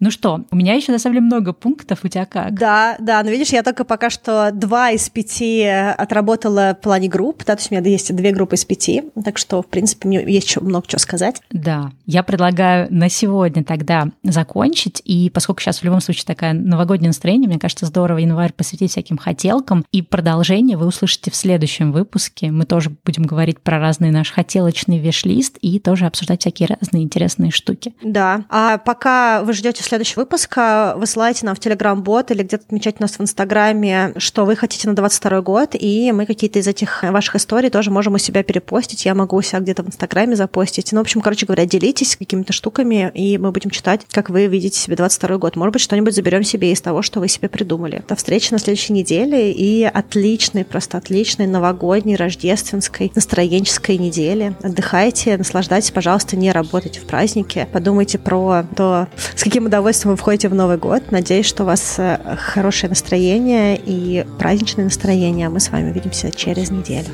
Ну 0.00 0.10
что, 0.10 0.40
у 0.50 0.56
меня 0.56 0.74
еще 0.74 0.92
на 0.92 0.98
самом 0.98 1.16
деле 1.16 1.26
много 1.26 1.52
пунктов, 1.52 2.00
у 2.04 2.08
тебя 2.08 2.24
как? 2.24 2.54
Да, 2.54 2.96
да, 2.98 3.22
но 3.22 3.30
видишь, 3.30 3.50
я 3.50 3.62
только 3.62 3.84
пока 3.84 4.08
что 4.08 4.50
два 4.50 4.90
из 4.90 5.08
пяти 5.10 5.62
отработала 5.64 6.74
в 6.78 6.82
плане 6.82 7.08
групп, 7.08 7.44
да, 7.44 7.54
то 7.54 7.60
есть 7.60 7.70
у 7.70 7.74
меня 7.74 7.86
есть 7.86 8.14
две 8.14 8.32
группы 8.32 8.54
из 8.54 8.64
пяти, 8.64 9.04
так 9.22 9.36
что, 9.36 9.60
в 9.60 9.66
принципе, 9.66 10.08
мне 10.08 10.24
есть 10.24 10.48
еще 10.48 10.60
много 10.60 10.86
чего 10.86 10.98
сказать. 10.98 11.42
Да, 11.50 11.92
я 12.06 12.22
предлагаю 12.22 12.88
на 12.90 13.10
сегодня 13.10 13.62
тогда 13.62 14.08
закончить, 14.22 15.02
и 15.04 15.28
поскольку 15.28 15.60
сейчас 15.60 15.80
в 15.80 15.84
любом 15.84 16.00
случае 16.00 16.24
такая 16.24 16.54
новогоднее 16.54 17.10
настроение, 17.10 17.48
мне 17.48 17.58
кажется, 17.58 17.84
здорово 17.84 18.18
январь 18.18 18.54
посвятить 18.54 18.92
всяким 18.92 19.18
хотелкам, 19.18 19.84
и 19.92 20.00
продолжение 20.00 20.78
вы 20.78 20.86
услышите 20.86 21.30
в 21.30 21.36
следующем 21.36 21.92
выпуске. 21.92 22.50
Мы 22.50 22.64
тоже 22.64 22.90
будем 23.04 23.24
говорить 23.24 23.60
про 23.60 23.78
разные 23.78 24.12
наш 24.12 24.32
хотелочный 24.32 24.98
веш-лист 24.98 25.58
и 25.60 25.78
тоже 25.78 26.06
обсуждать 26.06 26.40
всякие 26.40 26.68
разные 26.68 27.02
интересные 27.02 27.50
штуки. 27.50 27.94
Да, 28.02 28.44
а 28.48 28.78
пока 28.78 29.42
вы 29.42 29.52
ждете 29.52 29.82
следующий 29.90 30.14
выпуск 30.20 30.56
высылайте 30.94 31.44
нам 31.44 31.56
в 31.56 31.58
Телеграм-бот 31.58 32.30
или 32.30 32.44
где-то 32.44 32.62
отмечайте 32.64 32.98
нас 33.00 33.18
в 33.18 33.20
Инстаграме, 33.20 34.12
что 34.18 34.44
вы 34.44 34.54
хотите 34.54 34.88
на 34.88 34.94
22 34.94 35.40
год, 35.40 35.70
и 35.72 36.12
мы 36.12 36.26
какие-то 36.26 36.60
из 36.60 36.68
этих 36.68 37.02
ваших 37.02 37.34
историй 37.34 37.70
тоже 37.70 37.90
можем 37.90 38.14
у 38.14 38.18
себя 38.18 38.44
перепостить. 38.44 39.04
Я 39.04 39.16
могу 39.16 39.36
у 39.36 39.42
себя 39.42 39.58
где-то 39.58 39.82
в 39.82 39.88
Инстаграме 39.88 40.36
запостить. 40.36 40.92
Ну, 40.92 40.98
в 40.98 41.02
общем, 41.02 41.20
короче 41.20 41.44
говоря, 41.44 41.66
делитесь 41.66 42.14
какими-то 42.14 42.52
штуками, 42.52 43.10
и 43.14 43.36
мы 43.36 43.50
будем 43.50 43.70
читать, 43.70 44.02
как 44.12 44.30
вы 44.30 44.46
видите 44.46 44.78
себе 44.78 44.94
22 44.94 45.38
год. 45.38 45.56
Может 45.56 45.72
быть, 45.72 45.82
что-нибудь 45.82 46.14
заберем 46.14 46.44
себе 46.44 46.70
из 46.70 46.80
того, 46.80 47.02
что 47.02 47.18
вы 47.18 47.26
себе 47.26 47.48
придумали. 47.48 48.04
До 48.06 48.14
встречи 48.14 48.52
на 48.52 48.60
следующей 48.60 48.92
неделе 48.92 49.50
и 49.50 49.82
отличной, 49.82 50.64
просто 50.64 50.98
отличной 50.98 51.48
новогодней, 51.48 52.14
рождественской, 52.14 53.10
настроенческой 53.16 53.98
недели. 53.98 54.54
Отдыхайте, 54.62 55.36
наслаждайтесь, 55.36 55.90
пожалуйста, 55.90 56.36
не 56.36 56.52
работайте 56.52 57.00
в 57.00 57.06
празднике. 57.06 57.66
Подумайте 57.72 58.20
про 58.20 58.66
то, 58.76 59.08
с 59.34 59.42
каким 59.42 59.64
удовольствием 59.64 59.79
удовольствием 59.80 60.12
вы 60.12 60.16
входите 60.18 60.48
в 60.48 60.54
Новый 60.54 60.76
год. 60.76 61.10
Надеюсь, 61.10 61.46
что 61.46 61.62
у 61.62 61.66
вас 61.66 61.94
э, 61.98 62.36
хорошее 62.36 62.90
настроение 62.90 63.80
и 63.82 64.26
праздничное 64.38 64.84
настроение. 64.84 65.46
А 65.46 65.50
мы 65.50 65.58
с 65.58 65.70
вами 65.70 65.90
увидимся 65.90 66.30
через 66.30 66.70
неделю. 66.70 67.08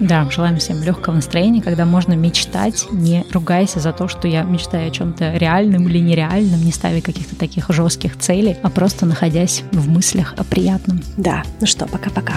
Да, 0.00 0.28
желаем 0.30 0.58
всем 0.58 0.82
легкого 0.82 1.14
настроения, 1.14 1.62
когда 1.62 1.86
можно 1.86 2.12
мечтать, 2.12 2.86
не 2.90 3.24
ругаясь 3.32 3.72
за 3.72 3.92
то, 3.92 4.06
что 4.08 4.28
я 4.28 4.42
мечтаю 4.42 4.88
о 4.88 4.90
чем-то 4.90 5.32
реальном 5.36 5.88
или 5.88 5.98
нереальном, 5.98 6.62
не 6.62 6.72
ставя 6.72 7.00
каких-то 7.00 7.36
таких 7.36 7.70
жестких 7.70 8.18
целей, 8.18 8.56
а 8.62 8.70
просто 8.70 9.06
находясь 9.06 9.62
в 9.72 9.88
мыслях 9.88 10.34
о 10.36 10.44
приятном. 10.44 11.02
Да, 11.16 11.42
ну 11.60 11.66
что, 11.66 11.86
пока-пока. 11.86 12.34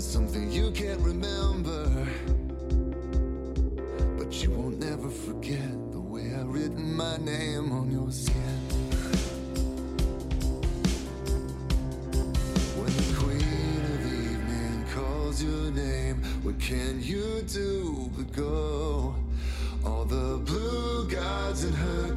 It's 0.00 0.08
something 0.08 0.50
you 0.50 0.70
can't 0.70 0.98
remember, 1.02 1.84
but 4.16 4.42
you 4.42 4.50
won't 4.50 4.82
ever 4.82 5.10
forget 5.10 5.92
the 5.92 6.00
way 6.00 6.34
I 6.34 6.40
written 6.40 6.96
my 6.96 7.18
name 7.18 7.70
on 7.70 7.90
your 7.90 8.10
skin. 8.10 8.60
When 12.78 12.92
the 12.96 13.14
queen 13.18 13.84
of 13.92 14.06
evening 14.06 14.86
calls 14.94 15.42
your 15.42 15.70
name, 15.70 16.22
what 16.44 16.58
can 16.58 17.02
you 17.02 17.42
do 17.42 18.10
but 18.16 18.32
go? 18.32 19.14
All 19.84 20.06
the 20.06 20.38
blue 20.46 21.10
gods 21.10 21.64
and 21.64 21.74
her 21.74 22.09